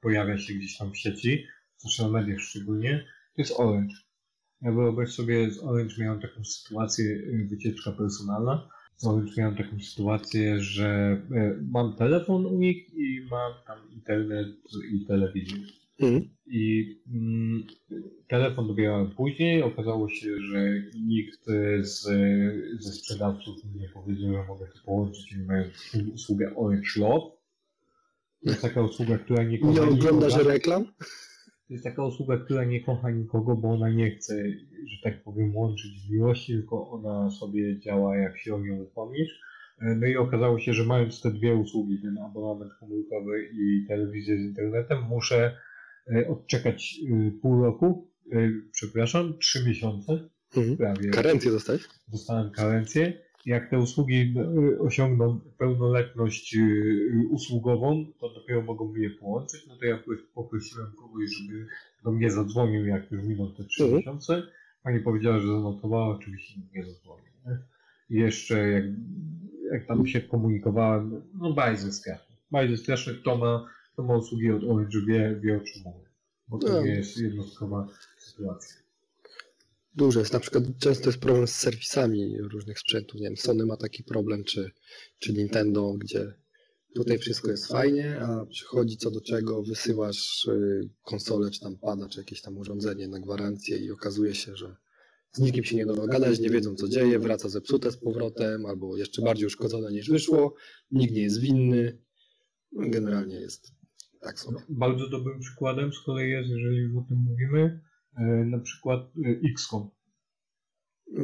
pojawia 0.00 0.38
się 0.38 0.54
gdzieś 0.54 0.76
tam 0.76 0.92
w 0.92 0.98
sieci, 0.98 1.44
w 1.76 1.82
social 1.82 2.10
mediach 2.10 2.40
szczególnie, 2.40 3.04
to 3.36 3.42
jest 3.42 3.54
Orange. 3.56 3.94
Ja 4.62 4.72
wyobraź 4.72 5.12
sobie, 5.12 5.50
z 5.50 5.64
Orange 5.64 5.94
miałem 5.98 6.20
taką 6.20 6.44
sytuację, 6.44 7.04
e, 7.04 7.44
wycieczka 7.44 7.92
personalna, 7.92 8.68
z 8.96 9.06
Orange 9.06 9.32
miałem 9.38 9.56
taką 9.56 9.80
sytuację, 9.80 10.60
że 10.60 10.86
e, 11.30 11.60
mam 11.70 11.96
telefon 11.96 12.46
u 12.46 12.58
nich 12.58 12.94
i 12.94 13.26
mam 13.30 13.52
tam 13.66 13.78
internet 13.92 14.48
i 14.92 15.06
telewizję. 15.06 15.58
Mhm. 16.00 16.28
I 16.46 16.94
mm, 17.14 17.66
telefon 18.28 18.68
dobierałem 18.68 19.10
później. 19.10 19.62
Okazało 19.62 20.08
się, 20.08 20.40
że 20.40 20.82
nikt 21.06 21.46
z, 21.80 22.02
ze 22.80 22.92
sprzedawców 22.92 23.64
mi 23.64 23.80
nie 23.80 23.88
powiedział, 23.88 24.32
że 24.32 24.44
mogę 24.48 24.66
to 24.66 24.78
połączyć 24.84 25.32
i 25.32 25.38
mają 25.38 25.64
usługę 26.14 26.56
Orange 26.56 26.90
Love. 26.96 27.26
To 28.44 28.50
jest 28.50 28.62
taka 28.62 28.82
usługa, 28.82 29.18
która 29.18 29.42
nie 29.42 29.58
Nie 29.58 29.82
oglądasz 29.82 30.36
reklam? 30.36 30.86
To 31.68 31.74
jest 31.74 31.84
taka 31.84 32.04
usługa, 32.04 32.38
która 32.38 32.64
nie 32.64 32.80
kocha 32.84 33.10
nikogo, 33.10 33.56
bo 33.56 33.68
ona 33.68 33.90
nie 33.90 34.10
chce, 34.10 34.44
że 34.86 34.96
tak 35.02 35.22
powiem, 35.22 35.56
łączyć 35.56 35.90
w 36.06 36.10
miłości, 36.10 36.52
tylko 36.52 36.90
ona 36.90 37.30
sobie 37.30 37.78
działa 37.80 38.16
jak 38.16 38.38
się 38.38 38.54
o 38.54 38.60
nią 38.60 38.76
upomnisz. 38.76 39.40
No 39.80 40.06
i 40.06 40.16
okazało 40.16 40.58
się, 40.58 40.72
że 40.72 40.84
mając 40.84 41.20
te 41.22 41.30
dwie 41.30 41.54
usługi, 41.54 42.02
ten 42.02 42.18
abonament 42.18 42.72
komórkowy 42.80 43.48
i 43.52 43.84
telewizję 43.88 44.36
z 44.36 44.40
internetem, 44.40 45.02
muszę 45.02 45.56
e, 46.12 46.28
odczekać 46.28 47.00
e, 47.12 47.30
pół 47.42 47.62
roku, 47.64 48.10
e, 48.32 48.36
przepraszam, 48.72 49.38
trzy 49.38 49.64
miesiące 49.68 50.28
Mhm. 50.56 50.76
prawie. 50.76 51.10
Karencję 51.10 51.50
dostać? 51.50 51.80
Dostałem 52.08 52.50
karencję. 52.50 53.27
Jak 53.46 53.70
te 53.70 53.78
usługi 53.78 54.34
e, 54.38 54.78
osiągną 54.78 55.40
pełnoletność 55.58 56.56
e, 56.56 56.60
usługową, 57.30 58.06
to 58.20 58.34
dopiero 58.34 58.62
mogą 58.62 58.92
mnie 58.92 59.10
połączyć. 59.10 59.66
No 59.66 59.76
to 59.76 59.84
ja 59.84 59.98
poprosiłem 60.34 60.92
kogoś, 60.92 61.30
żeby 61.30 61.66
do 62.04 62.10
mnie 62.12 62.30
zadzwonił, 62.30 62.86
jak 62.86 63.10
już 63.10 63.24
miną 63.24 63.52
te 63.56 63.64
trzy 63.64 63.82
Mhm. 63.82 63.98
miesiące. 63.98 64.42
Pani 64.82 65.00
powiedziała, 65.00 65.38
że 65.40 65.46
zanotowała, 65.46 66.08
oczywiście 66.16 66.60
nie 66.74 66.84
zadzwonił. 66.84 67.28
I 68.10 68.14
jeszcze 68.14 68.68
jak, 68.68 68.84
jak 69.72 69.86
tam 69.86 70.06
się 70.06 70.20
komunikowałem, 70.20 71.22
no 71.34 71.52
bardzo 71.52 71.92
straszne. 71.92 72.36
Bardzo 72.50 72.76
straszne, 72.76 73.14
kto 73.14 73.36
ma, 73.36 73.66
kto 73.92 74.02
ma 74.02 74.16
usługi 74.16 74.50
od 74.52 74.64
Orange 74.64 75.00
wie, 75.06 75.36
wie 75.42 75.56
o 75.56 75.60
czym 75.60 75.82
mówię. 75.84 76.08
Bo 76.48 76.58
to 76.58 76.68
No. 76.68 76.82
nie 76.82 76.90
jest 76.90 77.18
jednostkowa 77.18 77.86
sytuacja. 78.18 78.76
Dużo 79.94 80.18
jest. 80.18 80.32
Na 80.32 80.40
przykład 80.40 80.64
często 80.80 81.08
jest 81.08 81.20
problem 81.20 81.46
z 81.46 81.54
serwisami 81.54 82.38
różnych 82.38 82.78
sprzętów. 82.78 83.20
Nie 83.20 83.26
wiem, 83.26 83.36
Sony 83.36 83.66
ma 83.66 83.76
taki 83.76 84.04
problem, 84.04 84.44
czy, 84.44 84.70
czy 85.18 85.32
Nintendo, 85.32 85.94
gdzie 85.98 86.34
tutaj 86.94 87.18
wszystko 87.18 87.50
jest 87.50 87.66
fajnie, 87.66 88.20
a 88.20 88.46
przychodzi 88.46 88.96
co 88.96 89.10
do 89.10 89.20
czego, 89.20 89.62
wysyłasz 89.62 90.44
y, 90.44 90.88
konsolę, 91.02 91.50
czy 91.50 91.60
tam 91.60 91.78
pada, 91.78 92.08
czy 92.08 92.20
jakieś 92.20 92.40
tam 92.40 92.58
urządzenie 92.58 93.08
na 93.08 93.20
gwarancję 93.20 93.78
i 93.78 93.90
okazuje 93.90 94.34
się, 94.34 94.56
że 94.56 94.76
z 95.32 95.38
nikim 95.40 95.64
się 95.64 95.76
nie 95.76 95.86
da 95.86 95.94
dogadać, 95.94 96.40
nie 96.40 96.50
wiedzą 96.50 96.74
co 96.74 96.88
dzieje, 96.88 97.18
wraca 97.18 97.48
zepsute 97.48 97.92
z 97.92 97.96
powrotem, 97.96 98.66
albo 98.66 98.96
jeszcze 98.96 99.22
bardziej 99.22 99.46
uszkodzone 99.46 99.92
niż 99.92 100.10
wyszło, 100.10 100.54
nikt 100.90 101.14
nie 101.14 101.22
jest 101.22 101.40
winny. 101.40 101.98
No, 102.72 102.90
generalnie 102.90 103.40
jest 103.40 103.72
tak 104.20 104.40
sobie. 104.40 104.58
Bardzo 104.68 105.08
dobrym 105.08 105.40
przykładem 105.40 105.92
z 105.92 106.00
kolei 106.00 106.30
jest, 106.30 106.48
jeżeli 106.50 106.96
o 106.96 107.04
tym 107.08 107.18
mówimy, 107.18 107.80
na 108.44 108.58
przykład 108.58 109.00
e, 109.00 109.50
XCOM, 109.50 109.90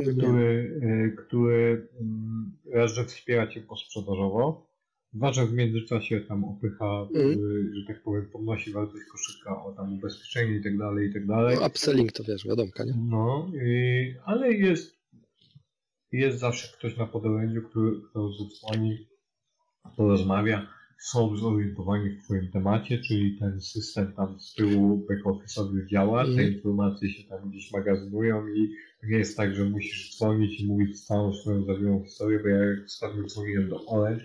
który, 0.02 0.80
e, 0.82 1.10
który 1.16 1.88
mm, 2.00 2.56
raz, 2.72 2.94
że 2.94 3.04
wspiera 3.04 3.46
cię 3.46 3.60
posprzedażowo, 3.60 4.74
dwa, 5.12 5.32
że 5.32 5.46
w 5.46 5.52
międzyczasie 5.52 6.20
tam 6.20 6.44
opycha, 6.44 7.08
e, 7.14 7.18
że 7.74 7.86
tak 7.86 8.02
powiem, 8.02 8.30
podnosi 8.32 8.72
wartość 8.72 9.04
koszyka 9.12 9.64
o 9.64 9.72
tam 9.72 9.94
ubezpieczenie 9.94 10.56
i 10.56 10.62
tak 10.62 10.78
dalej, 10.78 11.10
i 11.10 11.12
tak 11.12 11.26
dalej. 11.26 11.56
No, 11.60 11.66
upselling 11.66 12.12
to 12.12 12.24
wiesz, 12.24 12.44
wiadomka, 12.44 12.84
nie? 12.84 12.92
No, 13.10 13.50
i, 13.64 14.14
ale 14.24 14.52
jest, 14.52 14.98
jest 16.12 16.38
zawsze 16.38 16.76
ktoś 16.78 16.96
na 16.96 17.06
podorędziu, 17.06 17.62
który, 17.62 18.00
kto 18.10 18.32
zadzwoni, 18.32 19.06
porozmawia, 19.96 20.66
są 20.98 21.36
zorientowani 21.36 22.10
w 22.10 22.24
Twoim 22.24 22.50
temacie, 22.52 22.98
czyli 22.98 23.38
ten 23.38 23.60
system 23.60 24.12
tam 24.16 24.40
z 24.40 24.54
tyłu 24.54 25.06
back-office'owy 25.10 25.86
działa, 25.86 26.24
te 26.24 26.30
Mhm. 26.30 26.54
informacje 26.54 27.10
się 27.10 27.28
tam 27.28 27.50
gdzieś 27.50 27.72
magazynują 27.72 28.48
i 28.48 28.74
nie 29.02 29.18
jest 29.18 29.36
tak, 29.36 29.54
że 29.54 29.64
musisz 29.64 30.16
dzwonić 30.18 30.60
i 30.60 30.66
mówić 30.66 31.04
całą 31.06 31.32
swoją 31.34 31.64
zawiłą 31.64 32.04
historię, 32.04 32.38
bo 32.42 32.48
ja 32.48 32.56
jak 32.64 32.84
ostatnio 32.84 33.24
dzwoniłem 33.24 33.68
do 33.68 33.86
Orange, 33.86 34.24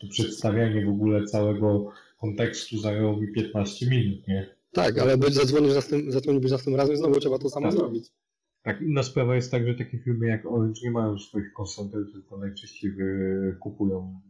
to 0.00 0.06
przedstawianie 0.08 0.86
w 0.86 0.88
ogóle 0.88 1.24
całego 1.24 1.90
kontekstu 2.20 2.78
zajęło 2.78 3.16
mi 3.20 3.32
15 3.32 3.90
minut, 3.90 4.28
nie? 4.28 4.54
Tak, 4.72 4.98
ale 4.98 5.18
być 5.18 5.34
zadzwonisz 5.34 5.74
następ, 5.74 6.10
zadzwoniłbyś 6.12 6.50
następnym 6.50 6.76
razem 6.80 6.94
i 6.94 6.98
znowu 6.98 7.20
trzeba 7.20 7.38
to 7.38 7.50
samo 7.50 7.66
Tak. 7.66 7.76
zrobić. 7.78 8.08
Tak, 8.62 8.80
inna 8.82 9.02
sprawa 9.02 9.34
jest 9.36 9.50
tak, 9.50 9.66
że 9.66 9.74
takie 9.74 9.98
firmy 9.98 10.26
jak 10.26 10.46
Orange 10.46 10.80
nie 10.84 10.90
mają 10.90 11.18
swoich 11.18 11.52
konsultantów, 11.52 12.12
tylko 12.12 12.36
najczęściej 12.38 12.90
kupują, 13.60 14.20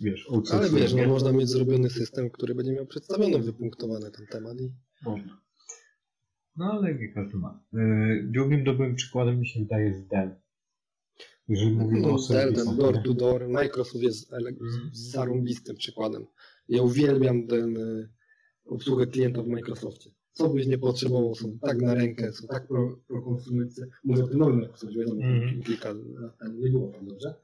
wiesz, 0.00 0.28
Ale 0.52 0.70
wiesz, 0.70 0.94
nie? 0.94 1.02
no, 1.06 1.08
można 1.08 1.32
mieć 1.32 1.48
zrobiony 1.48 1.90
system, 1.90 2.30
który 2.30 2.54
będzie 2.54 2.72
miał 2.72 2.86
przedstawiony, 2.86 3.38
wypunktowany 3.38 4.10
ten 4.10 4.26
temat 4.26 4.60
i 4.60 4.72
Można. 5.04 5.40
No 6.56 6.72
ale 6.72 6.94
nie 6.94 7.08
każdy 7.12 7.36
ma. 7.38 7.64
Yy, 7.72 8.28
Drugim 8.32 8.64
dobrym 8.64 8.94
przykładem 8.94 9.40
mi 9.40 9.46
się 9.46 9.60
wydaje 9.60 9.88
jest 9.88 10.06
Dell. 10.08 10.30
Jeżeli 11.48 11.70
mówimy 11.70 12.00
no, 12.00 12.08
o 12.08 12.10
Dell, 12.10 12.20
serwisach, 12.22 12.64
ten 12.64 12.76
door 12.76 13.02
to 13.04 13.14
door, 13.14 13.48
Microsoft 13.48 14.02
jest 14.02 14.30
z- 14.92 15.10
zarąbistym 15.12 15.76
przykładem. 15.76 16.26
Ja 16.68 16.82
uwielbiam 16.82 17.46
ten 17.46 17.76
y, 17.76 18.08
obsługę 18.64 19.06
klienta 19.06 19.42
w 19.42 19.46
Microsoftie. 19.46 20.10
Co 20.32 20.48
byś 20.48 20.66
nie 20.66 20.78
potrzebował, 20.78 21.34
są 21.34 21.58
tak 21.58 21.80
na 21.82 21.94
rękę, 21.94 22.32
są 22.32 22.46
tak 22.48 22.68
pro, 22.68 22.96
prokonsumenccy. 23.08 23.90
Mówię 24.04 24.24
o 24.24 24.28
tym 24.28 24.38
nowym 24.38 24.56
Microsoftie, 24.60 24.98
wiadomo, 24.98 25.22
Mhm. 25.22 25.62
kilka 25.62 25.92
lat 25.92 26.38
temu 26.38 26.58
nie 26.60 26.70
było 26.70 26.88
tam 26.92 27.06
dobrze. 27.06 27.34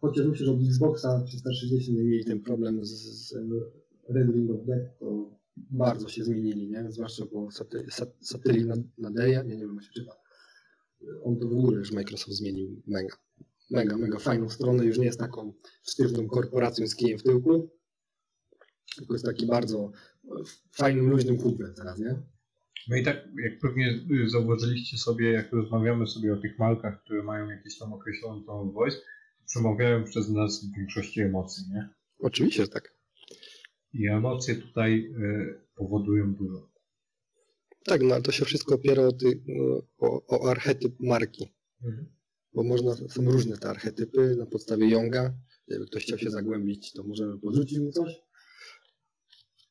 Chociaż 0.00 0.26
myślę, 0.26 0.46
że 0.46 0.52
od 0.52 0.60
Xboxa 0.60 1.24
360 1.26 1.98
nie 1.98 2.04
mieli 2.04 2.24
ten 2.24 2.40
problem 2.40 2.84
z, 2.84 2.90
z 2.90 3.34
Red 4.08 4.28
Ring 4.34 4.50
of 4.50 4.66
Death, 4.66 4.98
to 4.98 5.30
bardzo 5.56 6.08
się 6.08 6.24
zmienili, 6.24 6.68
nie? 6.68 6.92
Zwłaszcza 6.92 7.26
po 7.26 7.50
saty, 7.50 7.86
sat, 7.90 8.08
na, 8.66 8.76
na 8.98 9.26
nie, 9.26 9.56
wiem 9.56 9.74
jak 9.74 9.84
się 9.84 9.92
czyta. 9.92 10.12
On 11.24 11.36
to 11.36 11.48
w 11.48 11.52
ogóle 11.52 11.78
już 11.78 11.92
Microsoft 11.92 12.36
zmienił 12.36 12.82
mega. 12.86 13.16
Mega, 13.70 13.96
mega 13.96 14.18
fajną 14.18 14.48
stronę, 14.48 14.84
już 14.84 14.98
nie 14.98 15.04
jest 15.04 15.18
taką 15.18 15.52
sztywną 15.82 16.28
korporacją 16.28 16.86
z 16.86 16.96
kijem 16.96 17.18
w 17.18 17.22
tyłku, 17.22 17.70
tylko 18.96 19.14
jest 19.14 19.24
taki 19.24 19.46
bardzo 19.46 19.92
e, 20.24 20.28
fajnym, 20.72 21.10
luźnym 21.10 21.38
kumplem 21.38 21.74
teraz, 21.74 21.98
nie? 21.98 22.22
No 22.88 22.96
i 22.96 23.04
tak, 23.04 23.28
jak 23.44 23.58
pewnie 23.58 24.00
zauważyliście 24.26 24.98
sobie, 24.98 25.32
jak 25.32 25.52
rozmawiamy 25.52 26.06
sobie 26.06 26.34
o 26.34 26.36
tych 26.36 26.58
markach, 26.58 27.02
które 27.04 27.22
mają 27.22 27.50
jakieś 27.50 27.78
tam 27.78 27.92
określoną 27.92 28.70
voice, 28.72 28.96
przemawiają 29.48 30.04
przez 30.04 30.28
nas 30.28 30.64
w 30.64 30.76
większości 30.76 31.20
emocji, 31.20 31.64
nie? 31.74 31.88
Oczywiście, 32.18 32.62
że 32.62 32.68
tak. 32.68 32.94
I 33.92 34.08
emocje 34.08 34.54
tutaj 34.54 35.00
y, 35.00 35.60
powodują 35.74 36.34
dużo. 36.34 36.70
Tak, 37.84 38.02
no 38.02 38.14
ale 38.14 38.22
to 38.22 38.32
się 38.32 38.44
wszystko 38.44 38.74
opiera 38.74 39.02
o, 39.02 39.12
ty, 39.12 39.42
no, 39.46 39.82
o, 39.98 40.26
o 40.26 40.50
archetyp 40.50 41.00
marki. 41.00 41.54
bo 42.54 42.62
można, 42.62 42.94
są 42.94 43.30
różne 43.30 43.56
te 43.56 43.68
archetypy 43.68 44.36
na 44.36 44.46
podstawie 44.46 44.88
Jonga. 44.88 45.34
Jakby 45.68 45.86
ktoś 45.86 46.02
chciał 46.02 46.18
się 46.18 46.30
zagłębić, 46.30 46.92
to 46.92 47.02
możemy 47.04 47.38
podrzucić 47.38 47.78
mu 47.78 47.92
coś. 47.92 48.27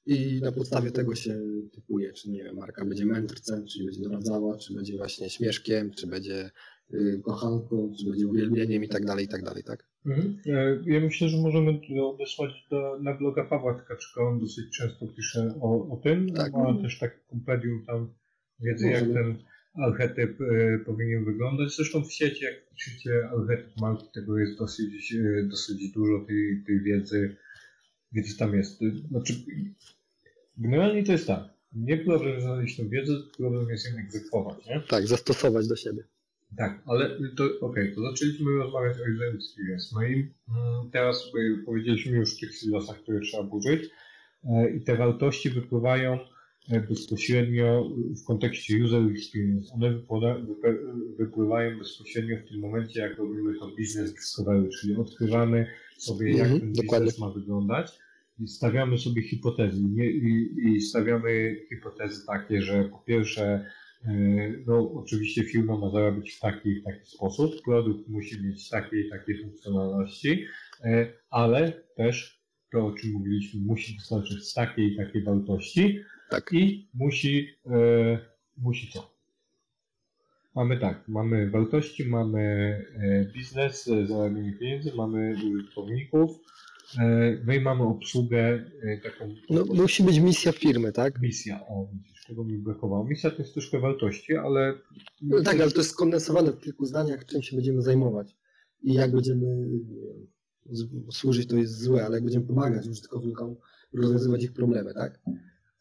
I 0.08 0.40
na 0.42 0.52
podstawie 0.52 0.92
tego 0.92 1.16
się 1.16 1.42
typuje, 1.72 2.14
czy 2.14 2.30
nie 2.30 2.44
wiem, 2.44 2.56
marka 2.56 2.86
będzie 2.86 3.06
mędrcem, 3.06 3.66
czy 3.66 3.86
będzie 3.86 4.02
doradzała, 4.02 4.58
czy 4.58 4.74
będzie 4.74 4.98
właśnie 4.98 5.30
śmieszkiem, 5.30 5.92
czy 5.92 6.08
będzie 6.08 6.52
y, 6.94 7.22
kochanką, 7.24 7.94
czy 8.00 8.10
będzie 8.10 8.28
uwielbieniem 8.28 8.84
i 8.84 8.88
tak 8.90 9.06
dalej, 9.06 9.26
i 9.26 9.28
tak 9.28 9.44
dalej, 9.44 9.64
tak? 9.64 9.88
Mhm. 10.06 10.38
E, 10.46 10.84
Ja 10.86 11.00
myślę, 11.00 11.30
że 11.30 11.38
możemy 11.38 11.80
odesłać 12.04 12.52
do, 12.72 13.00
na 13.02 13.14
bloga 13.18 13.46
Pawła 13.46 13.74
Tkaczyka, 13.80 14.22
on 14.22 14.40
dosyć 14.40 14.78
często 14.78 15.08
pisze 15.08 15.54
o, 15.62 15.90
o 15.90 15.98
tym, 16.04 16.34
Tak. 16.34 16.54
ma 16.54 16.82
też 16.82 17.00
takie 17.00 17.20
kompendium 17.30 17.84
tam 17.88 18.14
wiedzy, 18.60 18.88
jak 18.88 19.04
ten 19.04 19.38
archetyp 19.76 20.42
e, 20.42 20.80
powinien 20.86 21.26
wyglądać. 21.26 21.76
Zresztą 21.76 22.04
w 22.04 22.14
sieci, 22.14 22.46
jak 22.46 22.70
piszecie 22.76 23.30
archetyp 23.30 23.78
marki, 23.82 24.06
tego 24.14 24.38
jest 24.38 24.58
dosyć, 24.60 25.14
e, 25.14 25.44
dosyć 25.44 25.92
dużo 25.92 26.26
tej, 26.28 26.64
tej 26.68 26.82
wiedzy, 26.82 27.36
wiedzy 28.12 28.38
tam 28.38 28.56
jest. 28.56 28.80
Znaczy, 29.10 29.34
generalnie 30.58 31.04
to 31.04 31.12
jest 31.12 31.28
tak, 31.28 31.44
nie 31.74 31.98
problem 31.98 32.42
znaleźć 32.42 32.78
tą 32.78 32.90
wiedzę, 32.90 33.14
problem 33.38 33.70
jest 33.70 33.86
ją 33.92 33.98
egzekwować, 34.00 34.66
nie? 34.66 34.82
Tak, 34.90 35.08
zastosować 35.08 35.68
do 35.68 35.76
siebie. 35.76 36.04
Tak, 36.58 36.82
ale 36.86 37.18
to 37.38 37.44
okej, 37.62 37.96
to 37.96 38.02
zaczęliśmy 38.02 38.52
rozmawiać 38.52 38.98
o 38.98 39.02
user 39.16 39.36
experience. 39.36 39.90
No 39.96 40.04
i 40.08 40.14
mm, 40.14 40.92
teraz 40.92 41.32
y, 41.60 41.64
powiedzieliśmy 41.66 42.18
już 42.18 42.34
o 42.36 42.40
tych 42.40 42.56
silosach, 42.56 42.98
które 43.02 43.20
trzeba 43.20 43.44
burzyć 43.44 43.90
e, 44.44 44.70
i 44.76 44.82
te 44.82 44.96
wartości 44.98 45.50
wypływają 45.50 46.20
e, 46.70 46.80
bezpośrednio 46.82 47.90
w 48.24 48.26
kontekście 48.28 48.84
user 48.84 49.02
experience. 49.12 49.74
One 49.74 49.94
wypływają 51.18 51.78
bezpośrednio 51.80 52.38
w 52.38 52.50
tym 52.50 52.60
momencie, 52.60 53.00
jak 53.00 53.18
robimy 53.18 53.60
to 53.60 53.68
business 53.68 54.14
discovery, 54.14 54.70
czyli 54.82 54.96
odkrywamy 54.96 55.68
sobie, 55.98 56.32
jak 56.32 56.42
Mhm, 56.48 56.60
ten 56.62 56.74
dokładnie. 56.74 57.06
biznes 57.06 57.20
ma 57.20 57.30
wyglądać 57.30 58.00
i 58.40 58.48
stawiamy 58.48 58.98
sobie 58.98 59.22
hipotezy. 59.22 59.84
Nie, 59.84 60.06
i, 60.06 60.56
I 60.66 60.82
stawiamy 60.82 61.56
hipotezy 61.70 62.26
takie, 62.26 62.62
że 62.62 62.84
po 62.84 62.98
pierwsze 62.98 63.66
E, 64.06 64.12
No, 64.68 64.92
oczywiście 64.94 65.44
firma 65.44 65.78
ma 65.78 65.90
zarabiać 65.90 66.32
w 66.32 66.40
taki 66.40 66.70
i 66.70 66.84
taki 66.84 67.10
sposób, 67.10 67.62
produkt 67.66 68.08
musi 68.08 68.44
mieć 68.44 68.70
takie 68.70 69.00
i 69.00 69.10
takie 69.10 69.38
funkcjonalności, 69.38 70.46
e, 70.84 71.14
ale 71.30 71.72
też 71.72 72.42
to, 72.72 72.86
o 72.86 72.92
czym 72.92 73.12
mówiliśmy, 73.12 73.62
musi 73.62 73.96
dostarczać 73.96 74.54
takiej 74.54 74.94
i 74.94 74.98
takiej 74.98 75.24
wartości 75.24 76.00
Tak. 76.30 76.54
I 76.54 76.90
musi, 76.94 77.48
e, 77.66 78.20
musi 78.58 78.92
co? 78.92 79.18
Mamy 80.56 80.80
tak, 80.80 81.08
mamy 81.08 81.50
wartości, 81.50 82.06
mamy 82.06 82.86
biznes, 83.34 83.86
zarabianie 83.86 84.54
pieniędzy, 84.54 84.96
mamy 84.96 85.36
użytkowników, 85.54 86.32
e, 87.00 87.56
i 87.56 87.60
mamy 87.60 87.84
obsługę 87.84 88.66
e, 88.84 88.98
taką 89.04 89.36
No, 89.50 89.66
musi 89.66 90.04
być 90.04 90.20
misja 90.20 90.52
firmy, 90.52 90.92
tak? 90.92 91.22
misja. 91.22 91.68
O, 91.68 91.90
widzisz, 91.94 92.26
tego 92.28 92.44
mi 92.44 92.58
brakowało. 92.58 93.06
Misja 93.06 93.32
to 93.32 93.38
jest 93.38 93.54
troszkę 93.54 93.80
wartości, 93.80 94.36
ale 94.36 94.74
No 95.22 95.42
tak, 95.42 95.62
ale 95.62 95.72
to 95.72 95.78
jest 95.78 95.90
skondensowane 95.90 96.52
w 96.52 96.60
kilku 96.60 96.86
zdaniach, 96.86 97.26
czym 97.26 97.42
się 97.42 97.56
będziemy 97.56 97.82
zajmować. 97.82 98.36
I 98.84 98.94
jak 98.94 99.12
będziemy 99.12 99.68
służyć, 101.12 101.48
to 101.48 101.58
jest 101.58 101.82
złe, 101.82 102.06
ale 102.06 102.16
jak 102.16 102.24
będziemy 102.24 102.46
pomagać 102.46 102.88
użytkownikom 102.88 103.56
rozwiązywać 103.94 104.44
ich 104.44 104.54
problemy, 104.54 104.94
tak? 104.94 105.20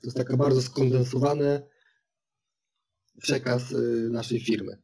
To 0.00 0.06
jest 0.06 0.16
taka 0.16 0.36
bardzo 0.36 0.62
skondensowany 0.62 1.62
przekaz 3.20 3.72
y, 3.72 4.08
naszej 4.10 4.40
firmy. 4.40 4.78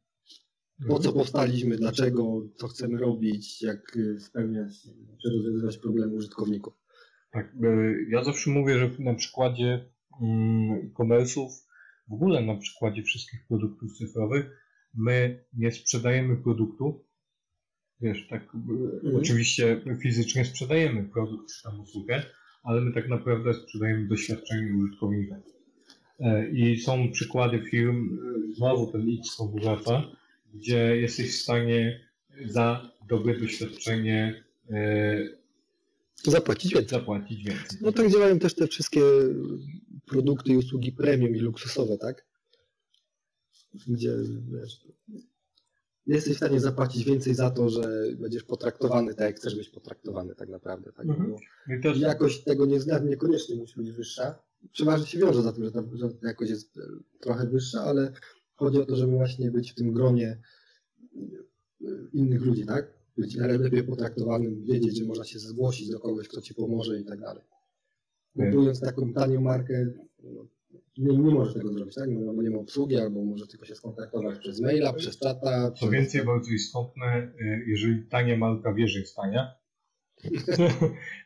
Po 0.89 0.99
co 0.99 1.12
powstaliśmy, 1.12 1.76
dlaczego, 1.76 2.49
co 2.57 2.68
chcemy 2.68 2.99
robić, 2.99 3.62
jak 3.62 3.97
y, 3.97 4.20
spełniać, 4.20 4.83
czy 5.22 5.28
rozwiązywać 5.37 5.78
problemy 5.78 6.14
użytkowników. 6.14 6.74
Tak, 7.30 7.47
e, 7.62 7.95
ja 8.11 8.24
zawsze 8.24 8.51
mówię, 8.51 8.78
że 8.78 8.91
na 8.99 9.14
przykładzie 9.14 9.91
mm, 10.22 10.70
e-commerce'ów, 10.72 11.49
w 12.09 12.12
ogóle 12.12 12.43
na 12.47 12.57
przykładzie 12.57 13.03
wszystkich 13.03 13.47
produktów 13.49 13.93
cyfrowych, 13.99 14.47
my 14.95 15.45
nie 15.53 15.72
sprzedajemy 15.72 16.37
produktu. 16.37 17.05
Wiesz, 18.01 18.28
tak, 18.30 18.43
e, 18.43 18.59
Mhm. 18.59 19.16
oczywiście 19.16 19.85
fizycznie 20.03 20.45
sprzedajemy 20.45 21.05
produkt 21.05 21.53
czy 21.55 21.62
tam 21.62 21.80
usługę, 21.80 22.22
ale 22.62 22.80
my 22.80 22.93
tak 22.93 23.09
naprawdę 23.09 23.55
sprzedajemy 23.55 24.09
doświadczenie 24.09 24.76
użytkownika. 24.76 25.37
E, 26.20 26.51
I 26.51 26.80
są 26.80 27.12
przykłady 27.12 27.62
firm, 27.70 28.18
znowu 28.57 28.93
ten 28.93 29.07
X 29.20 29.39
wraca, 29.62 30.03
gdzie 30.55 30.97
jesteś 30.97 31.39
w 31.39 31.43
stanie 31.43 32.01
za 32.47 32.91
dobre 33.09 33.41
doświadczenie 33.41 34.45
e, 34.71 35.43
Zapłacić 36.25 36.75
więcej. 36.75 36.99
zapłacić 36.99 37.45
więcej. 37.45 37.79
No 37.81 37.93
tak 37.93 38.11
działają 38.11 38.39
też 38.39 38.55
te 38.55 38.67
wszystkie 38.67 39.01
produkty 40.07 40.53
i 40.53 40.57
usługi 40.57 40.93
premium 40.93 41.37
i 41.37 41.39
luksusowe, 41.39 41.99
tak? 41.99 42.25
Gdzie 43.87 44.17
wiesz, 44.53 44.81
jesteś 46.07 46.35
w 46.35 46.37
stanie 46.37 46.61
zapłacić 46.61 47.05
więcej 47.05 47.35
za 47.35 47.51
to, 47.51 47.71
że 47.71 48.05
będziesz 48.19 48.43
potraktowany 48.43 49.15
tak, 49.15 49.27
jak 49.27 49.37
chcesz 49.37 49.57
być 49.57 49.69
potraktowany 49.69 50.35
tak 50.35 50.49
naprawdę. 50.49 50.93
Tak? 50.93 51.07
Mhm. 51.07 51.37
Też, 51.83 51.99
jakość 51.99 52.45
tego 52.45 52.67
niekoniecznie 53.05 53.57
musi 53.57 53.77
być 53.77 53.93
wyższa. 53.93 54.35
Przeważnie 54.73 55.07
się 55.07 55.19
wiąże 55.19 55.43
za 55.43 55.53
tym, 55.53 55.65
że 55.65 55.73
ta, 55.73 55.83
że 55.95 56.09
ta 56.09 56.29
jakość 56.29 56.51
jest 56.51 56.77
e, 56.79 56.81
trochę 57.21 57.47
wyższa, 57.47 57.85
ale 57.85 58.13
chodzi 58.65 58.79
o 58.79 58.87
to, 58.87 58.97
żeby 58.97 59.13
właśnie 59.13 59.51
być 59.51 59.73
w 59.73 59.75
tym 59.75 59.93
gronie 59.93 60.39
e, 61.17 61.87
innych 62.13 62.43
ludzi, 62.43 62.67
tak? 62.67 62.93
Być 63.19 63.37
lepiej 63.37 63.85
potraktowanym, 63.85 64.65
wiedzieć, 64.65 64.99
że 64.99 65.05
można 65.05 65.25
się 65.25 65.39
zgłosić 65.39 65.91
do 65.91 66.01
kogoś, 66.01 66.29
kto 66.29 66.41
ci 66.41 66.55
pomoże 66.55 67.01
i 67.01 67.05
tak 67.05 67.21
dalej. 67.21 67.43
Kupując 68.37 68.81
taką 68.81 69.13
tanią 69.13 69.41
markę, 69.41 69.87
no, 70.23 70.47
nie, 70.99 71.19
nie 71.19 71.35
może 71.35 71.55
tego 71.55 71.73
zrobić, 71.73 71.95
tak? 71.95 72.11
No, 72.11 72.35
bo 72.35 72.43
nie 72.43 72.51
ma 72.51 72.59
obsługi, 72.59 72.97
albo 72.97 73.25
może 73.25 73.47
tylko 73.47 73.67
się 73.67 73.75
skontaktować 73.75 74.39
przez 74.39 74.61
maila, 74.61 74.93
przez 74.93 75.19
czata. 75.19 75.71
co 75.71 75.77
przez- 75.77 75.91
więcej, 75.91 76.25
bardzo 76.25 76.51
istotne, 76.51 77.33
y, 77.41 77.65
jeżeli 77.67 78.07
tania 78.07 78.37
marka 78.37 78.75
wie, 78.75 78.89
że 78.89 79.01
jest 79.01 79.17
tania, 79.17 79.55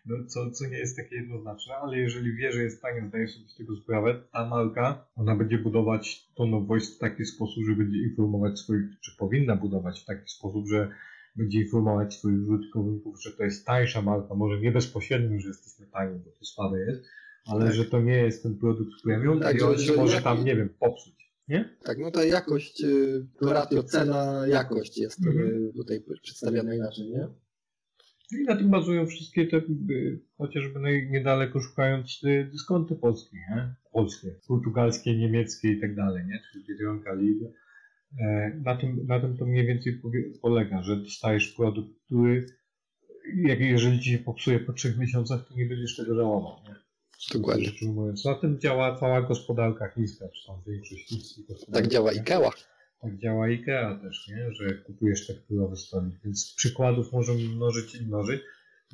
no, 0.07 0.17
co, 0.29 0.51
co 0.51 0.67
nie 0.67 0.79
jest 0.79 0.97
takie 0.97 1.17
jednoznaczne, 1.17 1.75
ale 1.75 1.99
jeżeli 1.99 2.33
wie, 2.37 2.53
że 2.53 2.63
jest 2.63 2.83
tania, 2.83 3.09
zdaje 3.09 3.29
sobie 3.29 3.49
z 3.49 3.57
tego 3.57 3.77
sprawę, 3.77 4.23
ta 4.33 4.49
marka, 4.49 5.07
ona 5.17 5.37
będzie 5.37 5.59
budować 5.59 6.27
tone 6.35 6.57
of 6.57 6.67
voice 6.67 6.95
w 6.95 6.99
taki 6.99 7.25
sposób, 7.25 7.65
że 7.69 7.77
będzie 7.77 7.99
informować 8.03 8.59
swoich, 8.59 9.01
czy 9.05 9.17
powinna 9.19 9.57
budować 9.57 10.03
w 10.03 10.05
taki 10.05 10.29
sposób, 10.29 10.69
że 10.69 10.91
będzie 11.37 11.61
informować 11.61 12.15
swoich 12.15 12.49
użytkowników, 12.49 13.23
że 13.23 13.33
to 13.33 13.45
jest 13.45 13.67
tańsza 13.67 14.03
marka, 14.03 14.35
może 14.35 14.61
nie 14.61 14.73
bezpośrednio, 14.73 15.41
że 15.41 15.49
jesteśmy 15.49 15.87
tani, 15.87 16.19
bo 16.25 16.31
to 16.31 16.45
słabe 16.45 16.81
jest, 16.81 17.05
ale 17.47 17.65
Tak. 17.65 17.75
że 17.75 17.85
to 17.85 18.01
nie 18.01 18.17
jest 18.19 18.43
ten 18.43 18.59
produkt 18.59 18.91
premium 19.05 19.41
Tak, 19.41 19.57
i 19.57 19.61
że- 19.61 19.67
on 19.67 19.75
się 19.79 19.81
że 19.83 19.97
może 19.97 20.23
tam, 20.23 20.45
nie 20.45 20.57
wiem, 20.57 20.69
popsuć, 20.81 21.33
nie? 21.49 21.77
Tak, 21.85 21.99
no 21.99 22.11
ta 22.11 22.25
jakość, 22.25 22.85
y, 22.85 23.27
to 23.39 23.53
ratio 23.53 23.83
cena, 23.83 24.47
jakość 24.47 24.99
jest 24.99 25.27
Mhm. 25.27 25.49
y, 25.49 25.73
tutaj 25.77 26.03
przedstawiana 26.23 26.75
inaczej, 26.75 27.11
nie? 27.11 27.29
I 28.33 28.45
na 28.45 28.57
tym 28.57 28.71
bazują 28.71 29.07
wszystkie 29.07 29.47
te, 29.47 29.57
y, 29.57 30.21
chociażby 30.39 30.81
niedaleko 31.11 31.61
szukając 31.61 32.21
y, 32.25 32.49
dyskonty 32.53 32.97
polskie, 32.97 33.37
nie? 33.37 33.75
Polskie, 33.93 34.35
portugalskie, 34.49 35.17
niemieckie 35.19 35.73
i 35.73 35.81
tak 35.81 35.95
dalej, 35.95 36.27
nie? 36.27 36.41
Czyli 36.53 36.65
Biedronka, 36.69 37.15
Lidl. 37.15 37.45
E, 38.21 38.53
Na 38.65 38.77
tym, 38.77 39.07
na 39.07 39.21
tym 39.21 39.37
to 39.37 39.47
mniej 39.47 39.67
więcej 39.67 40.01
polega, 40.43 40.83
że 40.83 40.97
dostajesz 40.97 41.49
produkt, 41.49 41.91
który 42.05 42.47
jak, 43.37 43.61
jeżeli 43.61 44.01
ci 44.01 44.11
się 44.11 44.19
popsuje 44.19 44.61
po 44.61 44.73
trzech 44.73 44.99
miesiącach, 44.99 45.49
to 45.49 45.55
nie 45.55 45.67
będziesz 45.67 45.97
tego 45.97 46.15
żałował, 46.15 46.57
nie? 46.69 46.75
Dokładnie. 47.35 47.71
Na 48.25 48.35
tym 48.35 48.61
działa 48.61 48.97
cała 48.97 49.23
gospodarka 49.23 49.89
chińska, 49.89 50.29
czy 50.29 50.47
tam 50.47 50.57
większość 50.67 51.09
chińskich 51.09 51.47
gospodarek. 51.47 51.83
Tak 51.85 51.93
działa? 51.93 52.11
IKEA. 52.11 52.51
Tak 53.01 53.19
działa 53.19 53.45
IKEA 53.45 53.99
też, 54.03 54.29
nie? 54.29 54.53
że 54.53 54.75
kupujesz 54.75 55.27
tekturowy 55.27 55.77
stolik, 55.77 56.15
więc 56.25 56.55
przykładów 56.57 57.13
możemy 57.13 57.49
mnożyć 57.49 57.95
i 57.95 58.07
mnożyć 58.07 58.43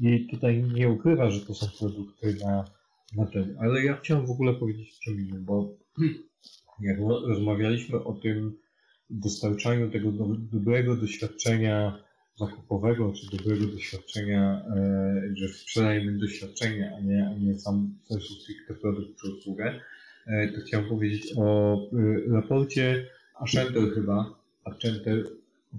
i 0.00 0.28
tutaj 0.30 0.62
nie 0.62 0.88
ukrywa, 0.88 1.30
że 1.30 1.40
to 1.40 1.55
są 1.55 1.66
produkty 1.78 2.36
na, 2.44 2.64
na 3.16 3.26
ten, 3.26 3.57
ale 3.61 3.84
ja 3.84 3.96
chciałem 3.96 4.26
w 4.26 4.30
ogóle 4.30 4.55
powiedzieć 4.55 4.98
czym 4.98 5.20
innym, 5.20 5.44
bo 5.44 5.76
jak 6.80 6.98
ro- 6.98 7.26
rozmawialiśmy 7.28 8.05
o 8.05 8.12
tym 8.12 8.59
dostarczaniu 9.11 9.90
tego 9.90 10.12
do, 10.12 10.26
dobrego 10.26 10.96
doświadczenia 10.96 12.03
zakupowego, 12.36 13.12
czy 13.12 13.36
dobrego 13.36 13.66
doświadczenia, 13.66 14.64
e, 14.76 15.36
że 15.36 15.48
sprzedajemy 15.48 16.18
doświadczenie, 16.18 16.92
a 16.96 17.00
nie, 17.00 17.26
a 17.26 17.38
nie 17.38 17.59
sam 17.59 17.98
sensu 18.05 18.34
stricte 18.34 18.74
produkt 18.74 19.20
czy 19.20 19.30
usługę, 19.30 19.80
e, 20.26 20.48
to 20.48 20.61
chciałem 20.61 20.88
powiedzieć 20.88 21.32
o 21.36 21.76
e, 21.76 22.32
raporcie 22.32 23.07
Ashenter 23.35 23.95
chyba, 23.95 24.41
Ashenter, 24.64 25.26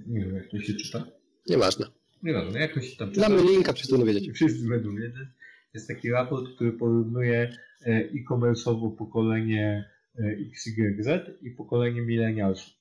nie 0.08 0.26
wiem 0.26 0.36
jak 0.36 0.50
to 0.50 0.60
się 0.60 0.74
czyta, 0.74 1.06
Nieważne. 1.50 1.86
nieważne, 2.24 2.60
jak 2.60 2.74
to 2.74 2.82
się 2.82 2.98
tam 2.98 3.12
czyta. 3.12 3.30
Damy 3.30 3.42
linka, 3.52 3.74
wszyscy 3.74 3.92
będą 3.98 4.08
wiedzieć. 4.14 4.36
Wszyscy 4.36 4.68
będą 4.70 4.96
wiedzieć. 4.96 5.28
Jest 5.74 5.88
taki 5.88 6.12
raport, 6.12 6.56
który 6.56 6.72
porównuje 6.74 7.58
e, 7.86 7.90
e-commerce'owo 7.90 8.96
pokolenie 8.98 9.90
e, 10.20 10.24
XYZ 10.52 11.08
i 11.42 11.52
pokolenie 11.52 12.02
millennialsów. 12.02 12.74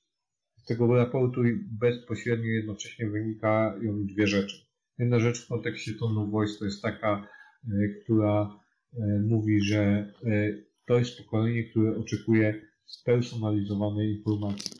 Z 0.57 0.65
tego 0.65 0.95
raportu 0.95 1.41
bezpośrednio 1.79 2.45
jednocześnie 2.47 3.09
wynikają 3.09 4.05
dwie 4.05 4.27
rzeczy. 4.27 4.65
Jedna 4.99 5.19
rzecz 5.19 5.45
w 5.45 5.47
kontekście 5.47 5.93
tone 5.93 6.21
of 6.21 6.31
voice 6.31 6.53
to 6.59 6.65
jest 6.65 6.81
taka, 6.81 7.27
e, 7.67 7.69
która 8.03 8.59
mówi, 9.27 9.61
że 9.61 10.13
to 10.87 10.99
jest 10.99 11.17
pokolenie, 11.17 11.63
które 11.63 11.97
oczekuje 11.97 12.61
spersonalizowanej 12.85 14.11
informacji, 14.17 14.71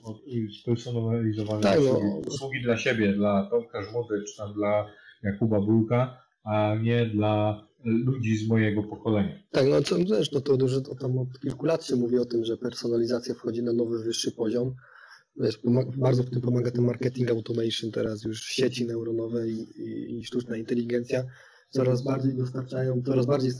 spersonalizowanej 0.61 1.63
Tak, 1.63 1.79
no. 1.79 1.91
usługi, 1.91 2.27
usługi 2.27 2.61
dla 2.61 2.77
siebie, 2.77 3.13
dla 3.13 3.49
Tomka 3.49 3.83
Żmody, 3.83 4.23
czy 4.23 4.37
tam 4.37 4.53
dla 4.53 4.89
Jakuba 5.23 5.61
Burka, 5.61 6.17
a 6.43 6.75
nie 6.81 7.05
dla 7.05 7.63
e, 7.85 7.89
ludzi 7.89 8.37
z 8.37 8.47
mojego 8.47 8.83
pokolenia. 8.83 9.39
Tak, 9.51 9.67
no 9.69 9.81
co 9.81 9.97
wiesz, 9.97 10.31
no 10.31 10.41
to 10.41 10.53
już 10.61 10.73
od, 10.73 10.99
tam 10.99 11.17
od 11.17 11.39
kilku 11.39 11.65
lat 11.65 11.85
się 11.85 11.95
mówi 11.95 12.17
o 12.17 12.25
tym, 12.25 12.45
że 12.45 12.57
personalizacja 12.57 13.35
wchodzi 13.35 13.63
na 13.63 13.73
nowy, 13.73 14.03
wyższy 14.03 14.31
poziom. 14.31 14.75
Wiesz, 15.37 15.57
pomaga, 15.57 15.91
bardzo 15.97 16.23
w 16.23 16.29
tym 16.29 16.41
pomaga 16.41 16.71
ten 16.71 16.85
marketing 16.85 17.29
automation 17.29 17.91
teraz, 17.91 18.23
już 18.23 18.43
sieci 18.43 18.85
neuronowe 18.85 19.49
i, 19.49 19.81
i, 19.81 20.17
i 20.19 20.25
sztuczna 20.25 20.57
inteligencja 20.57 21.23
coraz 21.69 22.03
bardziej 22.03 22.33
dostarczają, 22.33 23.01
coraz 23.05 23.25
bardziej 23.25 23.51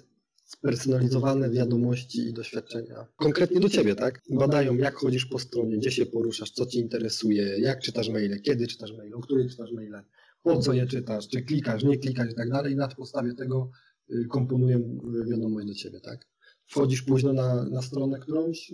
spersonalizowane 0.53 1.49
wiadomości 1.49 2.19
i 2.29 2.33
doświadczenia. 2.33 3.05
Konkretnie 3.15 3.59
do 3.59 3.69
ciebie, 3.69 3.95
tak? 3.95 4.21
Badają, 4.29 4.75
jak 4.77 4.95
chodzisz 4.95 5.25
po 5.25 5.39
stronie, 5.39 5.77
gdzie 5.77 5.91
się 5.91 6.05
poruszasz, 6.05 6.51
co 6.51 6.65
ci 6.65 6.79
interesuje, 6.79 7.59
jak 7.59 7.81
czytasz 7.81 8.09
maile, 8.09 8.41
kiedy 8.41 8.67
czytasz 8.67 8.91
maile, 8.97 9.13
o 9.13 9.21
których 9.21 9.51
czytasz 9.51 9.71
maile, 9.71 10.03
po 10.43 10.57
co 10.57 10.73
je 10.73 10.87
czytasz, 10.87 11.27
czy 11.27 11.41
klikasz, 11.41 11.83
nie 11.83 11.97
klikasz 11.97 12.31
i 12.31 12.35
tak 12.35 12.49
dalej. 12.49 12.75
Na 12.75 12.87
podstawie 12.87 13.33
tego 13.33 13.71
y, 14.09 14.25
komponuję 14.29 14.77
y, 14.77 15.25
wiadomość 15.29 15.67
do 15.67 15.73
ciebie, 15.73 15.99
tak? 15.99 16.27
Wchodzisz 16.65 17.01
późno 17.01 17.33
na, 17.33 17.63
na 17.63 17.81
stronę 17.81 18.19
którąś, 18.19 18.73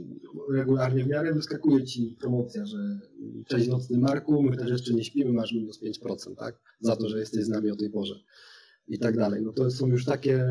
regularnie 0.51 1.03
w 1.03 1.07
miarę 1.07 1.33
wyskakuje 1.33 1.85
ci 1.85 2.17
promocja, 2.19 2.65
że 2.65 2.77
y, 2.77 3.43
cześć 3.47 3.67
nocny 3.67 3.97
Marku, 3.97 4.43
my 4.43 4.57
też 4.57 4.69
jeszcze 4.69 4.93
nie 4.93 5.03
śpimy, 5.03 5.33
masz 5.33 5.53
minus 5.53 5.83
5%, 5.83 6.35
tak? 6.35 6.61
Za 6.79 6.95
to, 6.95 7.09
że 7.09 7.19
jesteś 7.19 7.43
z 7.43 7.49
nami 7.49 7.71
o 7.71 7.75
tej 7.75 7.89
porze. 7.89 8.15
I 8.89 8.99
tak 8.99 9.15
dalej. 9.17 9.41
No 9.43 9.53
to 9.53 9.71
są 9.71 9.87
już 9.87 10.05
takie 10.05 10.45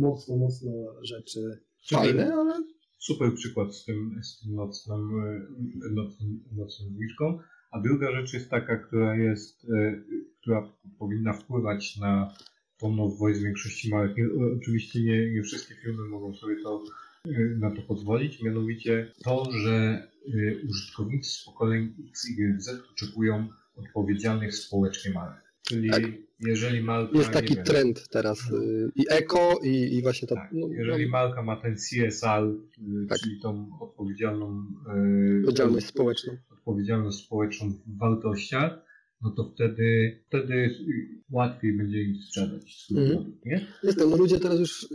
mocno, 0.00 0.36
mocno 0.36 0.72
rzeczy 1.02 1.58
fajne, 1.90 2.34
ale 2.34 2.64
Super 2.98 3.34
przykład 3.34 3.74
z 3.76 3.84
tym, 3.84 4.20
z 4.22 4.40
tym 4.40 4.54
nocnym, 4.54 5.00
e, 5.20 5.46
nocnym, 5.94 6.40
nocnym 6.52 6.88
zniżką. 6.96 7.38
A 7.70 7.80
druga 7.80 8.12
rzecz 8.12 8.34
jest 8.34 8.50
taka, 8.50 8.76
która 8.76 9.16
jest, 9.16 9.64
e, 9.64 10.02
która 10.40 10.72
powinna 10.98 11.32
wpływać 11.32 11.96
na 12.00 12.34
tone 12.78 13.02
of 13.02 13.18
voice 13.18 13.40
większości 13.40 13.90
marek. 13.90 14.16
Nie- 14.16 14.56
Oczywiście 14.56 15.02
nie, 15.04 15.32
nie 15.32 15.42
wszystkie 15.42 15.74
firmy 15.74 16.08
mogą 16.08 16.34
sobie 16.34 16.56
to 16.62 16.84
y, 17.28 17.56
na 17.60 17.70
to 17.70 17.82
pozwolić, 17.82 18.42
mianowicie 18.42 19.12
to, 19.24 19.50
że 19.64 20.08
y, 20.28 20.66
użytkownicy 20.70 21.30
z 21.30 21.44
pokoleń 21.44 21.94
X, 22.08 22.28
Y, 22.28 22.60
Z 22.62 22.68
oczekują 22.92 23.48
odpowiedzialnych 23.76 24.54
społecznie 24.56 25.12
marek. 25.12 25.42
Czyli 25.62 25.90
Tak. 25.90 26.02
Jeżeli 26.46 26.82
marka, 26.82 27.18
Jest 27.18 27.30
taki 27.30 27.54
wiem, 27.54 27.64
trend 27.64 28.08
teraz 28.08 28.50
y, 28.50 28.90
i 28.96 29.04
eko 29.10 29.60
i, 29.64 29.96
i 29.96 30.02
właśnie 30.02 30.28
to. 30.28 30.34
Tak, 30.34 30.50
no, 30.52 30.68
jeżeli 30.70 31.04
no, 31.04 31.10
marka 31.10 31.42
ma 31.42 31.56
ten 31.56 31.76
CSR, 31.76 32.44
y, 32.44 33.06
Tak. 33.08 33.18
czyli 33.18 33.40
tą 33.40 33.68
odpowiedzialną, 33.80 34.64
y, 34.96 35.38
odpowiedzialność 35.40 35.86
społeczną. 35.86 36.32
odpowiedzialność 36.50 37.18
społeczną 37.18 37.70
w 37.70 37.98
wartościach, 37.98 38.78
no 39.22 39.30
to 39.30 39.52
wtedy, 39.54 40.18
wtedy 40.28 40.70
łatwiej 41.30 41.76
będzie 41.76 42.02
im 42.02 42.16
sprzedać 42.22 42.86
Mhm. 42.96 43.32
nie? 43.44 43.66
Jestem, 43.82 44.10
no 44.10 44.16
ludzie 44.16 44.40
teraz 44.40 44.58
już, 44.58 44.88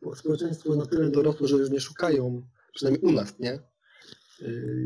po- 0.00 0.16
społeczeństwo 0.16 0.76
na 0.76 0.86
tyle 0.86 1.10
dorosło, 1.10 1.46
że 1.48 1.56
już 1.56 1.70
nie 1.70 1.80
szukają, 1.80 2.42
przynajmniej 2.74 3.02
u 3.02 3.12
nas, 3.12 3.38
nie? 3.40 3.58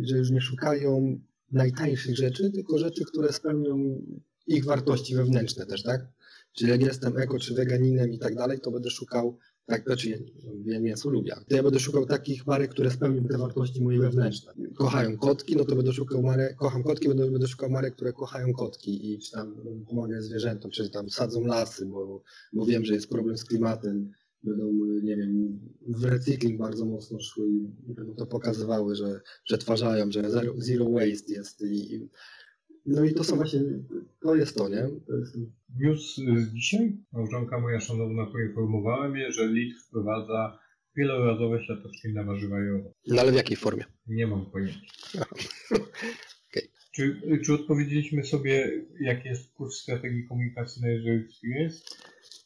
Że 0.02 0.18
już 0.18 0.30
nie 0.30 0.40
szukają 0.40 1.20
najtańszych 1.52 2.16
rzeczy, 2.16 2.50
tylko 2.50 2.78
rzeczy, 2.78 3.04
które 3.04 3.32
spełnią 3.32 4.02
ich 4.50 4.64
wartości 4.64 5.14
wewnętrzne 5.14 5.66
też, 5.66 5.82
tak? 5.82 6.08
Czyli 6.52 6.70
jak 6.70 6.82
jestem 6.82 7.18
eko 7.18 7.38
czy 7.38 7.54
weganinem 7.54 8.12
i 8.12 8.18
tak 8.18 8.34
dalej, 8.34 8.60
to 8.60 8.70
będę 8.70 8.90
szukał, 8.90 9.38
tak, 9.66 9.84
znaczy 9.84 10.24
ja, 10.64 10.80
mięso 10.80 11.10
lubię, 11.10 11.34
to 11.48 11.56
ja 11.56 11.62
będę 11.62 11.80
szukał 11.80 12.06
takich 12.06 12.46
marek, 12.46 12.70
które 12.70 12.90
spełnią 12.90 13.24
te 13.24 13.38
wartości 13.38 13.82
moje 13.82 13.98
wewnętrzne. 13.98 14.52
Kochają 14.74 15.16
kotki, 15.16 15.56
no 15.56 15.64
to 15.64 15.76
będę 15.76 15.92
szukał 15.92 16.22
marek, 16.22 16.56
kocham 16.56 16.82
kotki, 16.82 17.08
będę, 17.08 17.30
będę 17.30 17.48
szukał 17.48 17.70
marek, 17.70 17.94
które 17.94 18.12
kochają 18.12 18.52
kotki 18.52 19.12
i 19.12 19.18
czy 19.18 19.30
tam 19.30 19.54
pomagają 19.88 20.22
zwierzętom, 20.22 20.70
czy 20.70 20.90
tam 20.90 21.10
sadzą 21.10 21.44
lasy, 21.44 21.86
bo, 21.86 22.22
bo 22.52 22.66
wiem, 22.66 22.84
że 22.84 22.94
jest 22.94 23.08
problem 23.08 23.38
z 23.38 23.44
klimatem, 23.44 24.12
będą, 24.42 24.72
nie 25.02 25.16
wiem, 25.16 25.60
w 25.88 26.04
recykling 26.04 26.58
bardzo 26.58 26.84
mocno 26.84 27.20
szły 27.20 27.48
i 27.88 27.94
będą 27.94 28.14
to 28.14 28.26
pokazywały, 28.26 28.96
że 28.96 29.20
przetwarzają, 29.44 30.12
że 30.12 30.30
zero, 30.30 30.54
zero 30.58 30.90
waste 30.90 31.32
jest 31.32 31.62
i, 31.62 31.94
i 31.94 32.08
no 32.86 33.04
i 33.04 33.14
to 33.14 33.24
są 33.24 33.36
właśnie, 33.36 33.60
to 34.20 34.34
jest 34.34 34.56
to, 34.56 34.68
nie? 34.68 34.88
To 35.06 35.16
jest, 35.16 35.36
News 35.78 36.16
z 36.16 36.52
dzisiaj. 36.52 36.96
Małżonka 37.12 37.60
moja 37.60 37.80
szanowna 37.80 38.26
poinformowała 38.26 39.08
mnie, 39.08 39.32
że 39.32 39.46
Lidl 39.46 39.78
wprowadza 39.88 40.58
wielorazowe 40.96 41.64
siateczki 41.64 42.12
na 42.14 42.24
warzywa 42.24 42.56
i 42.64 42.68
owoce. 42.68 42.94
no 43.06 43.20
ale 43.20 43.32
w 43.32 43.34
jakiej 43.34 43.56
formie? 43.56 43.84
Nie 44.06 44.26
mam 44.26 44.50
pojęcia. 44.50 44.80
Okej. 46.48 46.70
Czy, 46.94 47.20
czy 47.44 47.54
odpowiedzieliśmy 47.54 48.24
sobie, 48.24 48.84
jaki 49.00 49.28
jest 49.28 49.52
kurs 49.52 49.76
strategii 49.76 50.28
komunikacyjnej 50.28 51.00
User 51.00 51.12
Experience? 51.12 51.84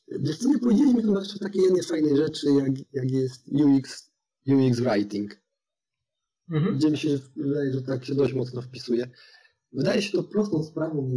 Wiesz 0.08 0.38
co, 0.38 0.48
nie 0.48 0.58
powiedzieliśmy 0.58 1.02
chyba 1.02 1.18
jeszcze 1.20 1.38
takiej 1.38 1.62
jednej 1.62 1.82
fajnej 1.82 2.16
rzeczy, 2.16 2.46
jak, 2.58 2.72
jak 2.92 3.10
jest 3.10 3.48
UX, 3.48 4.12
UX 4.46 4.80
writing. 4.80 5.44
Mhm. 6.50 6.76
gdzie 6.76 6.90
mi 6.90 6.98
się 6.98 7.08
wydaje, 7.36 7.72
że 7.72 7.82
tak 7.82 8.04
się 8.04 8.14
dość 8.14 8.34
mocno 8.34 8.62
wpisuje. 8.62 9.10
Wydaje 9.74 10.02
się 10.02 10.12
to 10.12 10.22
prostą 10.22 10.64
sprawą 10.64 11.10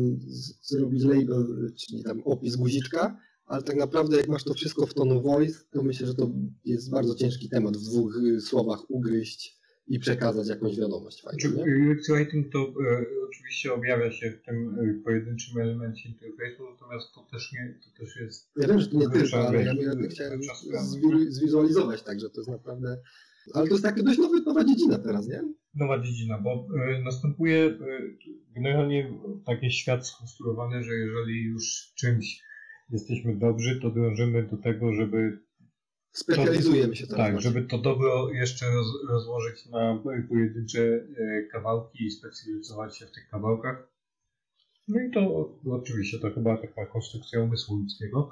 zrobić 0.62 1.04
label, 1.04 1.72
czyli 1.76 2.04
tam 2.04 2.22
opis 2.26 2.56
guziczka, 2.56 3.20
ale 3.46 3.64
tak 3.64 3.76
naprawdę 3.76 4.18
jak 4.18 4.28
masz 4.28 4.44
to 4.44 4.54
wszystko 4.54 4.86
w 4.86 4.94
tonu 4.94 5.22
voice, 5.22 5.60
to 5.72 5.84
myślę, 5.84 6.08
że 6.08 6.16
to 6.16 6.32
jest 6.66 6.90
bardzo 6.90 7.16
ciężki 7.16 7.50
temat 7.50 7.78
w 7.78 7.90
dwóch 7.90 8.18
y, 8.18 8.42
słowach 8.42 8.92
ugryźć 8.92 9.58
i 9.88 10.00
przekazać 10.00 10.48
jakąś 10.48 10.80
wiadomość 10.80 11.22
fajną. 11.22 11.40
Czy 11.40 11.52
Nie? 11.52 11.92
UX 11.92 12.10
Writing 12.10 12.54
to 12.54 12.60
e, 12.60 13.06
oczywiście 13.30 13.74
objawia 13.74 14.12
się 14.12 14.32
w 14.32 14.46
tym 14.46 14.80
e, 14.80 15.04
pojedynczym 15.04 15.62
elemencie 15.62 16.10
interfejsu, 16.10 16.64
natomiast 16.72 17.14
to 17.16 17.28
też 17.32 17.54
nie, 17.54 17.80
to 17.84 18.00
też 18.00 18.16
jest 18.16 18.50
Ja 18.56 18.68
wiem, 18.68 18.80
że 18.80 18.88
to 18.88 18.98
nie 18.98 19.10
tylko, 19.10 19.48
ale 19.48 19.64
ja, 19.64 19.74
ja 19.74 20.10
chciałem 20.10 20.42
zwizualizować 21.30 22.04
tak, 22.04 22.20
że 22.20 22.30
to 22.30 22.42
jest 22.42 22.50
naprawdę... 22.50 22.98
Ale 23.54 23.68
to 23.68 23.74
jest 23.74 23.84
taka 23.84 24.04
dość 24.04 24.20
nowa, 24.20 24.38
nowa 24.46 24.64
dziedzina 24.64 24.98
teraz, 25.00 25.28
nie? 25.28 25.42
nowa 25.78 26.00
dziedzina, 26.00 26.42
bo 26.42 26.68
e, 26.90 27.02
następuje 27.02 27.66
e, 27.66 27.78
generalnie 28.56 29.20
taki 29.46 29.72
świat 29.72 30.08
skonstruowany, 30.08 30.84
że 30.84 30.94
jeżeli 30.94 31.44
już 31.44 31.94
czymś 31.96 32.42
jesteśmy 32.90 33.36
dobrzy, 33.36 33.80
to 33.82 33.90
dążymy 33.90 34.44
do 34.44 34.58
tego, 34.58 34.94
żeby 34.94 35.40
Specjalizujemy 36.12 36.96
się 36.96 37.08
teraz. 37.08 37.18
tak, 37.26 37.34
bardziej. 37.34 37.52
żeby 37.52 37.68
to 37.68 37.78
dobro 37.78 38.32
jeszcze 38.32 38.66
roz, 38.66 38.88
rozłożyć 39.10 39.66
na 39.66 40.04
pojedyncze 40.30 40.82
e, 40.82 41.44
kawałki 41.52 42.06
i 42.06 42.12
specjalizować 42.12 42.98
się 42.98 43.06
w 43.06 43.12
tych 43.12 43.30
kawałkach. 43.30 43.88
No 44.88 45.02
i 45.02 45.12
to 45.12 45.52
oczywiście 45.72 46.20
to 46.20 46.32
chyba 46.32 46.58
taka 46.58 46.86
konstrukcja 46.86 47.42
umysłu 47.42 47.76
ludzkiego. 47.76 48.30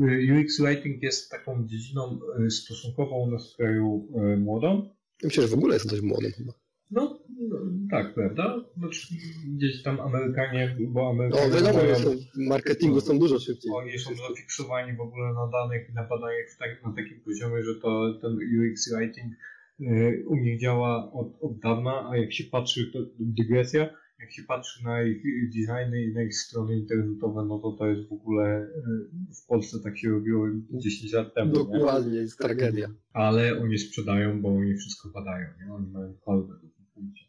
E, 0.00 0.40
UX 0.40 0.60
Writing 0.60 1.02
jest 1.02 1.30
taką 1.30 1.66
dziedziną 1.66 2.18
e, 2.46 2.50
stosunkowo 2.50 3.18
u 3.18 3.30
nas 3.30 3.52
w 3.52 3.56
kraju 3.56 4.08
e, 4.16 4.36
młodą, 4.36 4.88
Myślę, 5.24 5.42
że 5.42 5.48
w 5.48 5.54
ogóle 5.58 5.74
jest 5.74 5.90
dość 5.90 6.02
młodym 6.02 6.32
chyba. 6.32 6.52
no, 6.90 7.18
no 7.50 7.56
tak, 7.90 8.14
prawda? 8.14 8.64
Znaczy, 8.76 9.14
gdzieś 9.56 9.82
tam 9.82 10.00
Amerykanie, 10.00 10.76
bo 10.88 11.00
No 11.02 11.10
Amerykanie 11.10 11.52
wiadomo, 11.52 11.78
mają, 11.82 11.94
są, 11.94 12.10
w 12.10 12.48
marketingu 12.48 13.00
są 13.00 13.18
dużo 13.18 13.38
szybciej. 13.38 13.72
oni 13.74 13.98
są 13.98 14.10
zafiksowani 14.28 14.96
w 14.96 15.00
ogóle 15.00 15.26
na 15.34 15.50
danych 15.52 15.90
i 15.90 15.92
na 15.94 16.02
badaniach 16.02 16.46
tak, 16.58 16.84
na 16.84 16.92
takim 16.92 17.20
poziomie, 17.20 17.62
że 17.64 17.74
to 17.82 18.18
ten 18.22 18.32
UX 18.32 18.92
writing 18.94 19.32
y, 19.80 20.24
u 20.26 20.36
nich 20.36 20.60
działa 20.60 21.12
od, 21.12 21.28
od 21.40 21.58
dawna, 21.58 22.08
a 22.10 22.16
jak 22.16 22.32
się 22.32 22.44
patrzy, 22.44 22.90
to 22.92 22.98
dygresja, 23.18 23.90
jak 24.20 24.32
się 24.32 24.42
patrzy 24.42 24.84
na 24.84 25.02
ich 25.02 25.22
designy 25.54 26.04
i 26.04 26.12
na 26.14 26.22
ich 26.22 26.34
strony 26.36 26.78
internetowe, 26.78 27.44
no 27.48 27.58
to 27.58 27.72
to 27.78 27.86
jest 27.86 28.08
w 28.08 28.12
ogóle 28.12 28.62
y, 28.62 29.34
w 29.42 29.46
Polsce 29.46 29.80
tak 29.84 29.98
się 29.98 30.08
robiło 30.10 30.46
10 30.72 31.12
lat 31.12 31.34
temu. 31.34 31.46
nie? 31.48 31.52
Dokładnie, 31.54 32.14
jest 32.18 32.38
tragedia. 32.38 32.88
Ale 33.12 33.58
oni 33.60 33.78
sprzedają, 33.78 34.42
bo 34.42 34.48
oni 34.48 34.76
wszystko 34.76 35.08
badają, 35.08 35.48
nie? 35.66 35.72
Oni 35.72 35.90
mają 35.90 36.14
chwałę, 36.22 36.46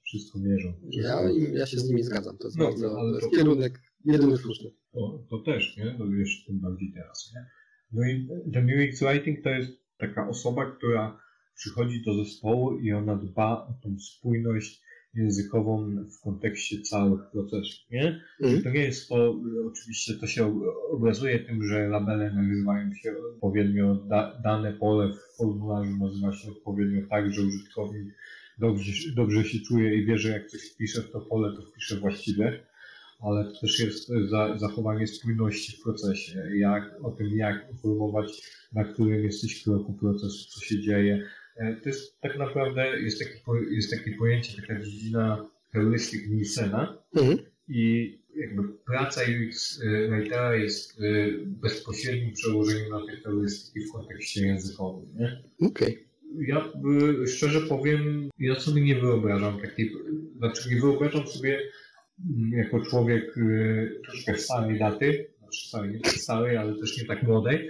wszystko 0.04 0.40
mierzą. 0.40 0.74
Ja, 0.92 1.18
Wszystko- 1.18 1.58
ja 1.58 1.66
się 1.66 1.78
z 1.80 1.90
nimi 1.90 2.04
zgadzam. 2.04 2.38
To 2.38 2.48
jest 2.48 2.58
No, 2.58 2.66
bardzo 2.66 3.00
ale 3.00 3.10
to 3.12 3.16
jest 3.18 3.32
to- 3.32 3.38
kierunek 3.38 3.80
jedyny 4.06 4.38
słuszny. 4.38 4.72
To, 4.94 5.26
to 5.30 5.40
też, 5.40 5.78
nie? 5.78 5.96
No 6.00 6.06
jeszcze 6.16 6.48
tym 6.52 6.60
bardziej 6.60 6.94
teraz, 6.94 7.32
nie? 7.36 7.46
No 7.92 8.08
i 8.10 8.28
ten 8.54 8.66
UX 8.66 9.00
Writing 9.00 9.44
to 9.44 9.50
jest 9.50 9.72
taka 9.98 10.30
osoba, 10.30 10.72
która 10.78 11.20
przychodzi 11.56 12.04
do 12.06 12.14
zespołu 12.24 12.80
i 12.80 12.92
ona 12.92 13.16
dba 13.16 13.68
o 13.68 13.74
tą 13.84 13.96
spójność 14.00 14.82
językową 15.16 15.96
w 16.06 16.22
kontekście 16.24 16.82
całych 16.82 17.22
procesów, 17.32 17.92
nie? 17.92 18.22
Mhm. 18.42 18.64
To 18.64 18.70
nie 18.70 18.84
jest 18.84 19.10
to, 19.10 19.36
oczywiście 19.68 20.14
to 20.14 20.28
się 20.28 20.46
ob- 20.46 20.64
obrazuje 20.92 21.40
tym, 21.40 21.68
że 21.68 21.88
labele 21.88 22.34
nazywają 22.34 22.94
się 22.94 23.14
odpowiednio, 23.34 23.96
da, 23.96 24.42
dane 24.44 24.74
pole 24.74 25.14
w 25.14 25.38
formularzu 25.38 25.98
nazywa 25.98 26.34
się 26.34 26.52
odpowiednio 26.52 27.08
tak, 27.10 27.34
że 27.34 27.42
użytkownik 27.42 28.14
dobrze, 28.58 28.92
dobrze 29.16 29.44
się 29.44 29.60
czuje 29.60 29.96
i 29.96 30.06
wie, 30.06 30.18
że 30.18 30.30
jak 30.30 30.48
coś 30.48 30.62
wpisze 30.72 31.02
w 31.02 31.12
to 31.12 31.22
pole, 31.22 31.56
to 31.56 31.62
wpisze 31.62 31.96
właściwie, 32.00 32.66
ale 33.20 33.46
to 33.46 33.60
też 33.62 33.80
jest 33.80 34.12
za, 34.30 34.58
zachowanie 34.58 35.08
spójności 35.08 35.78
w 35.78 35.84
procesie, 35.84 36.44
jak, 36.56 36.96
o 37.04 37.12
tym 37.12 37.38
jak 37.38 37.72
informować, 37.72 38.42
na 38.74 38.84
którym 38.84 39.24
jesteś 39.24 39.64
kroku 39.64 39.94
procesu, 39.94 40.50
co 40.50 40.66
się 40.66 40.82
dzieje. 40.82 41.24
E, 41.56 41.76
To 41.76 41.90
jest 41.90 42.20
tak 42.22 42.38
naprawdę, 42.38 43.02
jest 43.02 43.20
takie, 43.20 43.40
jest 43.72 43.92
takie 43.92 44.12
pojęcie, 44.12 44.62
taka 44.62 44.82
dziedzina 44.82 45.50
heurystyk 45.74 46.30
Nielsena, 46.30 46.98
Mhm. 47.16 47.38
i 47.68 48.18
jakby 48.36 48.64
praca 48.86 49.22
UX 49.22 49.82
y, 49.82 50.10
writera 50.10 50.56
jest 50.56 51.00
y, 51.02 51.34
bezpośrednim 51.46 52.34
przełożeniem 52.34 52.90
na 52.90 53.00
te 53.06 53.18
heurystyki 53.24 53.80
w 53.88 53.92
kontekście 53.92 54.48
językowym. 54.48 55.06
Nie? 55.16 55.44
Okej. 55.68 56.06
Ja 56.48 56.72
y, 57.24 57.28
szczerze 57.28 57.62
powiem, 57.62 58.30
ja 58.40 58.60
sobie 58.60 58.82
nie 58.82 58.96
wyobrażam 58.96 59.62
takiej, 59.62 59.92
znaczy 60.38 60.70
nie 60.70 60.82
wyobrażam 60.82 61.28
sobie 61.28 61.60
mm, 62.30 62.52
jako 62.52 62.86
człowiek 62.86 63.36
troszkę 64.06 64.38
starej 64.38 64.80
daty, 64.80 65.28
znaczy 65.40 65.68
starej, 65.68 65.92
nie 65.92 66.10
starej, 66.10 66.58
ale 66.58 66.76
też 66.80 66.98
nie 67.02 67.06
tak 67.08 67.24
młodej, 67.24 67.70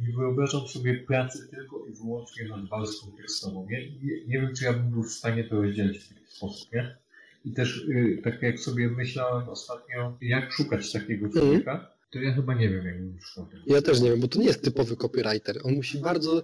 nie 0.00 0.12
wyobrażam 0.16 0.60
sobie 0.68 0.94
pracy 0.94 1.48
tylko 1.50 1.77
wyłącznie 2.02 2.48
nad 2.48 2.68
warstwą 2.68 3.12
tekstową. 3.16 3.66
Nie, 3.70 3.90
nie, 3.90 4.24
nie 4.26 4.40
wiem, 4.40 4.54
czy 4.56 4.64
ja 4.64 4.72
bym 4.72 4.90
był 4.90 5.02
w 5.02 5.12
stanie 5.12 5.44
to 5.44 5.62
rozdzielić 5.62 5.98
w 5.98 6.08
taki 6.08 6.26
sposób, 6.26 6.72
nie? 6.72 6.96
I 7.44 7.52
też 7.52 7.76
y, 7.88 8.20
tak 8.24 8.42
jak 8.42 8.58
sobie 8.60 8.90
myślałem 8.90 9.48
ostatnio, 9.48 10.18
jak 10.20 10.52
szukać 10.52 10.92
takiego 10.92 11.28
człowieka, 11.28 11.90
to 12.10 12.18
ja 12.18 12.34
chyba 12.34 12.54
nie 12.54 12.68
wiem, 12.68 12.86
jak 12.86 12.98
bym 13.02 13.20
szukał 13.20 13.46
tego. 13.50 13.62
Ja 13.66 13.82
też 13.82 14.00
nie 14.00 14.10
wiem, 14.10 14.20
bo 14.20 14.28
to 14.28 14.38
nie 14.38 14.46
jest 14.46 14.62
typowy 14.64 14.96
copywriter. 14.96 15.56
On 15.64 15.74
musi 15.74 15.98
bardzo 15.98 16.42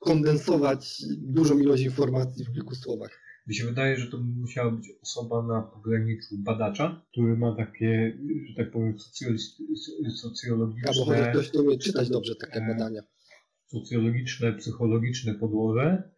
kondensować 0.00 1.02
dużą 1.18 1.58
ilość 1.58 1.82
informacji 1.82 2.44
w 2.44 2.52
kilku 2.52 2.74
słowach. 2.74 3.20
Mi 3.46 3.54
się 3.54 3.64
wydaje, 3.64 3.96
że 3.96 4.06
to 4.10 4.18
musiała 4.18 4.70
być 4.70 4.88
osoba 5.02 5.42
na 5.42 5.62
pograniczu 5.62 6.38
badacza, 6.38 7.02
który 7.10 7.36
ma 7.36 7.56
takie, 7.56 8.18
że 8.48 8.54
tak 8.64 8.70
powiem, 8.72 8.96
socjolist- 8.98 9.60
Albo 9.60 9.84
chociaż 10.04 10.20
socjologiczne, 10.20 11.30
ktoś, 11.32 11.48
kto 11.48 11.62
umie 11.62 11.78
czytać 11.78 12.08
dobrze 12.10 12.34
takie 12.36 12.60
E, 12.60 12.68
badania. 12.68 13.02
Socjologiczne, 13.70 14.52
psychologiczne 14.52 15.34
podłoże 15.34 16.10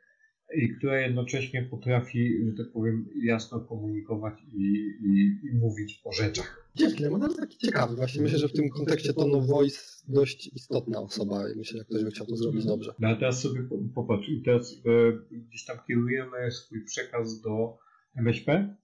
i 0.56 0.68
która 0.68 1.00
jednocześnie 1.00 1.62
potrafi, 1.62 2.46
że 2.46 2.64
tak 2.64 2.72
powiem, 2.72 3.06
jasno 3.22 3.60
komunikować 3.60 4.34
i, 4.52 4.62
i, 5.02 5.40
i 5.46 5.58
mówić 5.58 6.00
o 6.04 6.12
rzeczach. 6.12 6.70
Dzięki, 6.74 7.04
no 7.04 7.18
to 7.28 7.34
taki 7.34 7.58
ciekawy. 7.58 7.96
Właśnie 7.96 8.22
myślę, 8.22 8.38
że 8.38 8.48
w 8.48 8.52
tym 8.52 8.68
kontekście 8.68 9.12
tone 9.12 9.32
of 9.38 9.46
voice 9.46 9.78
dość 10.08 10.50
istotna 10.56 11.00
osoba 11.00 11.50
i 11.50 11.58
myślę, 11.58 11.78
że 11.78 11.84
ktoś 11.84 12.04
by 12.04 12.10
chciał 12.10 12.26
to 12.26 12.36
zrobić 12.36 12.64
dobrze. 12.64 12.94
No 12.98 13.08
a 13.08 13.16
teraz 13.16 13.40
sobie 13.40 13.62
po- 13.62 13.78
popatrz, 13.94 14.28
i 14.28 14.42
teraz 14.42 14.72
e, 14.86 15.36
gdzieś 15.48 15.64
tam 15.64 15.76
kierujemy 15.88 16.50
swój 16.50 16.84
przekaz 16.84 17.40
do 17.40 17.78
MŚP, 18.16 18.52
e, 18.52 18.74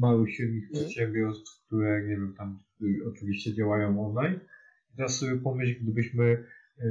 małych, 0.00 0.34
średnich 0.34 0.64
Mhm. 0.64 0.84
przedsiębiorstw, 0.84 1.66
które, 1.66 2.02
nie 2.02 2.16
wiem, 2.16 2.34
tam 2.38 2.58
e, 2.82 2.84
oczywiście 3.08 3.54
działają 3.54 4.06
online. 4.06 4.40
I 4.92 4.96
teraz 4.96 5.18
sobie 5.18 5.36
pomyśl, 5.36 5.82
gdybyśmy 5.82 6.44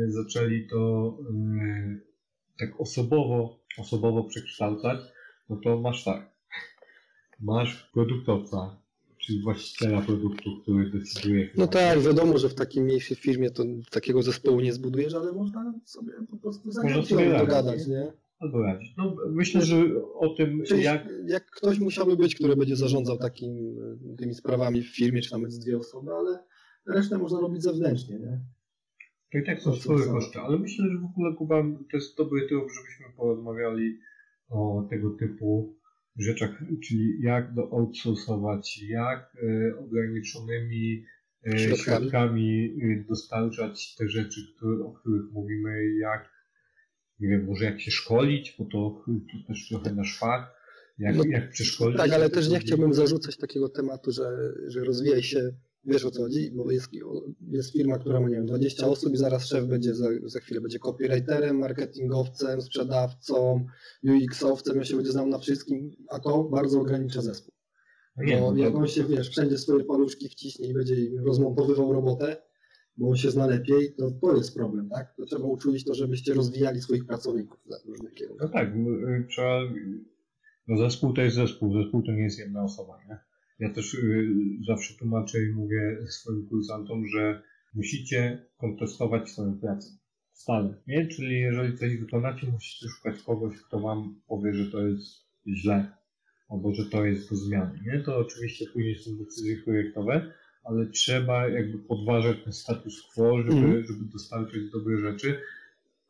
zaczęli 0.07 0.67
to 0.67 1.13
e, 1.29 1.99
tak 2.59 2.81
osobowo, 2.81 3.59
osobowo 3.77 4.23
przekształcać, 4.23 4.99
no 5.49 5.59
to 5.63 5.81
masz 5.81 6.03
tak, 6.03 6.31
masz 7.39 7.89
produktowca, 7.93 8.81
czyli 9.17 9.41
właściciela 9.41 10.01
produktu, 10.01 10.61
który 10.61 10.89
decyduje. 10.89 11.49
No 11.57 11.67
tak, 11.67 11.99
wiadomo, 11.99 12.37
że 12.37 12.49
w 12.49 12.55
takiej 12.55 12.83
mniejszej 12.83 13.17
firmie 13.17 13.51
to 13.51 13.63
takiego 13.91 14.23
zespołu 14.23 14.59
nie 14.59 14.73
zbudujesz, 14.73 15.13
ale 15.13 15.31
można 15.31 15.73
sobie 15.85 16.13
po 16.31 16.37
prostu 16.37 16.71
sobie 16.71 16.89
radzić, 16.89 17.17
dogadać, 17.39 17.87
nie? 17.87 18.13
Albo 18.39 18.61
radzić. 18.61 18.93
No, 18.97 19.15
myślę, 19.29 19.61
że 19.61 19.75
o 20.13 20.29
tym, 20.29 20.63
Czyli 20.67 20.83
jak 20.83 21.09
jak... 21.27 21.51
ktoś 21.51 21.79
musiałby 21.79 22.17
być, 22.17 22.35
który 22.35 22.55
będzie 22.55 22.75
zarządzał 22.75 23.17
takim, 23.17 23.75
tymi 24.17 24.33
sprawami 24.33 24.81
w 24.81 24.95
firmie, 24.95 25.21
czy 25.21 25.31
nawet 25.31 25.53
z 25.53 25.59
dwie 25.59 25.77
osoby, 25.77 26.11
ale 26.13 26.43
resztę 26.87 27.17
można 27.17 27.39
robić 27.39 27.63
zewnętrznie, 27.63 28.19
nie? 28.19 28.39
To 29.31 29.37
i 29.37 29.43
tak 29.45 29.61
są 29.61 29.75
swoje 29.75 29.99
same. 29.99 30.11
koszty, 30.11 30.39
ale 30.39 30.59
myślę, 30.59 30.85
że 30.91 30.97
w 30.97 31.05
ogóle 31.05 31.35
Kuba 31.35 31.63
to 31.91 31.97
jest 31.97 32.17
dobry 32.17 32.47
trop, 32.47 32.69
żebyśmy 32.71 33.05
porozmawiali 33.17 33.99
o 34.49 34.87
tego 34.89 35.09
typu 35.09 35.77
rzeczach, 36.17 36.63
czyli 36.83 37.21
jak 37.21 37.53
do 37.53 37.71
outsourcować, 37.71 38.83
jak 38.83 39.37
e, 39.43 39.77
ograniczonymi 39.79 41.05
e, 41.47 41.59
Środkami. 41.59 41.99
środkami 41.99 42.77
e, 42.81 43.03
dostarczać 43.09 43.95
te 43.95 44.09
rzeczy, 44.09 44.41
które, 44.55 44.85
o 44.85 44.91
których 44.91 45.31
mówimy, 45.31 45.95
jak 46.01 46.29
nie 47.19 47.29
wiem, 47.29 47.45
może 47.45 47.65
jak 47.65 47.81
się 47.81 47.91
szkolić, 47.91 48.55
bo 48.59 48.65
to, 48.65 49.03
to 49.05 49.47
też 49.47 49.69
trochę 49.69 49.95
nasz 49.95 50.19
fach, 50.19 50.61
jak, 50.97 51.15
No, 51.15 51.23
jak 51.25 51.49
przeszkolić. 51.49 51.97
Tak, 51.97 52.11
ale 52.11 52.29
też 52.29 52.49
nie 52.49 52.59
chciałbym 52.59 52.93
zarzucać 52.93 53.37
takiego 53.37 53.69
tematu, 53.69 54.11
że, 54.11 54.53
że 54.67 54.83
rozwijaj 54.83 55.23
się, 55.23 55.51
wiesz 55.83 56.05
o 56.05 56.11
co 56.11 56.21
chodzi, 56.21 56.51
bo 56.51 56.71
jest, 56.71 56.89
jest 57.51 57.71
firma, 57.73 57.97
która 57.99 58.19
ma, 58.19 58.29
nie 58.29 58.35
wiem, 58.35 58.45
20 58.45 58.87
osób 58.87 59.13
i 59.13 59.17
zaraz 59.17 59.45
szef 59.47 59.65
będzie, 59.65 59.95
za, 59.95 60.07
za 60.25 60.39
chwilę 60.39 60.61
będzie 60.61 60.79
copywriterem, 60.79 61.57
marketingowcem, 61.59 62.61
sprzedawcą, 62.61 63.65
UX-owcem, 64.03 64.77
ja 64.77 64.83
się 64.83 64.95
będzie 64.95 65.11
znał 65.11 65.27
na 65.27 65.37
wszystkim, 65.37 65.95
a 66.09 66.19
to 66.19 66.43
bardzo 66.43 66.79
ogranicza 66.81 67.21
zespół. 67.21 67.53
No 68.17 68.39
Bo 68.39 68.51
no 68.51 68.57
jak 68.57 68.75
on 68.75 68.87
się, 68.87 69.03
wiesz, 69.03 69.29
wszędzie 69.29 69.57
swoje 69.57 69.83
paluszki 69.83 70.29
wciśnie 70.29 70.67
i 70.67 70.73
będzie 70.73 70.95
rozmontowywał 71.25 71.93
robotę, 71.93 72.37
bo 72.97 73.09
on 73.09 73.17
się 73.17 73.31
zna 73.31 73.47
lepiej, 73.47 73.93
to 73.97 74.11
to 74.21 74.35
jest 74.35 74.55
problem, 74.55 74.89
tak? 74.89 75.15
To 75.17 75.25
trzeba 75.25 75.45
uczulić 75.45 75.85
to, 75.85 75.93
żebyście 75.93 76.33
rozwijali 76.33 76.81
swoich 76.81 77.05
pracowników 77.05 77.59
na 77.69 77.77
różnych 77.85 78.11
No 78.11 78.17
kierunkach. 78.17 78.51
tak, 78.53 78.67
m- 78.71 79.05
y, 79.09 79.27
trzeba. 79.29 79.59
No 80.67 80.77
zespół 80.77 81.13
to 81.13 81.21
jest 81.21 81.35
zespół, 81.35 81.73
zespół 81.83 82.03
to 82.03 82.11
nie 82.11 82.23
jest 82.23 82.39
jedna 82.39 82.63
osoba, 82.63 82.93
nie? 83.09 83.19
Ja 83.61 83.69
też 83.69 83.93
y, 83.93 84.29
zawsze 84.67 84.93
tłumaczę 84.99 85.43
i 85.43 85.49
mówię 85.53 85.97
swoim 86.09 86.47
kursantom, 86.47 87.07
że 87.07 87.41
musicie 87.73 88.45
kontestować 88.57 89.29
swoją 89.29 89.59
pracę. 89.59 89.89
Stale. 90.33 90.73
Nie? 90.87 91.07
Czyli 91.07 91.39
jeżeli 91.39 91.77
coś 91.77 91.97
wykonacie, 91.97 92.47
musicie 92.47 92.87
szukać 92.89 93.23
kogoś, 93.23 93.57
kto 93.67 93.79
wam 93.79 94.21
powie, 94.27 94.53
że 94.53 94.71
to 94.71 94.87
jest 94.87 95.25
źle, 95.47 95.91
albo 96.49 96.73
że 96.73 96.85
to 96.85 97.05
jest 97.05 97.29
do 97.29 97.35
zmiany. 97.35 97.79
Nie? 97.85 97.99
To 97.99 98.17
oczywiście 98.17 98.65
później 98.73 98.95
są 98.99 99.11
decyzje 99.17 99.57
projektowe, 99.57 100.33
ale 100.63 100.85
trzeba 100.89 101.47
jakby 101.49 101.77
podważać 101.79 102.37
ten 102.43 102.53
status 102.53 103.01
quo, 103.13 103.37
żeby, 103.37 103.53
Mhm. 103.53 103.83
żeby 103.85 104.05
dostarczyć 104.13 104.71
dobre 104.71 104.97
rzeczy. 104.97 105.39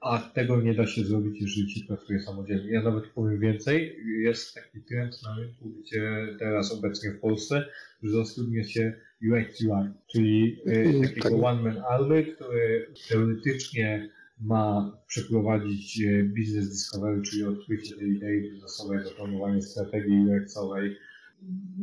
A 0.01 0.19
tego 0.19 0.61
nie 0.61 0.73
da 0.73 0.87
się 0.87 1.03
zrobić, 1.03 1.41
jeżeli 1.41 1.71
się 1.71 1.85
pracuje 1.85 2.21
samodzielnie. 2.21 2.71
Ja 2.71 2.81
nawet 2.81 3.07
powiem 3.07 3.39
więcej, 3.39 3.97
jest 4.21 4.55
taki 4.55 4.81
trend 4.81 5.23
na 5.23 5.35
rynku, 5.35 5.69
gdzie 5.69 6.27
teraz 6.39 6.71
obecnie 6.71 7.11
w 7.11 7.19
Polsce, 7.19 7.65
że 8.03 8.25
zatrudnia 8.25 8.63
się 8.63 8.93
UX 9.31 9.61
UI, 9.61 9.89
czyli 10.07 10.61
Mm, 10.65 11.01
takiego 11.01 11.29
tak. 11.29 11.43
one 11.43 11.61
man 11.61 11.83
army, 11.89 12.23
który 12.23 12.87
teoretycznie 13.09 14.09
ma 14.41 14.97
przeprowadzić 15.07 16.01
e, 16.01 16.23
business 16.23 16.69
discovery, 16.69 17.21
czyli 17.21 17.43
odkrycie 17.43 17.95
tej 17.95 18.09
idei 18.09 18.41
biznesowej, 18.41 18.99
zaplanowanie 19.03 19.61
strategii 19.61 20.25
UX-owej, 20.27 20.97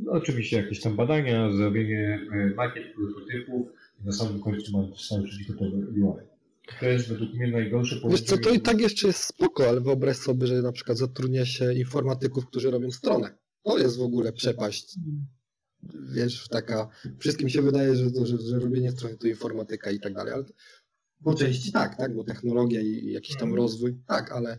no, 0.05 0.13
oczywiście 0.13 0.57
jakieś 0.57 0.81
tam 0.81 0.97
badania, 0.97 1.51
zrobienie 1.51 2.21
e, 2.33 2.55
makiet, 2.55 2.95
prototypów 2.95 3.69
i 4.03 4.07
na 4.07 4.13
samym 4.13 4.41
końcu 4.41 4.79
ma 4.79 4.83
dostarczyć 4.83 5.49
gotowe 5.49 5.77
UI. 5.77 6.38
Jest 6.83 7.09
według 7.09 7.35
mnie 7.35 7.51
najgorsze 7.51 8.01
Wiesz 8.11 8.23
co, 8.23 8.39
to 8.39 8.51
i 8.51 8.61
tak 8.61 8.81
jeszcze 8.81 9.07
jest 9.07 9.23
spoko, 9.23 9.69
ale 9.69 9.81
wyobraź 9.81 10.17
sobie, 10.17 10.47
że 10.47 10.63
na 10.63 10.73
przykład 10.73 10.99
zatrudnia 10.99 11.47
się 11.47 11.75
informatyków, 11.75 12.47
którzy 12.47 12.71
robią 12.71 12.91
stronę. 12.91 13.39
To 13.63 13.79
jest 13.79 13.97
w 13.99 14.03
ogóle 14.03 14.33
przepaść. 14.33 14.97
Wiesz, 16.15 16.49
taka, 16.49 16.89
wszystkim 17.19 17.49
się 17.49 17.63
wydaje, 17.63 17.97
że, 17.97 18.11
to, 18.11 18.27
że, 18.27 18.39
że 18.39 18.59
robienie 18.59 18.93
strony 18.93 19.17
to 19.17 19.27
informatyka 19.27 19.91
i 19.91 20.01
tak 20.01 20.15
dalej, 20.15 20.33
ale 20.33 20.45
po 21.25 21.35
części 21.35 21.73
tak, 21.73 21.97
tak, 21.97 22.15
bo 22.15 22.25
technologia 22.25 22.81
i 22.81 23.13
jakiś 23.13 23.37
tam 23.37 23.55
rozwój, 23.55 23.97
tak, 24.07 24.33
ale 24.33 24.59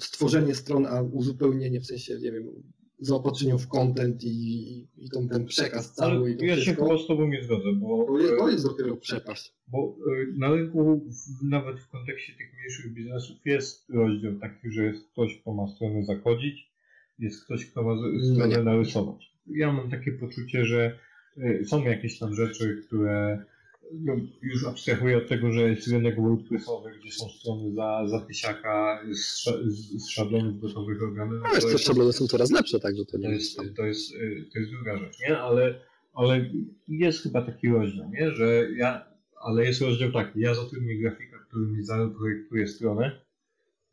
stworzenie 0.00 0.54
stron, 0.54 0.86
a 0.86 1.02
uzupełnienie 1.02 1.80
w 1.80 1.86
sensie, 1.86 2.18
nie 2.18 2.32
wiem, 2.32 2.62
zaopatrzeniu 3.00 3.58
w 3.58 3.68
content 3.68 4.24
i, 4.24 4.88
i 4.96 5.10
tą, 5.10 5.28
ten 5.28 5.46
przekaz 5.46 5.94
cały 5.94 6.12
Ale 6.12 6.30
i 6.30 6.36
to 6.36 6.44
ja 6.44 6.54
się 6.56 6.60
wszystko, 6.62 6.84
chyba 6.88 6.98
z 6.98 7.06
Tobą 7.06 7.28
nie 7.28 7.42
zgodzę, 7.44 7.72
bo, 7.72 8.06
to 8.06 8.18
jest, 8.18 8.38
to 8.38 8.50
jest 8.50 8.64
dopiero 8.66 8.96
przepaść. 8.96 9.52
bo 9.68 9.96
e, 10.06 10.38
na 10.38 10.50
rynku, 10.54 11.06
nawet 11.42 11.80
w 11.80 11.88
kontekście 11.88 12.32
tych 12.32 12.52
mniejszych 12.54 12.92
biznesów, 12.92 13.36
jest 13.44 13.90
rozdział 13.90 14.32
taki, 14.40 14.70
że 14.70 14.84
jest 14.84 15.04
ktoś, 15.12 15.38
kto 15.40 15.54
ma 15.54 15.68
stronę 15.68 16.04
zachodzić, 16.04 16.70
jest 17.18 17.44
ktoś, 17.44 17.66
kto 17.66 17.82
ma 17.82 17.94
No 17.94 18.34
stronę 18.34 18.56
nie. 18.56 18.62
narysować. 18.62 19.32
Ja 19.46 19.72
mam 19.72 19.90
takie 19.90 20.12
poczucie, 20.12 20.64
że 20.64 20.98
e, 21.36 21.64
są 21.64 21.82
jakieś 21.84 22.18
tam 22.18 22.34
rzeczy, 22.34 22.82
które 22.86 23.44
no, 23.92 24.16
już 24.42 24.66
abstrahuję 24.66 25.16
od 25.16 25.28
tego, 25.28 25.52
że 25.52 25.60
jest 25.60 25.88
rynek 25.88 26.20
WordPressowy, 26.20 26.90
gdzie 27.00 27.12
są 27.12 27.28
strony 27.28 27.74
za, 27.74 28.06
za 28.06 28.20
tysiaka 28.20 29.02
z, 29.12 29.44
z, 29.44 30.04
z 30.04 30.08
szablonów 30.08 30.60
gotowych 30.60 31.00
robione. 31.00 31.40
No 31.44 31.54
jest 31.54 31.72
też 31.72 31.84
szablony 31.84 32.12
są 32.12 32.26
coraz 32.26 32.50
lepsze, 32.50 32.80
także 32.80 33.04
to 33.04 33.18
nie 33.18 33.24
To 33.24 33.30
jest, 33.30 33.60
to 33.76 33.86
jest, 33.86 34.14
y, 34.14 34.48
to 34.52 34.58
jest 34.58 34.70
druga 34.70 34.98
rzecz, 34.98 35.20
nie? 35.20 35.38
Ale, 35.38 35.80
ale 36.12 36.50
jest 36.88 37.22
chyba 37.22 37.42
taki 37.42 37.68
rozdział, 37.68 38.10
nie? 38.10 38.30
Że 38.30 38.68
ja, 38.76 39.04
ale 39.40 39.64
jest 39.64 39.80
rozdział 39.80 40.12
taki, 40.12 40.40
ja 40.40 40.54
zatrudnię 40.54 40.98
grafika, 40.98 41.38
który 41.48 41.66
mi 41.66 41.82
zaprojektuje 41.82 42.68
stronę, 42.68 43.20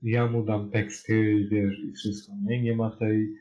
ja 0.02 0.28
mu 0.28 0.46
dam 0.46 0.72
teksty, 0.72 1.48
wiesz, 1.52 1.80
i 1.80 1.92
wszystko, 1.92 2.34
nie? 2.46 2.62
Nie 2.62 2.76
ma 2.76 2.92
tej, 2.92 3.36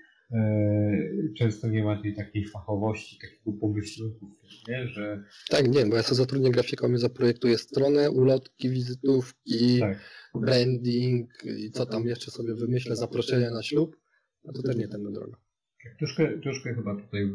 często 1.38 1.68
nie 1.68 1.84
ma 1.84 2.02
tej 2.02 2.14
takiej 2.14 2.48
fachowości, 2.48 3.18
takiego 3.20 3.58
pomyślunku, 3.60 4.26
w 4.26 4.40
tym, 4.40 4.74
nie? 4.74 4.88
Że 4.88 5.24
Tak, 5.50 5.68
nie, 5.68 5.86
bo 5.86 5.96
ja 5.96 6.02
sobie 6.02 6.16
zatrudnię 6.16 6.50
grafika, 6.50 6.86
on 6.86 6.92
mi 6.92 6.98
zaprojektuje 6.98 7.58
stronę, 7.58 8.10
ulotki, 8.10 8.70
wizytówki, 8.70 9.80
tak, 9.80 9.98
branding 10.34 11.30
i 11.44 11.70
co 11.70 11.86
tam 11.86 12.06
jeszcze 12.06 12.30
sobie 12.30 12.54
wymyślę, 12.54 12.96
zaproszenia 12.96 13.50
na 13.50 13.62
ślub, 13.62 13.96
a 14.48 14.52
to 14.52 14.62
też 14.62 14.76
nie 14.76 14.88
tędy 14.88 15.12
droga. 15.12 15.36
tak 15.84 15.98
troszkę, 15.98 16.40
troszkę 16.40 16.74
chyba 16.74 16.96
tutaj 16.96 17.32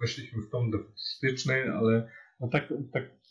weszliśmy 0.00 0.42
w 0.42 0.50
tom 0.50 0.70
defetystyczny, 0.70 1.54
ale 1.74 2.08
no 2.40 2.48
tak, 2.48 2.74
tak 2.92 3.22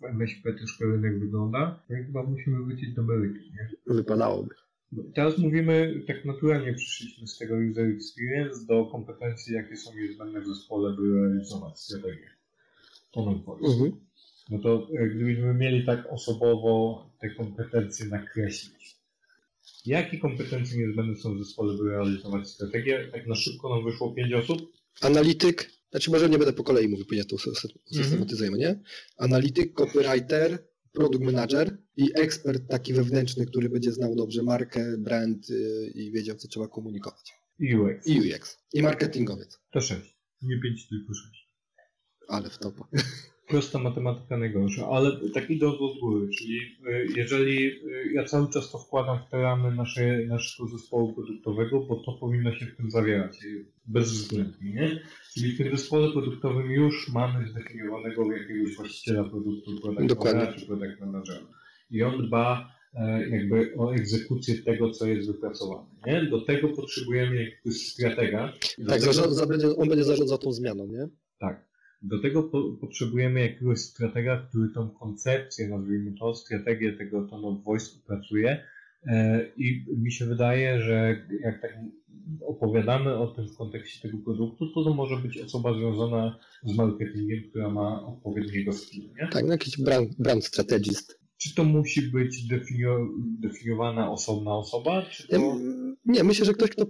w 0.00 0.04
MŚP 0.04 0.52
troszkę 0.52 0.84
rynek 0.84 1.20
wygląda, 1.20 1.84
no 1.90 1.96
i 1.96 2.04
chyba 2.04 2.22
musimy 2.22 2.64
wrócić 2.64 2.94
do 2.94 3.02
meritum, 3.02 3.42
nie? 3.42 3.94
Wypadałoby. 3.94 4.54
Teraz 5.14 5.38
mówimy, 5.38 6.04
tak 6.06 6.24
naturalnie 6.24 6.74
przyszliśmy 6.74 7.26
z 7.26 7.38
tego 7.38 7.54
user 7.70 7.86
experience 7.86 8.66
do 8.66 8.86
kompetencji, 8.86 9.54
jakie 9.54 9.76
są 9.76 9.94
niezbędne 9.94 10.40
w 10.40 10.46
zespole, 10.46 10.96
by 10.96 11.02
realizować 11.14 11.80
strategię. 11.80 12.30
To 13.10 13.26
nam 13.26 13.42
powiedz. 13.42 13.72
Mhm. 13.72 13.92
No 14.50 14.58
to 14.58 14.88
e, 14.98 15.08
gdybyśmy 15.08 15.54
mieli 15.54 15.86
tak 15.86 16.06
osobowo 16.10 17.04
te 17.20 17.30
kompetencje 17.30 18.06
nakreślić. 18.06 18.96
Jakie 19.86 20.18
kompetencje 20.18 20.86
niezbędne 20.86 21.16
są 21.16 21.34
w 21.34 21.38
zespole, 21.38 21.76
by 21.78 21.90
realizować 21.90 22.48
strategię? 22.48 23.08
Tak 23.12 23.26
na 23.26 23.34
szybko 23.34 23.74
nam 23.74 23.84
wyszło 23.84 24.12
pięć 24.14 24.32
osób. 24.32 24.72
Analityk, 25.00 25.70
znaczy 25.90 26.10
może 26.10 26.28
nie 26.28 26.38
będę 26.38 26.52
po 26.52 26.64
kolei 26.64 26.88
mówił, 26.88 27.06
później 27.06 27.26
to 27.26 27.36
sy- 27.36 27.50
sy- 27.50 27.78
systematyzujemy, 28.02 28.58
nie? 28.58 28.80
Analityk, 29.16 29.72
copywriter, 29.72 30.58
product 30.96 31.24
manager 31.24 31.78
i 31.96 32.10
ekspert 32.14 32.62
taki 32.70 32.92
wewnętrzny, 32.92 33.46
który 33.46 33.68
będzie 33.68 33.92
znał 33.92 34.14
dobrze 34.14 34.42
markę, 34.42 34.98
brand 34.98 35.50
y, 35.50 35.92
i 35.94 36.12
wiedział, 36.12 36.36
co 36.36 36.48
trzeba 36.48 36.68
komunikować. 36.68 37.32
I 37.58 37.76
UX. 37.76 38.06
I 38.06 38.34
UX. 38.34 38.58
I 38.72 38.82
marketingowiec. 38.82 39.60
To 39.72 39.80
sześć. 39.80 40.16
Nie 40.42 40.60
pięć, 40.60 40.88
tylko 40.88 41.14
sześć. 41.14 41.56
Ale 42.28 42.50
w 42.50 42.58
topa. 42.58 42.88
Prosta 43.48 43.78
matematyka 43.78 44.36
najgorsza, 44.36 44.88
ale 44.88 45.12
tak 45.34 45.50
idąc 45.50 45.80
od 45.80 45.98
góry, 46.00 46.28
czyli 46.38 46.58
y, 46.58 47.06
jeżeli 47.16 47.66
y, 47.66 48.12
ja 48.12 48.24
cały 48.24 48.50
czas 48.50 48.70
to 48.70 48.78
wkładam 48.78 49.18
w 49.18 49.30
te 49.30 49.42
ramy 49.42 49.74
nasze, 49.74 50.18
naszego 50.28 50.68
zespołu 50.68 51.12
produktowego, 51.14 51.80
bo 51.80 51.96
to 51.96 52.12
powinno 52.12 52.52
się 52.54 52.66
w 52.66 52.76
tym 52.76 52.90
zawierać, 52.90 53.38
bezwzględnie, 53.86 54.72
nie? 54.72 55.00
Czyli 55.34 55.52
w 55.52 55.58
tym 55.58 55.76
zespole 55.76 56.12
produktowym 56.12 56.70
już 56.70 57.08
mamy 57.12 57.48
zdefiniowanego 57.48 58.32
jakiegoś 58.32 58.76
właściciela 58.76 59.24
produktu, 59.24 59.80
product 59.80 60.20
czy 60.58 60.66
product 60.66 61.00
managera. 61.00 61.46
I 61.90 62.02
on 62.02 62.26
dba 62.26 62.74
e, 62.94 63.28
jakby 63.28 63.72
o 63.78 63.94
egzekucję 63.94 64.58
tego, 64.58 64.90
co 64.90 65.06
jest 65.06 65.32
wypracowane, 65.32 65.88
nie? 66.06 66.22
Do 66.22 66.40
tego 66.40 66.68
potrzebujemy 66.68 67.36
jakiegoś 67.44 67.76
stratega. 67.76 68.52
Tak, 68.52 69.00
tego- 69.00 69.12
zarząd, 69.12 69.32
za, 69.34 69.46
będzie, 69.46 69.76
on 69.76 69.88
będzie 69.88 70.04
zarządzał 70.04 70.38
tą 70.38 70.52
zmianą, 70.52 70.86
nie? 70.86 71.08
tak. 71.38 71.66
Do 72.02 72.22
tego 72.22 72.42
po, 72.42 72.62
potrzebujemy 72.80 73.40
jakiegoś 73.40 73.78
stratega, 73.78 74.46
który 74.48 74.68
tą 74.68 74.90
koncepcję, 74.90 75.68
nazwijmy 75.68 76.14
to, 76.18 76.34
strategię 76.34 76.92
tego 76.92 77.26
tone 77.26 77.46
of 77.48 77.64
voice 77.64 77.90
opracuje. 78.04 78.64
E, 79.06 79.46
I 79.56 79.84
mi 79.96 80.12
się 80.12 80.26
wydaje, 80.26 80.82
że 80.82 81.26
jak 81.44 81.62
tak 81.62 81.78
opowiadamy 82.46 83.16
o 83.16 83.26
tym 83.26 83.48
w 83.48 83.56
kontekście 83.56 84.08
tego 84.08 84.24
produktu, 84.24 84.72
to 84.72 84.84
to 84.84 84.94
może 84.94 85.16
być 85.16 85.38
osoba 85.38 85.74
związana 85.74 86.38
z 86.64 86.76
marketingiem, 86.76 87.42
która 87.50 87.70
ma 87.70 88.06
odpowiedniego 88.06 88.72
skill. 88.72 89.10
Tak, 89.32 89.44
no 89.44 89.52
jakiś 89.52 89.78
brand, 89.78 90.10
brand 90.18 90.44
strategist. 90.44 91.20
Czy 91.36 91.54
to 91.54 91.64
musi 91.64 92.02
być 92.02 92.46
definio, 92.46 93.08
definiowana 93.40 94.10
osobna 94.10 94.56
osoba, 94.56 95.06
to, 95.30 95.58
nie, 96.04 96.24
myślę, 96.24 96.46
że 96.46 96.52
ktoś, 96.52 96.70
kto, 96.70 96.86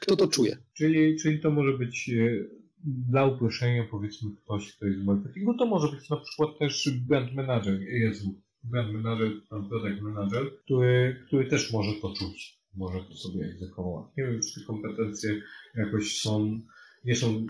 kto 0.00 0.16
to 0.16 0.28
czuje. 0.28 0.56
czyli, 0.72 1.16
czyli 1.16 1.40
to 1.40 1.50
może 1.50 1.78
być 1.78 2.10
e, 2.10 2.44
dla 2.86 3.26
uproszczenia 3.26 3.86
powiedzmy 3.90 4.30
ktoś, 4.36 4.76
kto 4.76 4.86
jest 4.86 5.00
z 5.00 5.04
marketingu, 5.04 5.54
to 5.54 5.66
może 5.66 5.96
być 5.96 6.10
na 6.10 6.16
przykład 6.16 6.58
też 6.58 6.90
brand 7.08 7.34
manager, 7.34 7.80
Jezu, 7.80 8.40
brand 8.64 8.92
manager, 8.92 9.32
tam 9.50 9.68
product 9.68 10.02
manager, 10.02 10.58
który, 10.64 11.24
który 11.26 11.50
też 11.50 11.72
może 11.72 11.92
to 12.02 12.14
czuć, 12.18 12.60
może 12.74 12.98
to 13.04 13.14
sobie 13.14 13.46
egzekwować. 13.46 14.06
Nie 14.16 14.24
wiem, 14.24 14.40
czy 14.40 14.60
te 14.60 14.66
kompetencje 14.66 15.42
jakoś 15.74 16.20
są, 16.20 16.60
nie 17.04 17.16
są, 17.16 17.46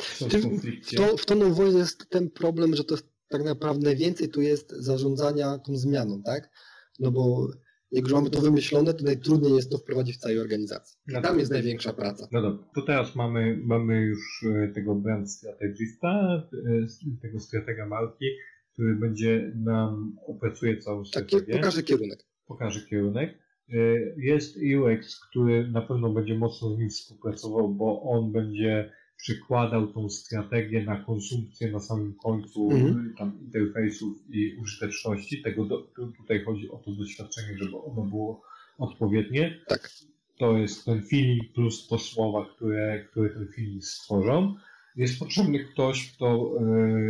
są 0.00 0.28
w 0.28 0.42
konflikcie. 0.42 0.96
To, 0.96 1.16
w 1.16 1.26
Tone 1.26 1.46
of 1.46 1.58
jest 1.74 2.10
ten 2.10 2.30
problem, 2.30 2.76
że 2.76 2.84
to 2.84 2.94
jest 2.94 3.08
tak 3.28 3.44
naprawdę 3.44 3.96
więcej 3.96 4.28
tu 4.28 4.40
jest 4.40 4.70
zarządzania 4.70 5.58
tą 5.58 5.76
zmianą, 5.76 6.22
tak? 6.22 6.50
No 6.98 7.10
bo 7.10 7.48
jak 7.90 8.04
już 8.04 8.12
mamy 8.12 8.30
to 8.30 8.40
wymyślone, 8.40 8.94
to 8.94 9.04
najtrudniej 9.04 9.52
jest 9.52 9.70
to 9.70 9.78
wprowadzić 9.78 10.16
w 10.16 10.20
całej 10.20 10.38
organizacji. 10.40 10.98
No 11.06 11.14
Tam 11.14 11.22
tak. 11.22 11.38
jest 11.38 11.50
największa 11.52 11.92
praca. 11.92 12.28
No 12.32 12.42
dobra, 12.42 12.64
to 12.74 12.82
teraz 12.82 13.16
mamy, 13.16 13.60
mamy 13.64 14.00
już 14.00 14.44
e, 14.54 14.68
tego 14.68 14.94
brand 14.94 15.30
strategista, 15.32 16.42
e, 17.10 17.18
tego 17.22 17.40
stratega 17.40 17.86
marki, 17.86 18.26
który 18.72 18.94
będzie 18.94 19.52
nam 19.56 20.16
opracuje 20.26 20.76
całą 20.78 20.98
Tak, 21.02 21.08
strategię. 21.08 21.52
pokaże 21.56 21.82
kierunek. 21.82 22.18
pokaże 22.46 22.80
kierunek. 22.80 23.38
Y, 23.72 24.14
Jest 24.18 24.56
UX, 24.56 25.20
który 25.30 25.68
na 25.70 25.82
pewno 25.82 26.12
będzie 26.12 26.34
mocno 26.38 26.74
z 26.74 26.78
nim 26.78 26.90
współpracował, 26.90 27.68
bo 27.74 28.02
on 28.02 28.32
będzie 28.32 28.92
przykładał 29.18 29.86
tą 29.86 30.10
strategię 30.10 30.84
na 30.84 30.96
konsumpcję 31.04 31.72
na 31.72 31.80
samym 31.80 32.14
końcu 32.14 32.70
Mhm. 32.72 33.06
y, 33.10 33.18
tam 33.18 33.40
interfejsów 33.40 34.18
i 34.30 34.56
użyteczności. 34.62 35.42
Tego 35.42 35.64
do, 35.64 35.78
tu- 35.78 36.12
tutaj 36.12 36.44
chodzi 36.44 36.70
o 36.70 36.76
to 36.76 36.90
doświadczenie, 36.92 37.58
żeby 37.58 37.76
ono 37.76 38.02
było 38.02 38.42
odpowiednie. 38.78 39.60
Tak. 39.68 39.90
To 40.38 40.58
jest 40.58 40.84
ten 40.84 41.02
feeling 41.02 41.52
plus 41.52 41.86
to 41.88 41.98
słowa, 41.98 42.46
które, 42.56 43.04
które 43.10 43.30
ten 43.30 43.48
feeling 43.56 43.84
stworzą. 43.84 44.54
Jest 44.98 45.18
potrzebny 45.18 45.64
ktoś, 45.64 46.12
kto 46.12 46.54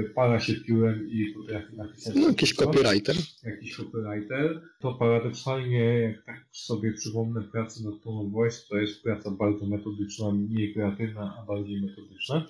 y, 0.06 0.10
para 0.14 0.40
się 0.40 0.54
piórem 0.54 1.10
i 1.10 1.26
potrafi 1.34 1.76
napisać 1.76 2.14
No, 2.16 2.28
jakiś 2.28 2.54
coś 2.54 2.58
copywriter. 2.66 3.16
jakiś 3.44 3.76
copywriter, 3.76 4.62
to 4.80 4.94
paradoksalnie, 4.94 5.84
jak 5.84 6.24
tak 6.26 6.44
sobie 6.52 6.92
przypomnę 6.92 7.42
pracę 7.52 7.80
nad 7.84 7.94
of 8.06 8.32
Voice, 8.32 8.58
to 8.68 8.76
jest 8.76 9.02
praca 9.02 9.30
bardzo 9.30 9.66
metodyczna, 9.66 10.30
mniej 10.32 10.74
kreatywna, 10.74 11.34
a 11.42 11.46
bardziej 11.46 11.82
metodyczna. 11.82 12.46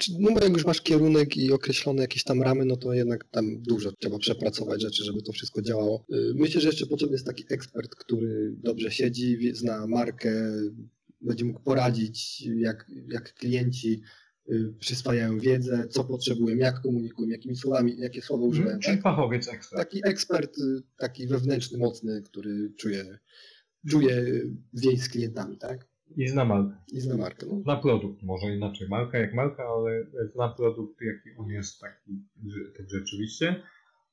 Czy- 0.00 0.12
No 0.20 0.32
bo 0.32 0.40
jak 0.44 0.52
już 0.52 0.64
masz 0.66 0.80
kierunek 0.80 1.36
i 1.36 1.52
określone 1.52 2.02
jakieś 2.02 2.24
tam 2.24 2.42
ramy, 2.42 2.64
no 2.64 2.76
to 2.76 2.92
jednak 2.92 3.24
tam 3.30 3.62
dużo 3.62 3.92
trzeba 3.92 4.18
przepracować 4.18 4.82
rzeczy, 4.82 5.04
żeby 5.04 5.22
to 5.22 5.32
wszystko 5.32 5.62
działało. 5.62 6.04
Y, 6.12 6.34
Myślę, 6.34 6.60
że 6.60 6.68
jeszcze 6.68 6.86
potrzebny 6.86 7.14
jest 7.14 7.26
taki 7.26 7.44
ekspert, 7.50 7.94
który 7.94 8.54
dobrze 8.58 8.90
siedzi, 8.90 9.54
zna 9.54 9.86
markę, 9.86 10.52
będzie 11.20 11.44
mógł 11.44 11.60
poradzić, 11.60 12.42
jak, 12.56 12.90
jak 13.12 13.34
klienci 13.34 14.02
przyswajają 14.78 15.38
wiedzę, 15.38 15.88
co 15.88 16.04
potrzebują, 16.04 16.56
jak 16.56 16.80
komunikują, 16.82 17.28
jakimi 17.28 17.56
słowami, 17.56 17.98
jakie 17.98 18.22
słowa 18.22 18.44
używają. 18.46 18.78
Czyli 18.78 18.96
Tak? 18.96 19.02
fachowiec 19.02 19.48
ekspert. 19.48 19.82
Taki 19.82 20.00
ekspert, 20.04 20.58
y, 20.58 20.82
taki 20.98 21.26
wewnętrzny, 21.26 21.78
mocny, 21.78 22.22
który 22.22 22.72
czuje, 22.78 23.18
czuje 23.90 24.24
więź 24.72 25.00
z 25.02 25.08
klientami, 25.08 25.58
tak? 25.58 25.88
I 26.16 26.28
zna 26.28 26.44
markę. 26.44 26.74
I 26.92 27.00
zna 27.00 27.16
markę. 27.16 27.46
No. 27.46 27.60
Zna 27.62 27.76
produkt, 27.76 28.22
może 28.22 28.56
inaczej 28.56 28.88
marka 28.88 29.18
jak 29.18 29.34
marka, 29.34 29.62
ale 29.62 30.06
zna 30.34 30.48
produkt, 30.48 31.00
jaki 31.00 31.38
on 31.38 31.48
jest 31.48 31.80
taki, 31.80 32.24
tak 32.76 32.90
rzeczywiście. 32.90 33.62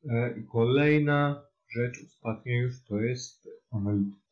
E, 0.10 0.40
I 0.40 0.44
kolejna 0.52 1.46
rzecz, 1.76 1.98
ostatnia 2.08 2.62
już, 2.62 2.84
to 2.84 3.00
jest. 3.02 3.50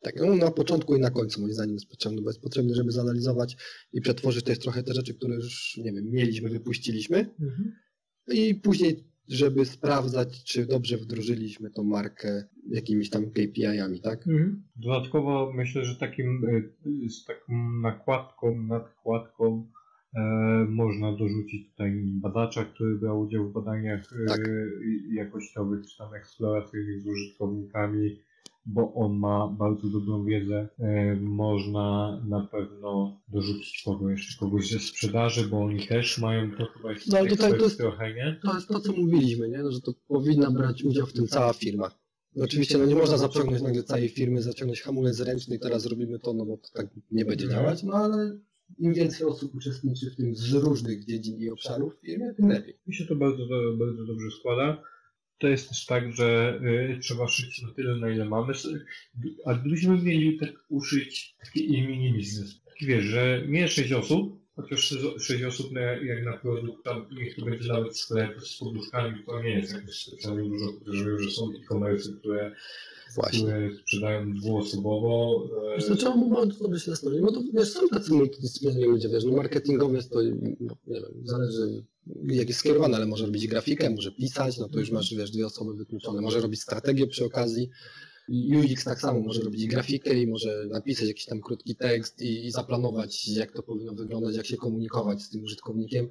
Tak, 0.00 0.14
no 0.20 0.36
na 0.36 0.50
początku 0.50 0.96
i 0.96 1.00
na 1.00 1.10
końcu 1.10 1.40
moim 1.40 1.52
zdaniem 1.54 1.74
jest 1.74 1.88
potrzebny, 1.90 2.22
bo 2.22 2.28
jest 2.30 2.42
potrzebny, 2.42 2.74
żeby 2.74 2.92
zanalizować 2.92 3.56
i 3.92 4.00
przetworzyć 4.00 4.44
też 4.44 4.58
trochę 4.58 4.82
te 4.82 4.94
rzeczy, 4.94 5.14
które 5.14 5.34
już, 5.34 5.76
nie 5.76 5.92
wiem, 5.92 6.10
mieliśmy, 6.10 6.48
wypuściliśmy. 6.48 7.26
I 8.28 8.54
później, 8.54 9.04
żeby 9.28 9.64
sprawdzać, 9.64 10.44
czy 10.44 10.66
dobrze 10.66 10.96
wdrożyliśmy 10.96 11.70
tą 11.70 11.84
markę 11.84 12.44
jakimiś 12.70 13.10
tam 13.10 13.30
KPI-ami, 13.30 14.00
tak? 14.00 14.24
Dodatkowo 14.76 15.52
myślę, 15.54 15.84
że 15.84 15.96
takim 15.96 16.44
y, 16.44 17.10
z 17.10 17.24
taką 17.24 17.52
nakładką, 17.82 18.62
nadkładką 18.62 19.66
e, 20.14 20.20
można 20.68 21.16
dorzucić 21.16 21.70
tutaj 21.70 21.92
badacza, 22.06 22.64
który 22.64 22.96
brał 22.98 23.20
udział 23.20 23.48
w 23.48 23.52
badaniach 23.52 24.12
e, 24.22 24.26
Tak. 24.28 24.40
i- 24.86 25.14
jakościowych 25.14 25.86
czy 25.86 25.98
tam 25.98 26.14
eksploracyjnych 26.14 27.02
z 27.02 27.06
użytkownikami, 27.06 28.18
bo 28.70 28.94
on 28.94 29.18
ma 29.18 29.48
bardzo 29.58 29.88
dobrą 29.88 30.24
wiedzę. 30.24 30.68
E, 30.78 31.16
można 31.20 32.20
na 32.28 32.40
pewno 32.52 33.20
dorzucić 33.28 33.82
kogo 33.84 34.10
jeszcze, 34.10 34.38
kogoś 34.40 34.70
ze 34.70 34.78
sprzedaży, 34.78 35.48
bo 35.48 35.60
oni 35.60 35.86
też 35.86 36.18
mają 36.18 36.50
to 36.56 36.66
chyba 36.66 36.92
jest 36.92 37.12
No, 37.12 37.18
ale 37.18 37.28
tutaj 37.28 37.38
to 37.50 37.56
ekspert 37.56 37.62
jest- 37.62 37.78
trochę, 37.78 38.14
nie? 38.14 38.40
To 38.44 38.54
jest 38.54 38.68
to, 38.68 38.80
co 38.80 38.92
mówiliśmy, 38.92 39.48
nie? 39.48 39.58
No, 39.58 39.72
że 39.72 39.80
to 39.80 39.92
powinna 40.08 40.50
brać 40.50 40.84
udział 40.84 41.06
w 41.06 41.12
tym 41.12 41.26
cała 41.26 41.52
firma. 41.52 41.90
Oczywiście 42.40 42.78
no 42.78 42.84
nie 42.86 42.94
można 42.94 43.16
zaciągnąć 43.18 43.62
nagle 43.62 43.82
całej 43.82 44.08
firmy, 44.08 44.42
zaciągnąć 44.42 44.82
hamulec 44.82 45.20
ręczny 45.20 45.56
i 45.56 45.58
teraz 45.58 45.86
robimy 45.86 46.18
to, 46.18 46.32
no 46.32 46.44
bo 46.46 46.56
to 46.56 46.68
tak 46.74 46.86
nie 47.10 47.24
będzie 47.24 47.44
Mhm. 47.44 47.62
działać, 47.64 47.82
no 47.82 47.92
ale 47.94 48.38
im 48.78 48.94
więcej 48.94 49.26
osób 49.26 49.54
uczestniczy 49.54 50.10
w 50.10 50.16
tym 50.16 50.34
z 50.36 50.52
różnych 50.52 51.04
dziedzin 51.04 51.38
i 51.38 51.50
obszarów 51.50 51.94
w 51.96 52.00
firmie, 52.06 52.34
tym 52.36 52.48
lepiej. 52.48 52.78
Mi 52.86 52.94
się 52.94 53.04
to 53.06 53.16
bardzo, 53.16 53.42
bardzo 53.78 54.04
dobrze 54.06 54.30
składa. 54.38 54.82
To 55.38 55.48
jest 55.48 55.68
też 55.68 55.86
tak, 55.86 56.12
że 56.12 56.60
y, 56.62 56.98
trzeba 57.02 57.28
szyć 57.28 57.62
na 57.62 57.72
tyle, 57.72 57.96
na 57.96 58.10
ile 58.10 58.24
mamy. 58.24 58.52
A 59.46 59.54
gdybyśmy 59.54 60.02
mieli 60.02 60.38
tak 60.38 60.50
uszyć 60.68 61.34
taki 61.44 61.82
mini 61.82 62.12
biznes, 62.12 62.60
taki 62.64 62.86
wiesz, 62.86 63.04
że 63.04 63.42
nie 63.48 63.68
6 63.68 63.92
osób, 63.92 64.37
chociaż 64.62 64.94
6 65.18 65.44
osób 65.44 65.72
na, 65.72 65.80
jak 65.80 66.24
na 66.24 66.36
produkt, 66.36 66.84
tam 66.84 67.06
niech 67.12 67.36
to 67.36 67.44
będzie 67.44 67.68
nawet 67.72 67.98
sklep 67.98 68.46
z 68.46 68.58
poduszkami, 68.58 69.24
to 69.26 69.42
nie 69.42 69.50
jest 69.50 69.72
jakoś 69.72 69.94
specjalnie 70.02 70.48
dużo, 70.48 70.66
wiem, 70.86 71.18
że 71.22 71.30
są 71.30 71.50
e-commerce, 71.50 72.12
które, 72.12 72.54
Właśnie. 73.14 73.40
które 73.40 73.70
sprzedają 73.76 74.34
dwuosobowo. 74.34 75.44
e, 75.74 75.76
Wiesz, 75.76 75.86
to 75.86 76.54
sobie 76.54 76.78
się 76.78 76.90
zastanowić? 76.90 77.22
Bo 77.22 77.32
to 77.32 77.42
wiesz, 77.54 77.68
są 77.68 77.88
tacy 77.88 78.12
multidyscyplinarni 78.12 78.84
ludzie, 78.84 79.08
wiesz, 79.08 79.24
no 79.24 79.32
marketingowy 79.32 79.96
jest 79.96 80.10
to, 80.10 80.18
no, 80.60 80.76
nie 80.86 81.00
wiem, 81.00 81.12
zależy 81.24 81.84
jak 82.24 82.48
jest 82.48 82.60
skierowany, 82.60 82.96
ale 82.96 83.06
może 83.06 83.26
robić 83.26 83.46
grafikę, 83.46 83.90
może 83.90 84.12
pisać, 84.12 84.58
no 84.58 84.68
to 84.68 84.78
już 84.78 84.90
masz, 84.90 85.14
wiesz, 85.14 85.30
dwie 85.30 85.46
osoby 85.46 85.74
wykluczone, 85.74 86.20
może 86.20 86.40
robić 86.40 86.60
strategię 86.60 87.06
przy 87.06 87.24
okazji. 87.24 87.70
UX 88.28 88.84
tak 88.84 89.00
samo 89.00 89.20
może 89.20 89.42
robić 89.42 89.66
grafikę 89.66 90.14
i 90.22 90.26
może 90.26 90.66
napisać 90.70 91.08
jakiś 91.08 91.24
tam 91.26 91.40
krótki 91.40 91.76
tekst 91.76 92.22
i, 92.22 92.46
i 92.46 92.50
zaplanować, 92.50 93.28
jak 93.28 93.52
to 93.52 93.62
powinno 93.62 93.94
wyglądać, 93.94 94.36
jak 94.36 94.46
się 94.46 94.56
komunikować 94.56 95.22
z 95.22 95.30
tym 95.30 95.42
użytkownikiem. 95.42 96.08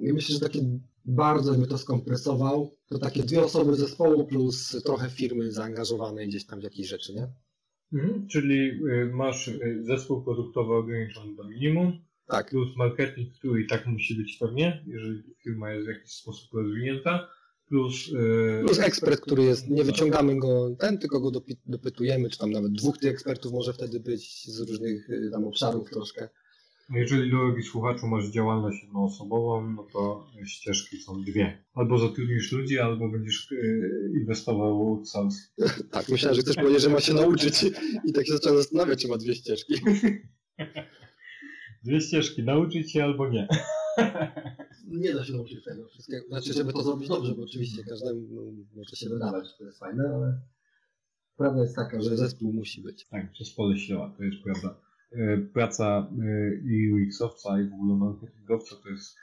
I 0.00 0.12
myślę, 0.12 0.34
że 0.34 0.40
takie 0.40 0.60
bardzo 1.04 1.52
jakby 1.52 1.66
to 1.66 1.78
skompresował, 1.78 2.76
to 2.88 2.98
takie 2.98 3.22
dwie 3.22 3.42
osoby 3.44 3.76
zespołu 3.76 4.26
plus 4.26 4.82
trochę 4.84 5.10
firmy 5.10 5.52
zaangażowanej 5.52 6.28
gdzieś 6.28 6.46
tam 6.46 6.60
w 6.60 6.64
jakieś 6.64 6.88
rzeczy, 6.88 7.14
nie? 7.14 7.28
Mhm, 7.92 8.28
czyli 8.28 8.70
y, 8.70 9.10
masz 9.14 9.48
y, 9.48 9.78
zespół 9.82 10.22
produktowy 10.24 10.74
ograniczony 10.74 11.36
do 11.36 11.44
minimum, 11.44 11.92
Tak. 12.26 12.50
plus 12.50 12.76
marketing, 12.76 13.34
który 13.34 13.62
i 13.62 13.66
tak 13.66 13.86
musi 13.86 14.14
być 14.14 14.36
pewnie, 14.40 14.84
jeżeli 14.86 15.22
firma 15.44 15.70
jest 15.72 15.86
w 15.86 15.90
jakiś 15.90 16.12
sposób 16.12 16.54
rozwinięta, 16.54 17.28
plus, 17.68 18.08
yy, 18.08 18.62
Plus 18.64 18.78
ekspert, 18.78 19.20
który 19.20 19.42
jest, 19.42 19.68
nie 19.68 19.84
wyciągamy 19.84 20.38
go 20.38 20.76
ten, 20.78 20.98
tylko 20.98 21.20
go 21.20 21.30
dopytujemy, 21.66 22.30
czy 22.30 22.38
tam 22.38 22.50
nawet 22.50 22.72
dwóch 22.72 22.98
tych 22.98 23.10
ekspertów 23.10 23.52
może 23.52 23.72
wtedy 23.72 24.00
być 24.00 24.44
z 24.44 24.60
różnych 24.60 25.10
y, 25.10 25.30
tam 25.32 25.44
obszarów 25.44 25.90
troszkę. 25.90 26.28
Jeżeli 26.90 27.30
drogi 27.30 27.62
słuchaczu 27.62 28.06
masz 28.06 28.26
działalność 28.26 28.82
jednoosobową, 28.82 29.70
no 29.70 29.86
to 29.92 30.26
ścieżki 30.44 30.96
są 30.96 31.22
dwie. 31.22 31.64
Albo 31.74 31.98
zatrudnisz 31.98 32.52
ludzi, 32.52 32.78
albo 32.78 33.08
będziesz 33.08 33.50
yy, 33.50 34.12
inwestował 34.20 35.02
w. 35.02 35.06
Tak, 35.90 36.08
myślałem, 36.08 36.36
że 36.36 36.42
chcesz 36.42 36.56
powiedzieć, 36.56 36.82
że 36.82 36.90
ma 36.90 37.00
się 37.00 37.14
nauczyć 37.14 37.64
i 38.04 38.12
tak 38.12 38.26
się 38.26 38.32
zacząłem 38.32 38.58
zastanawiać, 38.58 39.02
czy 39.02 39.08
ma 39.08 39.16
dwie 39.16 39.34
ścieżki. 39.34 39.74
Dwie 41.84 42.00
ścieżki, 42.00 42.42
nauczyć 42.42 42.92
się 42.92 43.04
albo 43.04 43.28
nie. 43.28 43.48
Nie 44.86 45.14
da 45.14 45.24
się 45.24 45.32
nauczyć 45.32 45.64
tego 45.64 45.88
wszystkiego. 45.88 46.26
Znaczy, 46.28 46.52
żeby 46.52 46.72
to 46.72 46.82
zrobić 46.82 47.08
dobrze, 47.08 47.34
bo 47.34 47.42
oczywiście 47.42 47.84
każdemu 47.84 48.20
no, 48.30 48.42
może 48.76 48.96
się 48.96 49.08
wydawać, 49.08 49.46
że 49.46 49.52
to 49.58 49.64
jest 49.64 49.78
fajne, 49.78 50.04
ale 50.14 50.40
prawda 51.36 51.62
jest 51.62 51.76
taka, 51.76 52.00
że 52.00 52.16
zespół 52.16 52.52
musi 52.52 52.82
być. 52.82 53.06
Tak, 53.06 53.32
przez 53.32 53.50
pole 53.54 53.78
siła, 53.78 54.14
to 54.18 54.24
jest 54.24 54.42
prawda. 54.44 54.80
E, 55.12 55.38
Praca 55.38 56.10
e, 56.22 56.54
i 56.54 56.92
UX-owca 56.92 57.60
i 57.60 57.68
w 57.70 57.74
ogóle 57.74 57.96
marketingowca 57.96 58.76
to 58.82 58.88
jest 58.88 59.16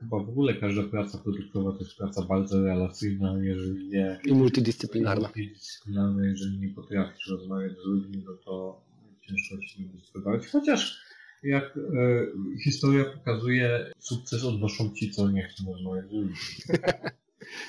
chyba 0.00 0.18
w 0.18 0.28
ogóle 0.28 0.54
każda 0.54 0.82
praca 0.82 1.18
produktowa 1.18 1.72
to 1.72 1.78
jest 1.78 1.96
praca 1.96 2.22
bardzo 2.22 2.62
relacyjna, 2.62 3.38
jeżeli 3.42 3.88
nie 3.88 4.20
I 4.24 4.32
multidyscyplinarna. 4.32 5.28
multidyscyplinarna, 5.28 6.26
jeżeli 6.26 6.58
nie 6.58 6.68
potrafisz 6.74 7.28
rozmawiać 7.28 7.72
z 7.72 7.86
ludźmi, 7.86 8.22
no 8.26 8.32
to 8.44 8.84
ciężko 9.20 9.62
się 9.62 9.82
będzie 9.82 10.06
sprzedawać. 10.06 10.46
Chociaż 10.46 11.07
jak 11.42 11.76
e, 11.76 11.80
historia 12.64 13.04
pokazuje, 13.04 13.92
sukces 13.98 14.44
odnoszą 14.44 14.94
ci, 14.94 15.10
co 15.10 15.30
nie 15.30 15.42
chcą 15.42 15.72
rozmawiać 15.72 16.10
z 16.10 16.12
ludźmi. 16.12 16.34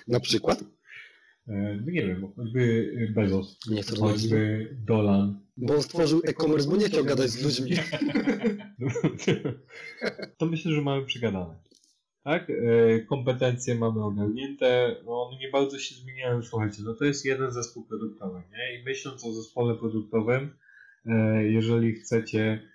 Na 0.08 0.20
przykład? 0.20 0.64
E, 1.48 1.80
no 1.86 1.92
nie 1.92 2.08
wiem, 2.08 2.32
choćby 2.36 2.92
Bezos, 3.16 3.60
Nie 3.70 3.84
choćby 3.84 4.70
Dolan, 4.86 5.50
Bo 5.62 5.76
on 5.76 5.82
stworzył 5.82 6.22
e-commerce, 6.28 6.70
bo 6.70 6.78
nie 6.78 6.86
chciał 6.86 7.06
gadać 7.06 7.30
z 7.30 7.44
ludźmi. 7.44 7.72
to 10.38 10.46
myślę, 10.46 10.72
że 10.72 10.82
mamy 10.82 11.06
przegadane. 11.06 11.56
Tak? 12.24 12.50
E, 12.50 13.00
Kompetencje 13.00 13.76
mamy 13.76 14.04
ogarnięte, 14.04 14.96
no 15.06 15.28
one 15.28 15.40
nie 15.40 15.50
bardzo 15.50 15.80
się 15.80 15.96
zmieniają. 15.96 16.44
Słuchajcie, 16.44 16.78
no 16.86 16.94
to 16.94 17.06
jest 17.06 17.26
jeden 17.26 17.52
zespół 17.52 17.86
produktowy, 17.86 18.42
nie? 18.52 18.80
I 18.80 18.84
myśląc 18.84 19.26
o 19.26 19.34
zespole 19.34 19.76
produktowym, 19.76 20.58
e, 21.06 21.44
jeżeli 21.44 21.94
chcecie 21.94 22.70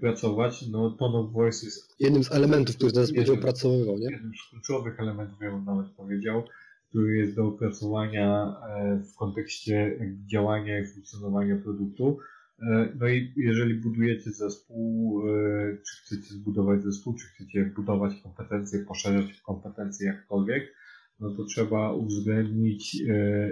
pracować, 0.00 0.68
no 0.68 0.90
to 0.90 1.06
of 1.06 1.32
Voice 1.32 1.66
jest 1.66 2.00
Jednym 2.00 2.24
z 2.24 2.32
elementów, 2.32 2.76
który 2.76 2.92
teraz 2.92 3.12
będzie 3.12 3.32
opracowywał, 3.32 3.98
nie? 3.98 4.10
jednym 4.10 4.32
z 4.34 4.50
kluczowych 4.50 5.00
elementów, 5.00 5.38
ja 5.40 5.50
bym 5.50 5.64
nawet 5.64 5.90
powiedział, 5.90 6.42
który 6.88 7.16
jest 7.16 7.36
do 7.36 7.46
opracowania 7.46 8.56
e, 8.68 9.02
w 9.12 9.16
kontekście 9.16 9.98
działania 10.26 10.80
i 10.80 10.86
funkcjonowania 10.86 11.56
produktu. 11.56 12.18
E, 12.62 12.92
No 13.00 13.08
i 13.08 13.32
jeżeli 13.36 13.74
budujecie 13.74 14.30
zespół, 14.30 15.22
e, 15.28 15.76
czy 15.76 15.96
chcecie 16.02 16.34
zbudować 16.34 16.82
zespół, 16.82 17.14
czy 17.14 17.26
chcecie 17.26 17.64
budować 17.76 18.12
kompetencje, 18.22 18.84
poszerzać 18.84 19.40
kompetencje 19.40 20.06
jakkolwiek, 20.06 20.74
no 21.20 21.34
to 21.34 21.44
trzeba 21.44 21.92
uwzględnić 21.92 23.02
e, 23.08 23.50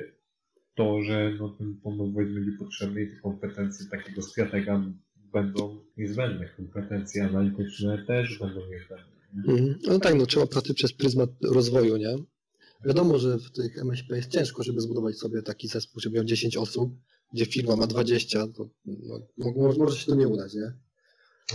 to, 0.74 1.02
że 1.02 1.32
no 1.38 1.48
ten 1.48 1.80
pomoc 1.82 2.14
będzie 2.14 2.58
potrzebny 2.58 3.02
i 3.02 3.10
te 3.10 3.16
kompetencje 3.16 3.86
takiego 3.90 4.22
stratega 4.22 4.82
będą 5.32 5.80
niezbędne. 5.96 6.48
Kompetencje 6.56 7.24
analityczne 7.24 8.04
też 8.06 8.38
będą 8.38 8.60
niezbędne. 8.60 9.06
nie? 9.34 9.52
Mhm. 9.52 9.78
No 9.86 9.98
tak, 9.98 10.14
no 10.14 10.26
trzeba 10.26 10.46
patrzeć 10.46 10.76
przez 10.76 10.92
pryzmat 10.92 11.30
rozwoju, 11.42 11.96
nie? 11.96 12.16
Wiadomo, 12.84 13.18
że 13.18 13.38
w 13.38 13.50
tych 13.50 13.78
MŚP 13.78 14.16
jest 14.16 14.30
ciężko, 14.30 14.62
żeby 14.62 14.80
zbudować 14.80 15.16
sobie 15.16 15.42
taki 15.42 15.68
zespół, 15.68 16.00
żeby 16.00 16.16
miał 16.16 16.24
10 16.24 16.56
osób, 16.56 16.92
gdzie 17.32 17.46
firma 17.46 17.76
ma 17.76 17.86
20, 17.86 18.46
to 18.48 18.68
no, 18.86 19.20
mo- 19.38 19.72
może, 19.78 19.96
się 19.98 20.06
to 20.06 20.14
nie 20.14 20.28
udać, 20.28 20.54
nie? 20.54 20.72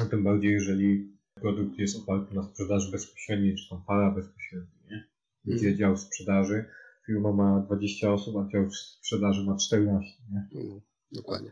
A 0.02 0.06
tym 0.06 0.24
bardziej, 0.24 0.52
jeżeli 0.52 1.14
produkt 1.36 1.80
jest 1.80 1.98
oparty 1.98 2.36
na 2.36 2.44
sprzedaży 2.44 2.92
bezpośredniej, 2.92 3.56
czy 3.56 3.70
tam 3.70 3.84
para 3.88 4.12
bezpośredniej, 4.12 4.80
nie? 4.92 5.08
Gdzie 5.46 5.56
Mhm. 5.56 5.78
dział 5.78 5.98
sprzedaży, 5.98 6.66
firma 7.06 7.32
ma 7.32 7.60
20 7.68 8.14
osób, 8.14 8.36
a 8.38 8.50
dział 8.52 8.72
sprzedaży 8.72 9.44
ma 9.44 9.58
14, 9.58 10.10
nie? 10.32 10.48
No, 10.54 10.82
dokładnie. 11.12 11.52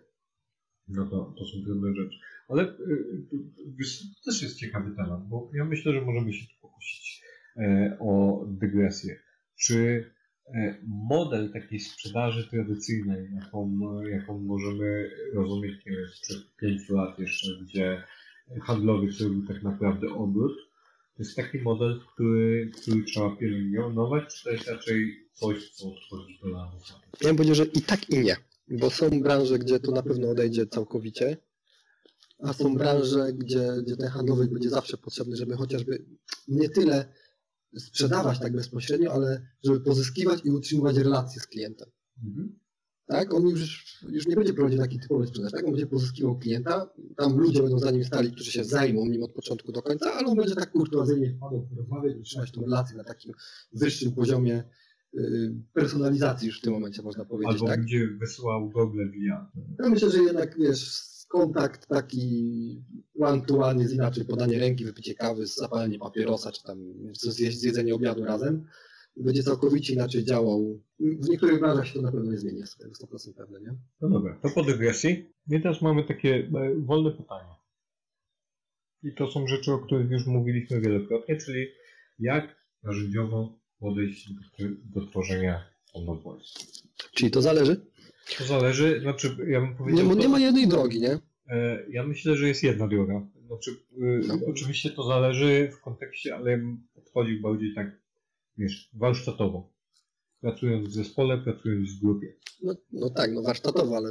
No 0.92 1.06
to, 1.06 1.34
to 1.38 1.46
są 1.46 1.64
trudne 1.64 1.96
rzeczy. 1.96 2.18
Ale 2.48 2.64
y, 2.64 3.24
wiesz, 3.78 4.00
to 4.00 4.32
też 4.32 4.42
jest 4.42 4.58
ciekawy 4.60 4.96
temat, 4.96 5.28
bo 5.28 5.52
ja 5.54 5.66
myślę, 5.66 5.94
że 5.94 6.02
możemy 6.02 6.34
się 6.34 6.46
tu 6.48 6.62
pokusić 6.62 7.24
e, 7.58 7.98
o 8.00 8.44
dygresję. 8.48 9.20
Czy 9.56 10.06
e, 10.54 10.78
model 10.88 11.52
takiej 11.54 11.80
sprzedaży 11.80 12.48
tradycyjnej, 12.50 13.30
jaką, 13.36 13.80
jaką 14.04 14.39
możemy 14.39 15.12
rozumieć, 15.34 15.86
nie 15.86 15.92
wiem, 15.92 16.08
sprzed 16.08 16.56
5 16.56 16.89
lat 16.89 17.20
jeszcze, 17.20 17.48
gdzie 17.62 18.04
handlowiec 18.62 19.22
robił 19.22 19.48
tak 19.48 19.64
naprawdę 19.64 20.10
obrót, 20.10 20.58
to 21.16 21.24
jest 21.24 21.36
taki 21.36 21.58
model, 21.58 22.00
który, 22.14 22.72
który 22.82 23.04
trzeba 23.04 23.36
pielęgnować, 23.36 24.36
czy 24.36 24.44
to 24.44 24.52
jest 24.52 24.68
raczej 24.68 25.28
coś, 25.34 25.70
co 25.70 25.94
odchodzi 25.94 26.39
do 26.44 26.50
lamusa? 26.50 26.94
Ja 27.22 27.28
bym 27.28 27.36
powiedział, 27.36 27.56
że 27.56 27.66
i 27.66 27.82
tak 27.82 28.10
i 28.10 28.20
nie, 28.20 28.36
bo 28.80 28.89
są 28.89 29.22
branże, 29.22 29.59
gdzie 29.59 29.80
to 29.80 29.91
na 29.91 30.03
pewno 30.03 30.30
odejdzie 30.30 30.67
całkowicie, 30.67 31.38
a 32.39 32.53
są 32.53 32.76
branże, 32.76 33.34
gdzie, 33.34 33.67
gdzie 33.86 33.97
ten 33.97 34.07
handlowy 34.07 34.47
będzie 34.47 34.69
zawsze 34.69 34.97
potrzebny, 34.97 35.36
żeby 35.36 35.55
chociażby 35.57 36.05
nie 36.47 36.69
tyle 36.69 37.13
sprzedawać 37.78 38.39
tak 38.39 38.53
bezpośrednio, 38.53 39.13
ale 39.13 39.47
żeby 39.63 39.80
pozyskiwać 39.80 40.45
i 40.45 40.51
utrzymywać 40.51 40.97
relacje 40.97 41.41
z 41.41 41.47
klientem. 41.47 41.89
Mhm. 42.24 42.59
Tak? 43.05 43.34
On 43.34 43.47
już, 43.47 43.99
już 44.09 44.28
nie 44.28 44.36
będzie 44.36 44.53
prowadził 44.53 44.80
takiej 44.80 44.99
typowej 44.99 45.28
sprzedaży, 45.28 45.55
tak? 45.55 45.65
On 45.65 45.72
będzie 45.72 45.88
pozyskiwał 45.88 46.39
klienta, 46.39 46.89
tam 47.17 47.38
ludzie 47.38 47.61
będą 47.61 47.80
za 47.80 47.91
nim 47.91 48.03
stali, 48.03 48.32
którzy 48.32 48.51
się 48.51 48.63
zajmą 48.63 49.05
nim 49.05 49.24
od 49.24 49.32
początku 49.34 49.72
do 49.72 49.82
końca, 49.82 50.13
ale 50.13 50.28
on 50.28 50.38
będzie 50.38 50.55
tak 50.55 50.72
kurtuazyjnie 50.72 51.34
wpadał, 51.34 51.67
rozmawiać 51.78 52.17
i 52.19 52.24
trzymać 52.24 52.51
tą 52.51 52.61
relację 52.61 52.97
na 52.97 53.03
takim 53.03 53.34
wyższym 53.74 54.11
poziomie 54.11 54.63
personalizacji 55.74 56.47
już 56.47 56.59
w 56.59 56.62
tym 56.62 56.74
momencie 56.74 57.01
można 57.01 57.26
powiedzieć, 57.26 57.53
Albo 57.53 57.68
tak? 57.68 57.80
będzie 57.80 58.07
wysyłał 58.07 58.70
gogle 58.70 59.09
via. 59.09 59.51
Ja 59.84 59.89
myślę, 59.89 60.12
że 60.12 60.24
jednak 60.24 60.57
wiesz, 60.57 61.12
kontakt 61.28 61.88
taki 61.88 62.84
one 63.20 63.41
to 63.41 63.57
one 63.57 63.82
jest 63.82 63.93
inaczej, 63.93 64.26
podanie 64.26 64.59
ręki, 64.59 64.86
wypicie 64.86 65.16
kawy, 65.16 65.45
zapalenie 65.47 65.99
papierosa, 65.99 66.51
czy 66.51 66.64
tam 66.64 66.93
zjedzenie 67.49 67.95
obiadu 67.95 68.26
razem, 68.26 68.66
będzie 69.18 69.43
całkowicie 69.43 69.93
inaczej 69.93 70.24
działał. 70.24 70.82
W 70.99 71.30
niektórych 71.30 71.59
branżach 71.59 71.88
się 71.88 71.93
to 71.93 72.01
na 72.01 72.12
pewno 72.12 72.32
nie 72.32 72.38
zmieni, 72.38 72.62
tego 72.80 72.93
100% 72.93 73.34
pewne, 73.34 73.62
nie? 73.62 73.76
No 74.01 74.09
dobra, 74.09 74.39
to 74.41 74.49
po 74.49 74.64
dygresji. 74.64 75.34
I 75.49 75.62
teraz 75.62 75.82
mamy 75.82 76.03
takie 76.03 76.36
e, 76.36 76.76
wolne 76.76 77.12
pytania. 77.12 77.55
I 79.03 79.14
to 79.14 79.32
są 79.32 79.47
rzeczy, 79.47 79.72
o 79.72 79.80
których 79.80 80.12
już 80.12 80.28
mówiliśmy 80.28 80.82
wielokrotnie, 80.82 81.38
czyli 81.38 81.68
jak 82.20 82.55
narzędziowo 82.84 83.61
podejść 83.82 84.30
do, 84.84 85.06
tworzenia 85.06 85.64
Voice. 86.24 86.60
Czyli 87.14 87.32
to 87.32 87.42
zależy? 87.42 87.86
To 88.38 88.44
zależy, 88.44 89.00
znaczy 89.02 89.36
ja 89.48 89.62
bym 89.62 89.70
Nie, 89.70 89.76
powiedział, 89.76 90.08
to, 90.10 90.16
nie 90.16 90.28
ma 90.30 90.40
jednej 90.40 90.68
drogi, 90.68 91.02
nie? 91.02 91.20
e, 91.48 91.86
ja 91.90 92.04
myślę, 92.04 92.36
że 92.36 92.48
jest 92.48 92.64
jedna 92.64 92.88
droga. 92.88 93.28
Znaczy, 93.48 93.72
e, 93.72 94.28
No. 94.28 94.38
oczywiście 94.48 94.90
to 94.90 95.04
zależy 95.04 95.72
w 95.74 95.82
kontekście, 95.82 96.36
ale 96.36 96.52
ja 96.52 96.58
bym 96.58 96.88
podchodził 96.96 97.42
bardziej 97.42 97.74
tak, 97.76 98.02
wiesz, 98.58 98.90
warsztatowo. 98.94 99.70
Pracując 100.42 100.88
w 100.88 100.92
zespole, 100.94 101.38
pracując 101.38 101.89
w 101.92 102.02
grupie. 102.02 102.34
No, 102.64 102.76
no 102.92 103.10
tak, 103.10 103.32
no 103.34 103.42
warsztatowo, 103.42 103.98
ale 103.98 104.10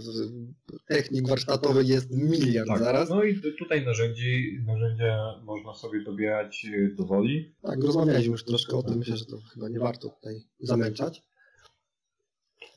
technik 0.89 1.29
warsztatowy 1.29 1.85
jest 1.85 2.11
miliard 2.11 2.79
zaraz. 2.79 3.11
No 3.11 3.25
i 3.25 3.41
tutaj 3.59 3.85
narzędzi, 3.85 4.59
narzędzia 4.67 5.17
można 5.45 5.75
sobie 5.75 6.05
dobierać 6.05 6.67
e, 6.75 6.95
do 6.95 7.05
woli. 7.05 7.55
Tak, 7.63 7.85
rozmawialiśmy 7.85 8.33
już 8.33 8.45
troszkę 8.45 8.77
o 8.77 8.83
tym, 8.83 8.99
myślę, 8.99 9.17
że 9.17 9.25
to 9.25 9.39
chyba 9.41 9.69
nie 9.69 9.79
warto 9.79 10.09
tutaj 10.09 10.43
zamęczać. 10.61 11.23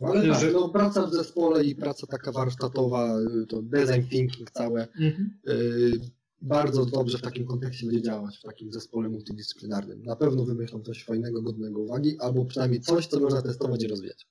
Ale 0.01 0.15
Myślę, 0.19 0.31
tak, 0.33 0.41
że- 0.41 0.51
no, 0.51 0.69
praca 0.69 1.07
w 1.07 1.13
zespole 1.13 1.63
i 1.63 1.75
praca 1.75 2.07
taka 2.07 2.31
warsztatowa, 2.31 3.19
y, 3.43 3.47
to 3.47 3.61
design 3.61 4.07
thinking 4.09 4.51
całe, 4.51 4.87
y, 5.47 5.99
bardzo 6.43 6.85
dobrze 6.85 7.17
w 7.17 7.21
takim 7.21 7.45
kontekście 7.45 7.85
będzie 7.85 8.01
działać, 8.01 8.37
w 8.37 8.41
takim 8.41 8.71
zespole 8.71 9.09
multidyscyplinarnym. 9.09 10.03
Na 10.03 10.15
pewno 10.15 10.45
wymyślą 10.45 10.81
coś 10.81 11.03
fajnego, 11.03 11.41
godnego 11.41 11.81
uwagi, 11.81 12.17
albo 12.19 12.45
przynajmniej 12.45 12.81
coś, 12.81 13.07
co 13.07 13.19
można 13.19 13.41
testować 13.41 13.83
i 13.83 13.87
rozwijać. 13.87 14.27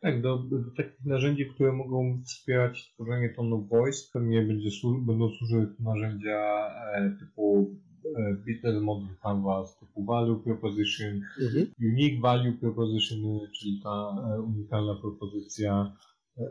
Tak, 0.00 0.22
do, 0.22 0.38
do 0.38 0.56
takich 0.76 1.04
narzędzi, 1.04 1.46
które 1.54 1.72
mogą 1.72 2.22
wspierać 2.26 2.92
tworzenie 2.94 3.34
tone 3.36 3.56
of 3.56 3.68
voice, 3.68 3.98
pewnie 4.12 4.42
będzie, 4.42 4.70
będą 5.06 5.30
służyły 5.30 5.74
narzędzia 5.80 6.66
e, 6.94 7.16
typu 7.20 7.74
e, 8.16 8.34
business 8.34 8.82
model 8.82 9.08
canvas, 9.22 9.78
typu 9.78 10.04
value 10.04 10.40
proposition, 10.44 11.20
Mhm. 11.42 11.66
unique 11.80 12.20
value 12.22 12.52
proposition, 12.60 13.20
czyli 13.60 13.80
ta 13.84 14.16
e, 14.36 14.40
unikalna 14.42 14.94
propozycja 14.94 15.96
e, 16.38 16.42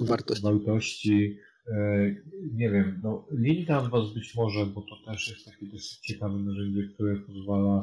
Wartość. 0.00 0.42
wartości. 0.42 1.38
E, 1.68 2.14
nie 2.52 2.70
wiem, 2.70 3.00
no 3.04 3.26
Lean 3.30 3.66
Canvas 3.66 4.14
być 4.14 4.34
może, 4.34 4.66
bo 4.66 4.82
to 4.82 5.12
też 5.12 5.28
jest 5.28 5.44
takie 5.44 5.66
dosyć 5.66 5.98
ciekawe 5.98 6.38
narzędzie, 6.38 6.88
które 6.94 7.16
pozwala 7.20 7.82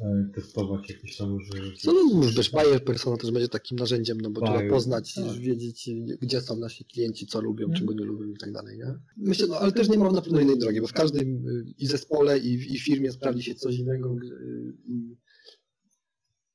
e, 0.00 0.30
testować 0.34 0.90
jakieś 0.90 1.16
tam 1.16 1.28
różne 1.34 1.62
rzeczy. 1.64 1.78
Co 1.82 1.92
no, 1.92 2.22
już 2.24 2.34
też 2.34 2.50
Bayer 2.50 2.84
Persona 2.84 3.16
też 3.16 3.30
będzie 3.30 3.48
takim 3.48 3.78
narzędziem, 3.78 4.20
no 4.20 4.30
bo 4.30 4.40
Bayer, 4.40 4.56
trzeba 4.58 4.70
poznać, 4.74 5.14
tak. 5.14 5.32
wiedzieć, 5.38 5.90
gdzie 6.20 6.40
są 6.40 6.56
nasi 6.56 6.84
klienci, 6.84 7.26
co 7.26 7.40
lubią, 7.40 7.64
Mhm. 7.66 7.80
czego 7.80 7.94
nie 7.94 8.04
lubią 8.04 8.26
i 8.26 8.36
tak 8.36 8.52
dalej, 8.52 8.78
nie? 8.78 8.94
Myślę, 9.16 9.46
no 9.48 9.56
ale 9.58 9.72
też 9.72 9.88
nie 9.88 9.98
mam 9.98 10.14
na 10.14 10.22
pewno 10.22 10.40
innej 10.40 10.58
drogi, 10.58 10.80
bo 10.80 10.86
w 10.86 10.92
każdym 10.92 11.48
y, 11.48 11.64
i 11.78 11.86
zespole, 11.86 12.38
i, 12.38 12.58
w- 12.58 12.66
i 12.66 12.78
firmie 12.78 13.12
sprawdzi 13.12 13.42
się 13.42 13.54
coś 13.54 13.76
innego. 13.78 14.16
y, 14.16 14.72
i 14.88 15.16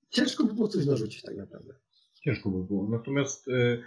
Ciężko 0.10 0.44
by 0.44 0.54
było 0.54 0.68
coś 0.68 0.86
narzucić 0.86 1.22
tak 1.22 1.38
naprawdę. 1.38 1.74
Ciężko 2.24 2.50
by 2.52 2.64
było. 2.68 2.90
Natomiast 2.90 3.48
e, 3.48 3.78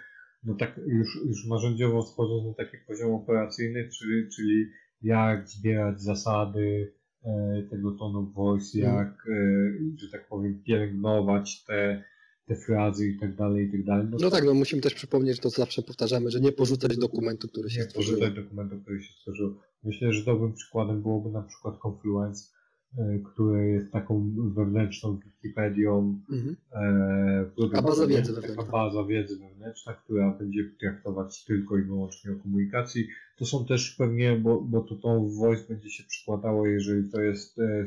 no 0.46 0.54
tak 0.54 0.80
już, 0.86 1.18
już 1.26 1.46
narzędziowo 1.46 2.02
wchodząc 2.02 2.46
na 2.46 2.64
taki 2.64 2.76
poziom 2.86 3.14
operacyjny, 3.14 3.88
czyli, 3.98 4.28
czyli 4.36 4.66
jak 5.02 5.48
zbierać 5.48 6.02
zasady 6.02 6.92
e, 7.24 7.62
tego 7.70 7.92
tonu 7.92 8.26
voice, 8.32 8.78
Mhm. 8.78 8.96
jak, 8.96 9.26
e, 9.28 9.72
że 9.96 10.10
tak 10.12 10.28
powiem, 10.28 10.62
pielęgnować 10.66 11.64
te, 11.64 12.04
te 12.46 12.56
frazy 12.56 13.08
i 13.08 13.18
tak 13.18 13.36
dalej, 13.36 13.66
i 13.66 13.72
tak 13.72 13.84
dalej. 13.84 14.06
No 14.20 14.30
tak, 14.30 14.44
no 14.44 14.54
musimy 14.54 14.82
też 14.82 14.94
przypomnieć 14.94 15.40
to, 15.40 15.50
co 15.50 15.62
zawsze 15.62 15.82
powtarzamy, 15.82 16.30
że 16.30 16.40
nie 16.40 16.52
porzucać 16.52 16.96
dokumentu, 16.98 17.48
który 17.48 17.70
się 17.70 17.78
nie 17.80 17.84
stworzył. 17.84 18.14
pożytać 18.18 18.44
dokumentu, 18.44 18.80
który 18.80 19.02
się 19.02 19.12
stworzył. 19.12 19.56
Myślę, 19.84 20.12
że 20.12 20.24
dobrym 20.24 20.52
przykładem 20.52 21.02
byłoby 21.02 21.30
na 21.30 21.42
przykład 21.42 21.74
Confluence, 21.86 22.55
e, 22.98 23.18
który 23.32 23.68
jest 23.70 23.92
taką 23.92 24.32
wewnętrzną 24.54 25.18
Wikipedią, 25.18 26.20
Mhm. 26.32 26.56
e, 26.72 27.82
baza 27.82 28.06
wiedzy 28.06 28.32
wewnętrzna. 28.32 28.64
baza 28.72 29.04
wiedzy 29.04 29.36
wewnętrzna, 29.38 29.94
która 29.94 30.30
będzie 30.38 30.70
traktować 30.80 31.44
tylko 31.44 31.78
i 31.78 31.82
wyłącznie 31.82 32.32
o 32.32 32.36
komunikacji. 32.42 33.08
To 33.38 33.44
są 33.46 33.66
też 33.66 33.90
pewnie, 33.98 34.36
bo, 34.36 34.60
bo 34.60 34.80
to 34.80 34.94
tą 34.94 35.28
voice 35.28 35.64
będzie 35.68 35.90
się 35.90 36.04
przykładało, 36.08 36.66
jeżeli 36.66 37.10
to 37.10 37.20
jest 37.20 37.58
e, 37.58 37.86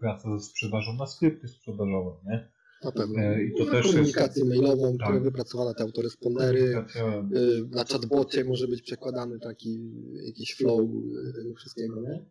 praca 0.00 0.38
ze 0.38 0.44
sprzedażą 0.44 0.96
na 0.96 1.06
skrypty 1.06 1.48
sprzedażowe, 1.48 2.10
nie? 2.26 2.48
Na 2.84 2.92
pewno. 2.92 3.18
E, 3.22 3.44
i 3.44 3.52
to 3.58 3.64
na 3.64 3.70
też 3.70 3.84
jest- 3.84 3.96
komunikację 3.96 4.44
mailową, 4.44 4.96
Tak. 4.98 5.06
która 5.08 5.20
wypracowana, 5.20 5.74
te 5.74 5.82
autorespondery. 5.82 6.60
Y, 6.62 7.68
Na 7.70 7.84
chatbocie 7.84 8.44
może 8.44 8.68
być 8.68 8.82
przekładany 8.82 9.38
taki 9.40 9.78
jakiś 10.26 10.54
flow 10.54 10.80
y, 10.80 11.32
tego 11.42 11.54
wszystkiego, 11.54 12.00
nie? 12.00 12.24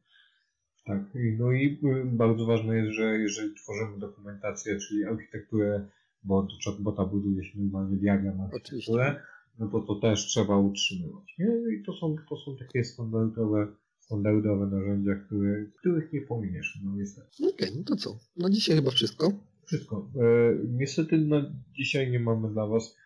Tak, 0.88 0.99
no 1.38 1.51
i 1.51 1.79
y, 1.83 2.05
bardzo 2.05 2.45
ważne 2.45 2.77
jest, 2.77 2.91
że 2.91 3.17
jeżeli 3.17 3.55
tworzymy 3.55 3.99
dokumentację, 3.99 4.79
czyli 4.79 5.05
architekturę, 5.05 5.88
bo 6.23 6.43
do 6.43 6.49
chatbota 6.65 7.05
buduje 7.05 7.43
się 7.43 7.59
normalnie 7.59 7.97
diagram 7.97 8.41
architekturę, 8.41 9.21
no 9.59 9.67
to 9.67 9.79
to 9.79 9.95
też 9.95 10.25
trzeba 10.25 10.57
utrzymywać. 10.57 11.35
Nie? 11.39 11.47
I 11.47 11.83
to 11.83 11.93
są, 11.93 12.15
to 12.29 12.38
są 12.38 12.57
takie 12.57 12.83
standardowe, 12.83 13.67
standardowe 13.99 14.65
narzędzia, 14.65 15.15
które, 15.15 15.65
których 15.79 16.13
nie 16.13 16.21
pominiesz, 16.21 16.79
no 16.83 16.95
niestety. 16.95 17.27
Okej, 17.55 17.69
no 17.77 17.83
to 17.83 17.95
co? 17.95 18.17
Na 18.38 18.49
dzisiaj 18.49 18.75
chyba 18.75 18.91
wszystko. 18.91 19.31
Wszystko. 19.65 20.09
E, 20.15 20.23
niestety 20.67 21.17
na 21.17 21.53
dzisiaj 21.77 22.11
nie 22.11 22.19
mamy 22.19 22.49
dla 22.49 22.67
Was 22.67 22.97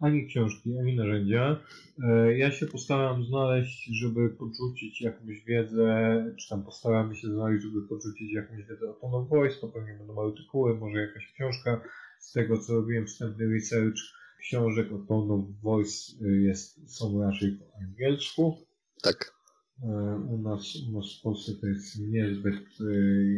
ani 0.00 0.26
książki, 0.26 0.78
ani 0.78 0.96
narzędzia. 0.96 1.60
E, 2.02 2.38
ja 2.38 2.50
się 2.50 2.66
postaram 2.66 3.24
znaleźć, 3.24 3.90
żeby 4.02 4.30
podrzucić 4.30 5.00
jakąś 5.00 5.44
wiedzę, 5.44 6.24
czy 6.38 6.48
tam 6.48 6.64
postaramy 6.64 7.16
się 7.16 7.28
znaleźć, 7.28 7.64
żeby 7.64 7.88
podrzucić 7.88 8.32
jakąś 8.32 8.58
wiedzę 8.58 8.90
o 8.90 8.92
Tone 8.92 9.16
of 9.16 9.28
Voice, 9.28 9.56
to 9.60 9.68
pewnie 9.68 9.94
będą 9.98 10.26
artykuły, 10.28 10.74
może 10.78 10.98
jakaś 11.00 11.32
książka. 11.34 11.80
Z 12.20 12.32
tego 12.32 12.58
co 12.58 12.74
robiłem 12.74 13.06
wstępny 13.06 13.46
research, 13.54 13.98
książek 14.40 14.92
o 14.92 14.98
Tone 14.98 15.34
of 15.34 15.44
Voice 15.62 16.12
y, 16.22 16.40
jest, 16.40 16.96
są 16.96 17.22
raczej 17.22 17.52
po 17.52 17.78
angielsku. 17.84 18.56
Tak. 19.02 19.34
E, 19.82 19.86
U 20.30 20.38
nas, 20.38 20.76
u 20.88 20.92
nas 20.92 21.18
w 21.18 21.22
Polsce 21.22 21.52
to 21.60 21.66
jest 21.66 21.98
niezbyt, 21.98 22.64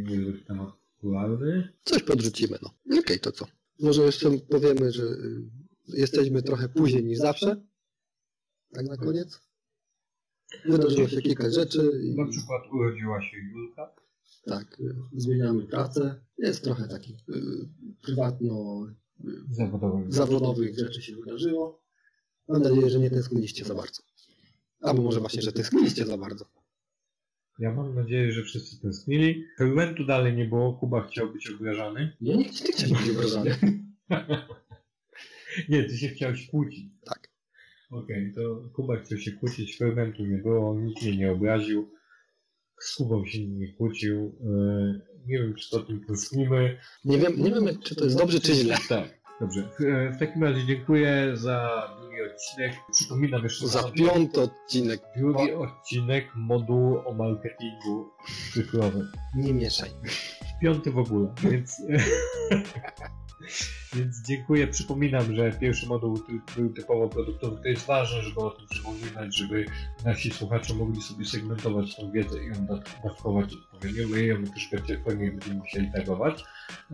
niezbyt 0.04 0.46
temat 0.46 0.68
popularny. 0.94 1.68
Coś 1.84 2.02
podrzucimy, 2.02 2.58
no. 2.62 2.98
Okej, 2.98 3.20
to 3.20 3.32
co? 3.32 3.46
Może 3.80 4.02
jeszcze 4.02 4.30
powiemy, 4.30 4.92
że 4.92 5.02
y, 5.02 5.61
jesteśmy 5.96 6.42
trochę 6.42 6.68
później 6.68 7.04
niż 7.04 7.18
zawsze. 7.18 7.62
Tak 8.74 8.86
na 8.86 8.96
koniec. 8.96 9.40
Wydarzyło 10.64 11.08
się 11.08 11.22
kilka 11.22 11.50
rzeczy 11.50 11.90
i 12.04 12.14
Na 12.16 12.26
przykład 12.26 12.62
urodziła 12.72 13.22
się 13.22 13.36
Julka. 13.36 13.94
tak, 14.44 14.80
y, 14.80 14.94
zmieniamy 15.12 15.66
pracę. 15.66 16.24
Jest 16.38 16.64
trochę 16.64 16.88
takich 16.88 17.16
y, 17.28 17.32
prywatno 18.02 18.86
y, 19.24 19.54
Zawodowych. 19.54 20.12
zawodowych 20.14 20.78
rzeczy 20.78 21.02
się 21.02 21.16
wydarzyło. 21.16 21.82
Mam 22.48 22.62
nadzieję, 22.62 22.90
że 22.90 22.98
nie 22.98 23.10
tęskniliście 23.10 23.64
za 23.64 23.74
bardzo. 23.74 24.02
Albo 24.80 25.02
może 25.02 25.20
właśnie, 25.20 25.42
że 25.42 25.52
tęskniliście 25.52 26.06
za 26.06 26.18
bardzo. 26.18 26.44
Ja 27.58 27.74
mam 27.74 27.94
nadzieję, 27.94 28.32
że 28.32 28.42
wszyscy 28.42 28.80
tęsknili. 28.80 29.44
Fermentu 29.58 30.04
dalej 30.06 30.36
nie 30.36 30.44
było. 30.44 30.72
Kuba 30.72 31.08
chciał 31.08 31.32
być 31.32 31.50
obrażany. 31.50 32.16
Nie, 32.20 32.36
nie, 32.36 32.44
nie 32.44 32.52
chciałem 32.72 32.96
być 33.06 33.10
obrażany. 33.16 33.58
nie, 35.68 35.84
ty 35.84 35.98
się 35.98 36.08
chciałeś 36.08 36.50
kłócić. 36.50 36.86
Tak. 37.04 37.32
Okej, 37.90 38.32
to 38.34 38.40
Kuba 38.74 38.96
chciał 38.96 39.18
się 39.18 39.32
kłócić. 39.32 39.78
Fermentu 39.78 40.26
nie 40.26 40.38
było. 40.38 40.80
Nikt 40.80 41.02
mnie 41.02 41.16
nie 41.16 41.32
obraził. 41.32 41.90
Z 42.80 42.94
Kubą 42.96 43.26
się 43.26 43.48
nie 43.48 43.72
kłócił. 43.72 44.38
Yy, 44.44 45.00
nie 45.26 45.38
wiem, 45.38 45.54
czy 45.54 45.70
to 45.70 45.80
tym 45.80 46.04
tęsknimy. 46.04 46.78
Nie 47.04 47.18
wiem, 47.18 47.32
nie 47.36 47.50
wiem 47.50 47.68
czy 47.84 47.96
to 47.96 48.04
jest 48.04 48.18
dobrze, 48.18 48.40
czy 48.40 48.54
źle. 48.54 48.76
Tak. 48.88 49.22
Dobrze. 49.40 49.62
W, 49.62 50.16
w 50.16 50.18
takim 50.18 50.44
razie 50.44 50.66
dziękuję 50.66 51.30
za 51.34 51.88
drugi 52.00 52.16
odcinek. 52.22 52.72
Przypominam 52.92 53.42
jeszcze 53.42 53.68
Za 53.68 53.90
piąty 53.90 54.40
odcinek. 54.40 55.00
drugi 55.16 55.52
odcinek 55.52 56.24
modułu 56.36 56.98
o 57.08 57.14
marketingu 57.14 58.10
cyfrowym. 58.52 59.12
Nie 59.36 59.54
mieszaj. 59.54 59.90
piąty 60.62 60.90
w 60.90 60.98
ogóle, 60.98 61.34
więc, 61.50 61.76
więc 63.96 64.22
dziękuję. 64.22 64.66
Przypominam, 64.66 65.36
że 65.36 65.52
pierwszy 65.52 65.86
moduł 65.86 66.18
był 66.56 66.72
typowo 66.72 67.08
produktowy. 67.08 67.62
To 67.62 67.68
jest 67.68 67.86
ważne, 67.86 68.22
żeby 68.22 68.40
o 68.40 68.50
tym 68.50 68.66
przypominać, 68.66 69.36
żeby 69.36 69.66
nasi 70.04 70.30
słuchacze 70.30 70.74
mogli 70.74 71.02
sobie 71.02 71.24
segmentować 71.24 71.96
tą 71.96 72.10
wiedzę 72.10 72.44
i 72.44 72.46
ją 72.46 72.66
dawkować 73.04 73.54
odpowiednio. 73.54 74.08
My 74.08 74.24
ją 74.24 74.42
też 74.42 74.68
pewnie 75.04 75.30
będziemy 75.30 75.54
musieli 75.54 75.92
tagować. 75.92 76.44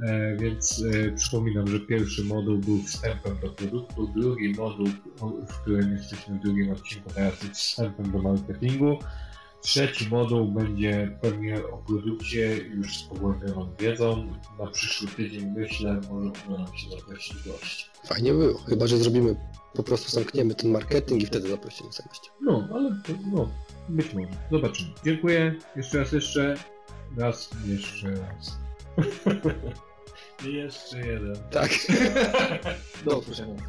E, 0.02 0.36
więc 0.36 0.84
e, 0.94 1.12
przypominam, 1.12 1.68
że 1.68 1.80
pierwszy 1.80 2.24
moduł 2.24 2.58
był 2.58 2.82
wstępem 2.82 3.38
do 3.40 3.48
produktu, 3.48 4.12
drugi 4.16 4.48
moduł, 4.48 4.86
w 5.48 5.60
którym 5.62 5.92
jesteśmy 5.92 6.38
w 6.38 6.42
drugim 6.42 6.72
odcinku, 6.72 7.10
teraz 7.14 7.42
jest 7.42 7.60
wstępem 7.60 8.10
do 8.10 8.18
marketingu. 8.18 8.98
Trzeci 9.62 10.08
moduł 10.08 10.46
będzie 10.52 11.18
pewnie 11.22 11.66
o 11.66 11.78
produkcie 11.78 12.56
już 12.56 12.96
z 12.96 13.02
pogłębioną 13.02 13.74
wiedzą. 13.78 14.32
Na 14.58 14.66
przyszły 14.66 15.08
tydzień 15.08 15.46
myślę, 15.56 16.00
może 16.10 16.30
uda 16.48 16.58
nam 16.58 16.76
się 16.76 16.90
zaprosić 16.90 17.36
gości. 17.42 17.86
Fajnie 18.06 18.32
było. 18.32 18.58
Chyba, 18.58 18.86
że 18.86 18.96
zrobimy, 18.96 19.36
po 19.74 19.82
prostu 19.82 20.10
zamkniemy 20.10 20.54
ten 20.54 20.70
marketing 20.70 21.22
i 21.22 21.26
wtedy 21.26 21.48
zaprosimy 21.48 21.92
sobie 21.92 22.08
gościa. 22.08 22.30
No, 22.40 22.68
ale 22.74 22.90
to, 23.06 23.12
no, 23.32 23.48
być 23.88 24.14
może. 24.14 24.28
Zobaczymy. 24.50 24.90
Dziękuję. 25.04 25.54
Jeszcze 25.76 25.98
raz, 25.98 26.12
jeszcze 26.12 26.56
raz, 27.16 27.50
jeszcze 27.66 28.10
raz. 28.10 28.58
I 30.46 30.54
jeszcze 30.54 30.98
jeden. 30.98 31.36
Tak. 31.50 31.70
Do 33.04 33.18
usłyszenia. 33.18 33.62